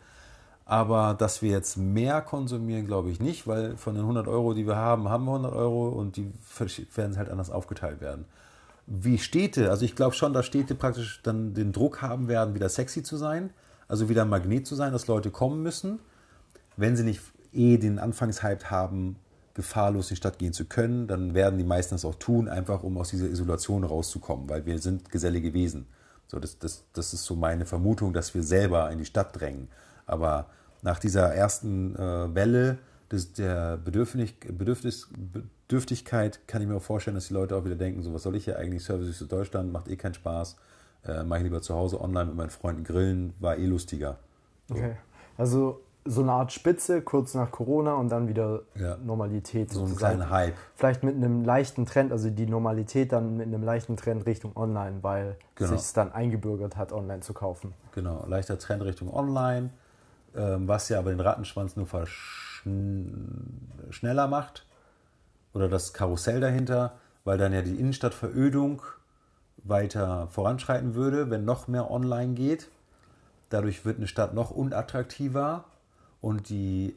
Aber 0.66 1.14
dass 1.14 1.42
wir 1.42 1.50
jetzt 1.50 1.77
mehr 1.77 2.22
konsumieren, 2.22 2.87
glaube 2.87 3.11
ich 3.11 3.20
nicht, 3.20 3.46
weil 3.46 3.77
von 3.77 3.94
den 3.94 4.03
100 4.03 4.29
Euro, 4.29 4.55
die 4.55 4.66
wir 4.66 4.77
haben, 4.77 5.09
haben 5.09 5.24
wir 5.24 5.33
100 5.33 5.53
Euro 5.53 5.88
und 5.88 6.16
die 6.16 6.33
werden 6.94 7.18
halt 7.18 7.29
anders 7.29 7.50
aufgeteilt 7.50 8.00
werden. 8.00 8.24
Wie 8.87 9.18
Städte, 9.18 9.70
also 9.70 9.85
ich 9.85 9.94
glaube 9.94 10.14
schon, 10.14 10.33
dass 10.33 10.46
Städte 10.46 10.74
praktisch 10.74 11.20
dann 11.22 11.55
den 11.55 11.72
Druck 11.72 12.03
haben 12.03 12.29
werden, 12.29 12.55
wieder 12.55 12.68
sexy 12.68 13.03
zu 13.03 13.16
sein, 13.16 13.50
also 13.88 14.09
wieder 14.09 14.22
ein 14.22 14.29
Magnet 14.29 14.66
zu 14.66 14.74
sein, 14.74 14.92
dass 14.92 15.07
Leute 15.07 15.31
kommen 15.31 15.62
müssen, 15.62 15.98
wenn 16.77 16.96
sie 16.96 17.05
nicht 17.05 17.20
eh 17.53 17.77
den 17.77 17.98
Anfangshype 17.98 18.70
haben, 18.70 19.16
gefahrlos 19.55 20.11
in 20.11 20.14
die 20.14 20.18
Stadt 20.18 20.38
gehen 20.38 20.53
zu 20.53 20.64
können, 20.64 21.07
dann 21.07 21.35
werden 21.35 21.59
die 21.59 21.64
meisten 21.64 21.94
das 21.94 22.05
auch 22.05 22.16
tun, 22.16 22.48
einfach 22.48 22.83
um 22.83 22.98
aus 22.98 23.11
dieser 23.11 23.29
Isolation 23.29 23.85
rauszukommen, 23.85 24.48
weil 24.48 24.66
wir 24.66 24.79
sind 24.81 25.11
gesellige 25.11 25.55
Wesen. 25.55 25.87
So, 26.27 26.40
das, 26.40 26.59
das, 26.59 26.85
das 26.92 27.14
ist 27.14 27.24
so 27.24 27.37
meine 27.37 27.64
Vermutung, 27.64 28.12
dass 28.12 28.35
wir 28.35 28.42
selber 28.42 28.90
in 28.90 28.98
die 28.98 29.05
Stadt 29.05 29.38
drängen. 29.38 29.68
Aber 30.06 30.46
nach 30.82 30.98
dieser 30.98 31.34
ersten 31.34 31.96
äh, 31.96 32.34
Welle 32.34 32.78
des, 33.10 33.32
der 33.32 33.76
Bedürfnis, 33.76 34.34
Bedürftigkeit 35.68 36.46
kann 36.46 36.62
ich 36.62 36.68
mir 36.68 36.76
auch 36.76 36.82
vorstellen, 36.82 37.14
dass 37.14 37.28
die 37.28 37.34
Leute 37.34 37.56
auch 37.56 37.64
wieder 37.64 37.76
denken, 37.76 38.02
so 38.02 38.12
was 38.12 38.22
soll 38.22 38.36
ich 38.36 38.44
hier 38.44 38.58
eigentlich, 38.58 38.84
Service 38.84 39.16
zu 39.16 39.26
Deutschland, 39.26 39.72
macht 39.72 39.88
eh 39.88 39.96
keinen 39.96 40.14
Spaß, 40.14 40.56
äh, 41.06 41.22
mache 41.22 41.40
ich 41.40 41.44
lieber 41.44 41.62
zu 41.62 41.74
Hause 41.74 42.00
online 42.00 42.26
mit 42.26 42.36
meinen 42.36 42.50
Freunden 42.50 42.84
grillen, 42.84 43.34
war 43.40 43.56
eh 43.56 43.66
lustiger. 43.66 44.18
So. 44.68 44.74
Okay, 44.74 44.96
also 45.36 45.80
so 46.06 46.20
eine 46.20 46.32
Art 46.32 46.52
Spitze 46.52 47.00
kurz 47.00 47.34
nach 47.34 47.50
Corona 47.50 47.94
und 47.94 48.10
dann 48.10 48.28
wieder 48.28 48.62
ja. 48.74 48.96
Normalität. 48.98 49.70
So 49.72 49.84
ein 49.84 49.96
kleiner 49.96 50.28
Hype. 50.28 50.54
Vielleicht 50.74 51.02
mit 51.02 51.14
einem 51.14 51.44
leichten 51.44 51.86
Trend, 51.86 52.12
also 52.12 52.28
die 52.28 52.46
Normalität 52.46 53.12
dann 53.12 53.38
mit 53.38 53.46
einem 53.46 53.62
leichten 53.62 53.96
Trend 53.96 54.26
Richtung 54.26 54.54
Online, 54.54 54.98
weil 55.02 55.36
genau. 55.54 55.70
sich 55.70 55.80
es 55.80 55.92
dann 55.94 56.12
eingebürgert 56.12 56.76
hat, 56.76 56.92
online 56.92 57.20
zu 57.20 57.32
kaufen. 57.32 57.72
Genau, 57.94 58.24
leichter 58.26 58.58
Trend 58.58 58.82
Richtung 58.84 59.12
Online, 59.12 59.70
was 60.34 60.88
ja 60.88 60.98
aber 60.98 61.10
den 61.10 61.20
Rattenschwanz 61.20 61.76
nur 61.76 61.86
schneller 63.90 64.26
macht 64.26 64.66
oder 65.52 65.68
das 65.68 65.92
Karussell 65.92 66.40
dahinter, 66.40 66.94
weil 67.24 67.38
dann 67.38 67.52
ja 67.52 67.62
die 67.62 67.76
Innenstadtverödung 67.76 68.82
weiter 69.58 70.28
voranschreiten 70.28 70.94
würde, 70.94 71.30
wenn 71.30 71.44
noch 71.44 71.68
mehr 71.68 71.90
online 71.90 72.34
geht. 72.34 72.68
Dadurch 73.48 73.84
wird 73.84 73.98
eine 73.98 74.08
Stadt 74.08 74.34
noch 74.34 74.50
unattraktiver 74.50 75.64
und 76.20 76.48
die 76.48 76.96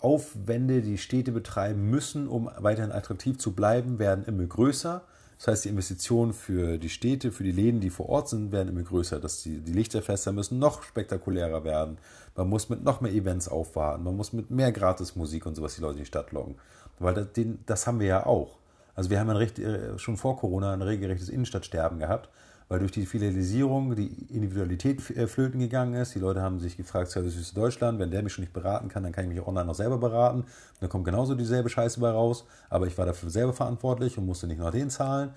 Aufwände, 0.00 0.82
die 0.82 0.98
Städte 0.98 1.30
betreiben 1.30 1.88
müssen, 1.88 2.26
um 2.26 2.50
weiterhin 2.58 2.90
attraktiv 2.90 3.38
zu 3.38 3.52
bleiben, 3.52 4.00
werden 4.00 4.24
immer 4.24 4.44
größer. 4.44 5.02
Das 5.42 5.48
heißt, 5.48 5.64
die 5.64 5.70
Investitionen 5.70 6.32
für 6.32 6.78
die 6.78 6.88
Städte, 6.88 7.32
für 7.32 7.42
die 7.42 7.50
Läden, 7.50 7.80
die 7.80 7.90
vor 7.90 8.08
Ort 8.08 8.28
sind, 8.28 8.52
werden 8.52 8.68
immer 8.68 8.82
größer. 8.82 9.18
Dass 9.18 9.42
die, 9.42 9.58
die 9.58 9.72
Lichterfester 9.72 10.30
müssen 10.30 10.60
noch 10.60 10.84
spektakulärer 10.84 11.64
werden. 11.64 11.98
Man 12.36 12.48
muss 12.48 12.68
mit 12.68 12.84
noch 12.84 13.00
mehr 13.00 13.10
Events 13.10 13.48
aufwarten. 13.48 14.04
Man 14.04 14.16
muss 14.16 14.32
mit 14.32 14.52
mehr 14.52 14.70
Gratismusik 14.70 15.44
und 15.44 15.56
sowas 15.56 15.74
die 15.74 15.80
Leute 15.80 15.94
in 15.94 16.02
die 16.02 16.06
Stadt 16.06 16.30
locken. 16.30 16.54
Weil 17.00 17.14
das, 17.14 17.32
den, 17.32 17.58
das 17.66 17.88
haben 17.88 17.98
wir 17.98 18.06
ja 18.06 18.24
auch. 18.24 18.58
Also 18.94 19.10
wir 19.10 19.18
haben 19.18 19.30
ein, 19.30 19.36
äh, 19.36 19.98
schon 19.98 20.16
vor 20.16 20.38
Corona 20.38 20.74
ein 20.74 20.82
regelrechtes 20.82 21.28
Innenstadtsterben 21.28 21.98
gehabt 21.98 22.28
weil 22.68 22.78
durch 22.78 22.92
die 22.92 23.06
Filialisierung 23.06 23.94
die 23.94 24.08
Individualität 24.30 25.10
äh, 25.10 25.26
flöten 25.26 25.60
gegangen 25.60 25.94
ist. 25.94 26.14
Die 26.14 26.18
Leute 26.18 26.42
haben 26.42 26.58
sich 26.58 26.76
gefragt, 26.76 27.10
Service 27.10 27.34
Süße 27.34 27.54
Deutschland, 27.54 27.98
wenn 27.98 28.10
der 28.10 28.22
mich 28.22 28.32
schon 28.32 28.42
nicht 28.42 28.52
beraten 28.52 28.88
kann, 28.88 29.02
dann 29.02 29.12
kann 29.12 29.24
ich 29.24 29.30
mich 29.30 29.46
online 29.46 29.66
noch 29.66 29.74
selber 29.74 29.98
beraten. 29.98 30.40
Und 30.40 30.46
dann 30.80 30.88
kommt 30.88 31.04
genauso 31.04 31.34
dieselbe 31.34 31.68
Scheiße 31.68 32.00
bei 32.00 32.10
raus, 32.10 32.44
aber 32.70 32.86
ich 32.86 32.96
war 32.96 33.06
dafür 33.06 33.30
selber 33.30 33.52
verantwortlich 33.52 34.18
und 34.18 34.26
musste 34.26 34.46
nicht 34.46 34.58
noch 34.58 34.70
den 34.70 34.90
zahlen. 34.90 35.30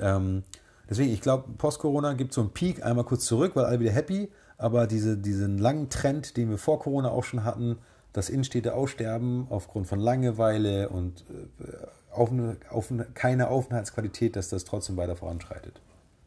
Ähm, 0.00 0.42
deswegen, 0.88 1.12
ich 1.12 1.20
glaube, 1.20 1.44
post-Corona 1.58 2.14
gibt 2.14 2.32
so 2.32 2.40
einen 2.40 2.50
Peak, 2.50 2.84
einmal 2.84 3.04
kurz 3.04 3.26
zurück, 3.26 3.52
weil 3.54 3.64
alle 3.64 3.80
wieder 3.80 3.92
happy, 3.92 4.30
aber 4.58 4.86
diese, 4.86 5.16
diesen 5.16 5.58
langen 5.58 5.88
Trend, 5.88 6.36
den 6.36 6.50
wir 6.50 6.58
vor 6.58 6.80
Corona 6.80 7.10
auch 7.10 7.24
schon 7.24 7.44
hatten, 7.44 7.78
dass 8.12 8.28
Innenstädte 8.28 8.74
aussterben 8.74 9.46
aufgrund 9.50 9.86
von 9.86 9.98
Langeweile 9.98 10.88
und 10.88 11.24
äh, 11.60 11.64
auf, 12.12 12.30
auf, 12.70 12.92
keine 13.14 13.48
Aufenthaltsqualität, 13.48 14.36
dass 14.36 14.48
das 14.48 14.64
trotzdem 14.64 14.96
weiter 14.96 15.16
voranschreitet. 15.16 15.80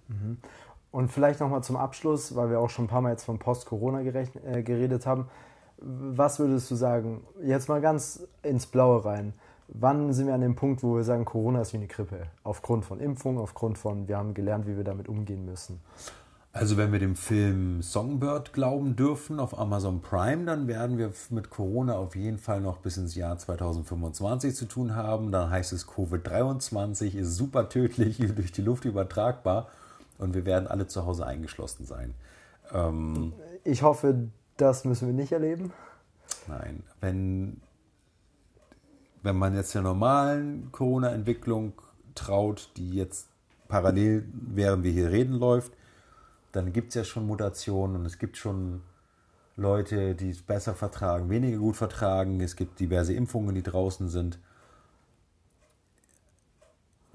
Mhm. 0.07 0.37
Und 0.91 1.09
vielleicht 1.09 1.41
nochmal 1.41 1.61
zum 1.61 1.75
Abschluss, 1.75 2.35
weil 2.35 2.49
wir 2.49 2.59
auch 2.59 2.69
schon 2.69 2.85
ein 2.85 2.87
paar 2.87 3.01
Mal 3.01 3.11
jetzt 3.11 3.25
von 3.25 3.37
Post-Corona 3.37 4.01
äh, 4.01 4.63
geredet 4.63 5.05
haben. 5.05 5.27
Was 5.77 6.39
würdest 6.39 6.71
du 6.71 6.75
sagen, 6.75 7.21
jetzt 7.43 7.67
mal 7.67 7.81
ganz 7.81 8.25
ins 8.43 8.65
Blaue 8.65 9.03
rein, 9.03 9.33
wann 9.67 10.13
sind 10.13 10.27
wir 10.27 10.33
an 10.33 10.39
dem 10.41 10.55
Punkt, 10.55 10.83
wo 10.83 10.95
wir 10.95 11.03
sagen, 11.03 11.25
Corona 11.25 11.61
ist 11.61 11.73
wie 11.73 11.77
eine 11.77 11.87
Grippe? 11.87 12.27
Aufgrund 12.43 12.85
von 12.85 13.01
Impfung, 13.01 13.37
aufgrund 13.37 13.77
von, 13.77 14.07
wir 14.07 14.17
haben 14.17 14.33
gelernt, 14.33 14.67
wie 14.67 14.77
wir 14.77 14.85
damit 14.85 15.09
umgehen 15.09 15.45
müssen. 15.45 15.81
Also 16.53 16.77
wenn 16.77 16.93
wir 16.93 16.99
dem 16.99 17.17
Film 17.17 17.81
Songbird 17.81 18.53
glauben 18.53 18.95
dürfen 18.95 19.41
auf 19.41 19.59
Amazon 19.59 20.01
Prime, 20.01 20.45
dann 20.45 20.69
werden 20.69 20.97
wir 20.97 21.11
mit 21.29 21.49
Corona 21.49 21.97
auf 21.97 22.15
jeden 22.15 22.37
Fall 22.37 22.61
noch 22.61 22.77
bis 22.77 22.95
ins 22.95 23.15
Jahr 23.15 23.37
2025 23.37 24.55
zu 24.55 24.65
tun 24.65 24.95
haben. 24.95 25.33
Dann 25.33 25.49
heißt 25.49 25.73
es, 25.73 25.85
Covid-23 25.85 27.15
ist 27.15 27.35
super 27.35 27.67
tödlich, 27.67 28.19
durch 28.35 28.53
die 28.53 28.61
Luft 28.61 28.85
übertragbar 28.85 29.67
und 30.17 30.33
wir 30.33 30.45
werden 30.45 30.67
alle 30.67 30.87
zu 30.87 31.05
Hause 31.05 31.25
eingeschlossen 31.25 31.85
sein. 31.85 32.13
Ähm, 32.73 33.33
ich 33.63 33.83
hoffe, 33.83 34.29
das 34.57 34.85
müssen 34.85 35.07
wir 35.07 35.13
nicht 35.13 35.31
erleben. 35.31 35.73
Nein, 36.47 36.83
wenn, 37.01 37.61
wenn 39.23 39.35
man 39.35 39.55
jetzt 39.55 39.75
der 39.75 39.81
normalen 39.81 40.71
Corona-Entwicklung 40.71 41.73
traut, 42.15 42.69
die 42.77 42.91
jetzt 42.91 43.27
parallel, 43.67 44.25
während 44.31 44.83
wir 44.83 44.91
hier 44.91 45.11
reden, 45.11 45.33
läuft, 45.33 45.73
dann 46.51 46.71
gibt 46.71 46.89
es 46.89 46.95
ja 46.95 47.03
schon 47.03 47.27
Mutationen 47.27 47.97
und 47.97 48.05
es 48.05 48.17
gibt 48.17 48.37
schon 48.37 48.81
Leute, 49.57 50.15
die 50.15 50.29
es 50.29 50.41
besser 50.41 50.73
vertragen, 50.73 51.29
weniger 51.29 51.57
gut 51.57 51.75
vertragen. 51.75 52.41
Es 52.41 52.55
gibt 52.55 52.79
diverse 52.79 53.13
Impfungen, 53.13 53.55
die 53.55 53.63
draußen 53.63 54.09
sind 54.09 54.39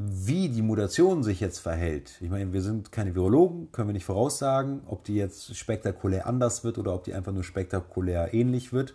wie 0.02 0.48
die 0.48 0.62
Mutation 0.62 1.22
sich 1.22 1.40
jetzt 1.40 1.58
verhält. 1.58 2.12
Ich 2.22 2.30
meine, 2.30 2.54
wir 2.54 2.62
sind 2.62 2.90
keine 2.90 3.14
Virologen, 3.14 3.70
können 3.70 3.90
wir 3.90 3.92
nicht 3.92 4.06
voraussagen, 4.06 4.80
ob 4.86 5.04
die 5.04 5.14
jetzt 5.14 5.54
spektakulär 5.54 6.26
anders 6.26 6.64
wird 6.64 6.78
oder 6.78 6.94
ob 6.94 7.04
die 7.04 7.12
einfach 7.12 7.32
nur 7.32 7.44
spektakulär 7.44 8.32
ähnlich 8.32 8.72
wird. 8.72 8.94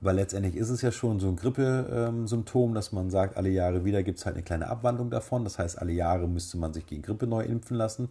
Weil 0.00 0.16
letztendlich 0.16 0.56
ist 0.56 0.70
es 0.70 0.80
ja 0.80 0.90
schon 0.90 1.20
so 1.20 1.28
ein 1.28 1.36
Grippesymptom, 1.36 2.72
dass 2.72 2.92
man 2.92 3.10
sagt, 3.10 3.36
alle 3.36 3.50
Jahre 3.50 3.84
wieder 3.84 4.02
gibt 4.02 4.20
es 4.20 4.24
halt 4.24 4.36
eine 4.36 4.42
kleine 4.42 4.68
Abwandlung 4.68 5.10
davon. 5.10 5.44
Das 5.44 5.58
heißt, 5.58 5.78
alle 5.78 5.92
Jahre 5.92 6.26
müsste 6.26 6.56
man 6.56 6.72
sich 6.72 6.86
gegen 6.86 7.02
Grippe 7.02 7.26
neu 7.26 7.44
impfen 7.44 7.76
lassen. 7.76 8.08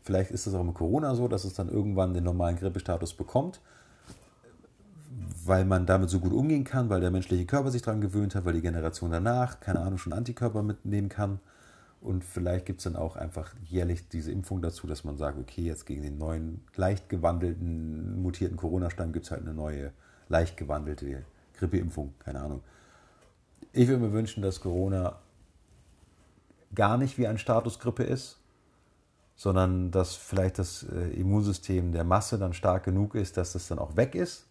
Vielleicht 0.00 0.30
ist 0.30 0.46
es 0.46 0.54
auch 0.54 0.62
mit 0.62 0.74
Corona 0.74 1.16
so, 1.16 1.26
dass 1.26 1.42
es 1.42 1.54
dann 1.54 1.68
irgendwann 1.68 2.14
den 2.14 2.22
normalen 2.22 2.56
Grippestatus 2.56 3.14
bekommt, 3.14 3.60
weil 5.44 5.64
man 5.64 5.86
damit 5.86 6.08
so 6.08 6.20
gut 6.20 6.32
umgehen 6.32 6.62
kann, 6.62 6.88
weil 6.88 7.00
der 7.00 7.10
menschliche 7.10 7.46
Körper 7.46 7.72
sich 7.72 7.82
daran 7.82 8.00
gewöhnt 8.00 8.36
hat, 8.36 8.44
weil 8.44 8.52
die 8.52 8.62
Generation 8.62 9.10
danach, 9.10 9.58
keine 9.58 9.80
Ahnung, 9.80 9.98
schon 9.98 10.12
Antikörper 10.12 10.62
mitnehmen 10.62 11.08
kann. 11.08 11.40
Und 12.04 12.22
vielleicht 12.22 12.66
gibt 12.66 12.80
es 12.80 12.84
dann 12.84 12.96
auch 12.96 13.16
einfach 13.16 13.54
jährlich 13.64 14.10
diese 14.10 14.30
Impfung 14.30 14.60
dazu, 14.60 14.86
dass 14.86 15.04
man 15.04 15.16
sagt, 15.16 15.38
okay, 15.38 15.62
jetzt 15.62 15.86
gegen 15.86 16.02
den 16.02 16.18
neuen, 16.18 16.60
leicht 16.76 17.08
gewandelten, 17.08 18.20
mutierten 18.20 18.58
Corona-Stamm 18.58 19.12
gibt 19.14 19.24
es 19.24 19.30
halt 19.30 19.40
eine 19.40 19.54
neue, 19.54 19.90
leicht 20.28 20.58
gewandelte 20.58 21.24
Grippeimpfung, 21.54 22.12
keine 22.18 22.40
Ahnung. 22.40 22.60
Ich 23.72 23.88
würde 23.88 24.02
mir 24.02 24.12
wünschen, 24.12 24.42
dass 24.42 24.60
Corona 24.60 25.18
gar 26.74 26.98
nicht 26.98 27.16
wie 27.16 27.26
ein 27.26 27.38
Status 27.38 27.78
Grippe 27.78 28.02
ist, 28.02 28.38
sondern 29.34 29.90
dass 29.90 30.14
vielleicht 30.14 30.58
das 30.58 30.82
äh, 30.82 31.08
Immunsystem 31.18 31.92
der 31.92 32.04
Masse 32.04 32.38
dann 32.38 32.52
stark 32.52 32.84
genug 32.84 33.14
ist, 33.14 33.38
dass 33.38 33.54
das 33.54 33.66
dann 33.66 33.78
auch 33.78 33.96
weg 33.96 34.14
ist, 34.14 34.46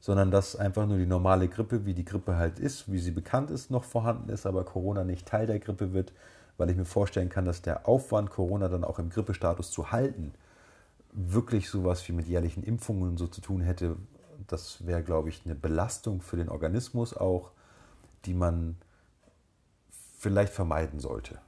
sondern 0.00 0.32
dass 0.32 0.56
einfach 0.56 0.88
nur 0.88 0.98
die 0.98 1.06
normale 1.06 1.46
Grippe, 1.46 1.86
wie 1.86 1.94
die 1.94 2.04
Grippe 2.04 2.34
halt 2.34 2.58
ist, 2.58 2.90
wie 2.90 2.98
sie 2.98 3.12
bekannt 3.12 3.52
ist, 3.52 3.70
noch 3.70 3.84
vorhanden 3.84 4.28
ist, 4.28 4.44
aber 4.44 4.64
Corona 4.64 5.04
nicht 5.04 5.28
Teil 5.28 5.46
der 5.46 5.60
Grippe 5.60 5.92
wird, 5.92 6.12
weil 6.58 6.70
ich 6.70 6.76
mir 6.76 6.84
vorstellen 6.84 7.28
kann, 7.28 7.44
dass 7.44 7.62
der 7.62 7.88
Aufwand, 7.88 8.30
Corona 8.30 8.68
dann 8.68 8.84
auch 8.84 8.98
im 8.98 9.10
Grippestatus 9.10 9.70
zu 9.70 9.92
halten, 9.92 10.32
wirklich 11.12 11.68
sowas 11.68 12.06
wie 12.08 12.12
mit 12.12 12.26
jährlichen 12.26 12.62
Impfungen 12.62 13.16
so 13.16 13.26
zu 13.26 13.40
tun 13.40 13.60
hätte. 13.60 13.96
Das 14.46 14.86
wäre, 14.86 15.02
glaube 15.02 15.28
ich, 15.28 15.42
eine 15.44 15.54
Belastung 15.54 16.20
für 16.20 16.36
den 16.36 16.48
Organismus 16.48 17.16
auch, 17.16 17.50
die 18.24 18.34
man 18.34 18.76
vielleicht 20.18 20.52
vermeiden 20.52 21.00
sollte. 21.00 21.38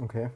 Okay, 0.00 0.30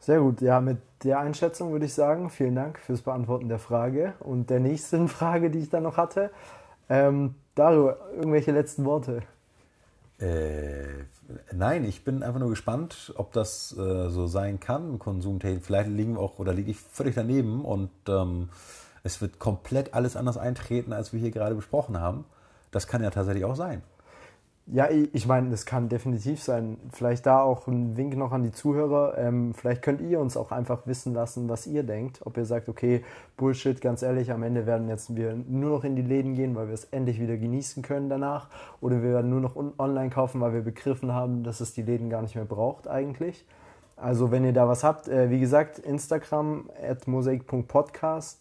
sehr 0.00 0.20
gut. 0.20 0.40
Ja, 0.40 0.60
mit 0.60 0.78
der 1.04 1.20
Einschätzung 1.20 1.72
würde 1.72 1.86
ich 1.86 1.94
sagen, 1.94 2.28
vielen 2.30 2.54
Dank 2.54 2.78
fürs 2.78 3.02
Beantworten 3.02 3.48
der 3.48 3.58
Frage 3.58 4.14
und 4.20 4.50
der 4.50 4.60
nächsten 4.60 5.08
Frage, 5.08 5.50
die 5.50 5.60
ich 5.60 5.70
dann 5.70 5.84
noch 5.84 5.96
hatte. 5.96 6.30
Ähm, 6.88 7.34
Dario, 7.54 7.94
irgendwelche 8.14 8.52
letzten 8.52 8.84
Worte? 8.84 9.22
Äh, 10.18 11.04
nein, 11.52 11.84
ich 11.84 12.04
bin 12.04 12.22
einfach 12.22 12.40
nur 12.40 12.50
gespannt, 12.50 13.12
ob 13.16 13.32
das 13.32 13.72
äh, 13.76 14.08
so 14.08 14.26
sein 14.26 14.60
kann, 14.60 14.98
Konsumtechnik. 14.98 15.64
Vielleicht 15.64 15.90
liegen 15.90 16.14
wir 16.14 16.20
auch 16.20 16.38
oder 16.38 16.52
liege 16.52 16.70
ich 16.70 16.78
völlig 16.78 17.14
daneben 17.14 17.64
und 17.64 17.90
ähm, 18.08 18.48
es 19.02 19.20
wird 19.20 19.38
komplett 19.38 19.94
alles 19.94 20.16
anders 20.16 20.36
eintreten, 20.36 20.92
als 20.92 21.12
wir 21.12 21.20
hier 21.20 21.30
gerade 21.30 21.54
besprochen 21.54 22.00
haben. 22.00 22.24
Das 22.70 22.86
kann 22.86 23.02
ja 23.02 23.10
tatsächlich 23.10 23.44
auch 23.44 23.56
sein. 23.56 23.82
Ja, 24.68 24.88
ich 24.90 25.28
meine, 25.28 25.50
das 25.50 25.64
kann 25.64 25.88
definitiv 25.88 26.42
sein. 26.42 26.78
Vielleicht 26.92 27.24
da 27.24 27.40
auch 27.40 27.68
ein 27.68 27.96
Wink 27.96 28.16
noch 28.16 28.32
an 28.32 28.42
die 28.42 28.50
Zuhörer. 28.50 29.16
Ähm, 29.16 29.54
vielleicht 29.54 29.80
könnt 29.80 30.00
ihr 30.00 30.18
uns 30.18 30.36
auch 30.36 30.50
einfach 30.50 30.88
wissen 30.88 31.14
lassen, 31.14 31.48
was 31.48 31.68
ihr 31.68 31.84
denkt. 31.84 32.20
Ob 32.24 32.36
ihr 32.36 32.44
sagt, 32.44 32.68
okay, 32.68 33.04
Bullshit, 33.36 33.80
ganz 33.80 34.02
ehrlich, 34.02 34.32
am 34.32 34.42
Ende 34.42 34.66
werden 34.66 34.88
jetzt 34.88 35.14
wir 35.14 35.36
nur 35.36 35.70
noch 35.70 35.84
in 35.84 35.94
die 35.94 36.02
Läden 36.02 36.34
gehen, 36.34 36.56
weil 36.56 36.66
wir 36.66 36.74
es 36.74 36.84
endlich 36.86 37.20
wieder 37.20 37.36
genießen 37.36 37.84
können 37.84 38.08
danach. 38.08 38.48
Oder 38.80 39.04
wir 39.04 39.10
werden 39.10 39.30
nur 39.30 39.40
noch 39.40 39.54
online 39.54 40.10
kaufen, 40.10 40.40
weil 40.40 40.52
wir 40.52 40.62
begriffen 40.62 41.12
haben, 41.12 41.44
dass 41.44 41.60
es 41.60 41.72
die 41.72 41.82
Läden 41.82 42.10
gar 42.10 42.22
nicht 42.22 42.34
mehr 42.34 42.44
braucht 42.44 42.88
eigentlich. 42.88 43.46
Also 43.94 44.32
wenn 44.32 44.44
ihr 44.44 44.52
da 44.52 44.66
was 44.66 44.82
habt, 44.82 45.06
äh, 45.06 45.30
wie 45.30 45.38
gesagt, 45.38 45.78
Instagram 45.78 46.70
at 46.82 47.06
mosaik.podcast 47.06 48.40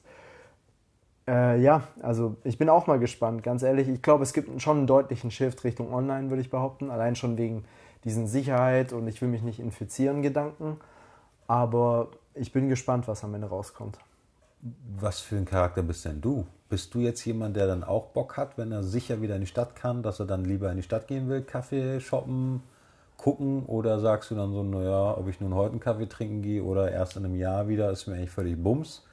äh, 1.28 1.60
ja, 1.62 1.84
also 2.02 2.36
ich 2.44 2.58
bin 2.58 2.70
auch 2.70 2.88
mal 2.88 3.00
gespannt, 3.00 3.44
ganz 3.44 3.64
ehrlich. 3.64 3.88
Ich 3.88 4.02
glaube, 4.02 4.24
es 4.24 4.34
gibt 4.34 4.62
schon 4.62 4.78
einen 4.78 4.88
deutlichen 4.88 5.32
Shift 5.32 5.64
Richtung 5.64 5.94
Online, 5.94 6.30
würde 6.30 6.42
ich 6.42 6.50
behaupten. 6.50 6.92
Allein 6.92 7.16
schon 7.16 7.38
wegen 7.38 7.66
diesen 8.04 8.28
Sicherheit 8.28 8.94
und 8.94 9.08
ich 9.08 9.22
will 9.22 9.30
mich 9.30 9.42
nicht 9.42 9.60
infizieren 9.60 10.22
Gedanken. 10.22 10.78
Aber 11.48 12.10
ich 12.34 12.52
bin 12.52 12.70
gespannt, 12.70 13.08
was 13.08 13.24
am 13.24 13.34
Ende 13.34 13.48
rauskommt. 13.48 13.98
Was 15.00 15.20
für 15.20 15.36
ein 15.36 15.46
Charakter 15.46 15.84
bist 15.84 16.06
denn 16.06 16.22
du? 16.22 16.46
Bist 16.70 16.94
du 16.94 17.00
jetzt 17.00 17.24
jemand, 17.26 17.56
der 17.56 17.68
dann 17.68 17.84
auch 17.84 18.08
Bock 18.08 18.38
hat, 18.38 18.58
wenn 18.58 18.72
er 18.72 18.84
sicher 18.84 19.22
wieder 19.22 19.36
in 19.36 19.42
die 19.42 19.48
Stadt 19.48 19.76
kann, 19.76 20.02
dass 20.02 20.20
er 20.20 20.26
dann 20.26 20.44
lieber 20.44 20.70
in 20.72 20.78
die 20.78 20.84
Stadt 20.84 21.08
gehen 21.08 21.30
will, 21.30 21.44
Kaffee 21.44 22.00
shoppen, 22.00 22.64
gucken? 23.18 23.66
Oder 23.66 24.00
sagst 24.00 24.32
du 24.32 24.36
dann 24.36 24.52
so, 24.52 24.64
naja, 24.64 25.18
ob 25.18 25.28
ich 25.28 25.40
nun 25.40 25.54
heute 25.54 25.72
einen 25.72 25.80
Kaffee 25.80 26.08
trinken 26.08 26.42
gehe 26.42 26.64
oder 26.64 26.92
erst 26.92 27.16
in 27.18 27.26
einem 27.26 27.36
Jahr 27.36 27.68
wieder, 27.68 27.92
ist 27.92 28.08
mir 28.08 28.16
eigentlich 28.16 28.32
völlig 28.32 28.62
Bums? 28.62 29.04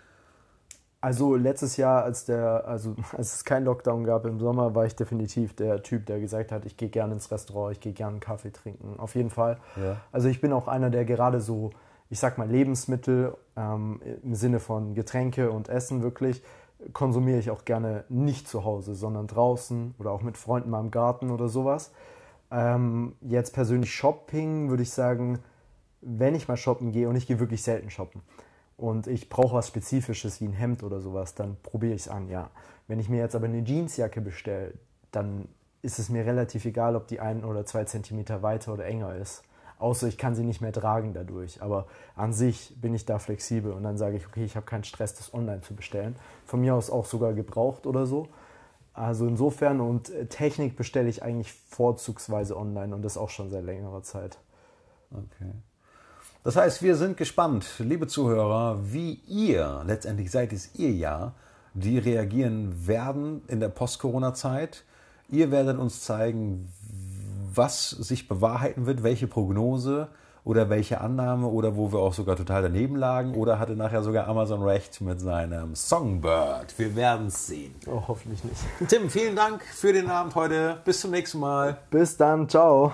Also 1.03 1.35
letztes 1.35 1.77
Jahr, 1.77 2.05
als 2.05 2.27
der, 2.27 2.65
also 2.67 2.95
als 3.17 3.35
es 3.35 3.45
keinen 3.45 3.65
Lockdown 3.65 4.05
gab 4.05 4.25
im 4.25 4.39
Sommer, 4.39 4.75
war 4.75 4.87
ich 4.87 4.95
definitiv 4.95 5.55
der 5.55 5.83
Typ, 5.83 6.07
der 6.07 6.21
gesagt 6.21 6.53
hat, 6.53 6.65
ich 6.65 6.77
gehe 6.77 6.89
gerne 6.89 7.15
ins 7.15 7.31
Restaurant, 7.31 7.73
ich 7.73 7.81
gehe 7.81 7.93
gerne 7.93 8.21
Kaffee 8.21 8.53
trinken. 8.53 8.99
Auf 8.99 9.17
jeden 9.17 9.31
Fall. 9.31 9.59
Ja. 9.77 9.97
Also 10.13 10.29
ich 10.29 10.41
bin 10.41 10.53
auch 10.53 10.69
einer, 10.69 10.91
der 10.91 11.05
gerade 11.05 11.41
so, 11.41 11.71
ich 12.09 12.21
sag 12.21 12.39
mal, 12.39 12.49
Lebensmittel 12.49 13.37
ähm, 13.57 14.01
im 14.23 14.37
Sinne 14.37 14.61
von 14.61 14.95
Getränke 14.95 15.51
und 15.51 15.69
Essen 15.69 16.03
wirklich 16.03 16.41
konsumiere 16.93 17.39
ich 17.39 17.51
auch 17.51 17.65
gerne 17.65 18.05
nicht 18.09 18.49
zu 18.49 18.65
Hause, 18.65 18.95
sondern 18.95 19.27
draußen 19.27 19.95
oder 19.99 20.13
auch 20.13 20.23
mit 20.23 20.37
Freunden 20.37 20.71
mal 20.71 20.81
im 20.81 20.93
Garten 20.93 21.31
oder 21.31 21.49
sowas. 21.49 21.93
Ähm, 22.53 23.17
jetzt 23.21 23.55
persönlich 23.55 23.93
Shopping 23.93 24.71
würde 24.71 24.85
ich 24.85 24.93
sagen, 24.93 25.41
wenn 26.01 26.35
ich 26.37 26.47
mal 26.47 26.57
shoppen 26.57 26.93
gehe 26.93 27.09
und 27.09 27.17
ich 27.17 27.27
gehe 27.27 27.41
wirklich 27.41 27.63
selten 27.63 27.91
shoppen 27.91 28.23
und 28.83 29.07
ich 29.07 29.29
brauche 29.29 29.55
was 29.55 29.69
Spezifisches 29.69 30.41
wie 30.41 30.47
ein 30.47 30.53
Hemd 30.53 30.83
oder 30.83 31.01
sowas, 31.01 31.37
dann 31.37 31.57
probiere 31.63 31.95
ich 31.95 32.03
es 32.03 32.09
an, 32.09 32.29
ja. 32.29 32.51
Wenn 32.89 32.99
ich 32.99 33.09
mir 33.09 33.19
jetzt 33.19 33.37
aber 33.37 33.47
eine 33.47 33.63
Jeansjacke 33.63 34.21
bestelle, 34.21 34.75
dann 35.13 35.47
ist 35.83 36.01
es 36.01 36.09
mir 36.09 36.27
relativ 36.27 36.65
egal, 36.65 36.97
ob 36.97 37.07
die 37.07 37.21
ein 37.21 37.45
oder 37.45 37.65
zwei 37.65 37.85
Zentimeter 37.85 38.43
weiter 38.43 38.73
oder 38.73 38.85
enger 38.85 39.15
ist. 39.15 39.45
Außer 39.79 40.09
ich 40.09 40.19
kann 40.19 40.35
sie 40.35 40.43
nicht 40.43 40.61
mehr 40.61 40.73
tragen 40.73 41.15
dadurch. 41.15 41.63
Aber 41.63 41.87
an 42.17 42.33
sich 42.33 42.75
bin 42.81 42.93
ich 42.93 43.05
da 43.05 43.21
flexibel 43.21 43.73
und 43.73 43.85
dann 43.85 43.99
sage 43.99 44.17
ich, 44.17 44.27
okay, 44.27 44.45
ich 44.45 44.57
habe 44.57 44.67
keinen 44.67 44.85
Stress, 44.85 45.15
das 45.15 45.33
online 45.33 45.61
zu 45.61 45.77
bestellen. 45.77 46.17
Von 46.45 46.61
mir 46.61 46.75
aus 46.75 46.91
auch 46.91 47.07
sogar 47.07 47.35
gebraucht 47.35 47.87
oder 47.87 48.05
so. 48.05 48.29
Also 48.95 49.29
insofern 49.29 49.81
und 49.81 50.11
äh, 50.11 50.27
Technik 50.27 50.77
bestelle 50.77 51.09
ich 51.09 51.23
eigentlich 51.23 51.53
vorzugsweise 51.53 52.57
online 52.57 52.93
und 52.95 53.03
das 53.03 53.17
auch 53.17 53.31
schon 53.31 53.49
seit 53.49 53.65
längerer 53.65 54.03
Zeit. 54.03 54.39
Okay. 55.13 55.53
Das 56.45 56.57
heißt, 56.57 56.83
wir 56.83 56.97
sind 56.97 57.17
gespannt, 57.17 57.67
liebe 57.79 58.09
Zuhörer, 58.09 58.81
wie 58.83 59.21
ihr, 59.29 59.83
letztendlich 59.87 60.31
seid 60.31 60.53
es 60.53 60.75
ihr 60.75 60.91
ja, 60.91 61.35
die 61.75 61.99
reagieren 61.99 62.87
werden 62.87 63.43
in 63.47 63.61
der 63.61 63.69
Post-Corona-Zeit. 63.69 64.83
Ihr 65.29 65.51
werdet 65.51 65.79
uns 65.79 66.03
zeigen, 66.03 66.69
was 67.55 67.91
sich 67.91 68.27
bewahrheiten 68.29 68.87
wird, 68.87 69.03
welche 69.03 69.29
Prognose 69.29 70.09
oder 70.45 70.69
welche 70.69 71.01
Annahme 71.01 71.47
oder 71.47 71.77
wo 71.77 71.93
wir 71.93 72.01
auch 72.01 72.13
sogar 72.13 72.35
total 72.35 72.63
daneben 72.63 72.97
lagen 72.97 73.35
oder 73.37 73.61
hatte 73.61 73.77
nachher 73.77 74.03
sogar 74.03 74.27
Amazon 74.27 74.63
recht 74.63 75.01
mit 75.01 75.21
seinem 75.21 75.77
Songbird. 75.77 76.77
Wir 76.77 76.97
werden 76.97 77.29
es 77.29 77.47
sehen. 77.47 77.75
Oh, 77.87 78.03
hoffentlich 78.09 78.43
nicht. 78.43 78.61
Tim, 78.89 79.09
vielen 79.09 79.37
Dank 79.37 79.63
für 79.63 79.93
den 79.93 80.11
Abend 80.11 80.35
heute. 80.35 80.79
Bis 80.85 81.01
zum 81.01 81.13
nächsten 81.13 81.39
Mal. 81.39 81.79
Bis 81.91 82.17
dann. 82.17 82.49
Ciao. 82.49 82.93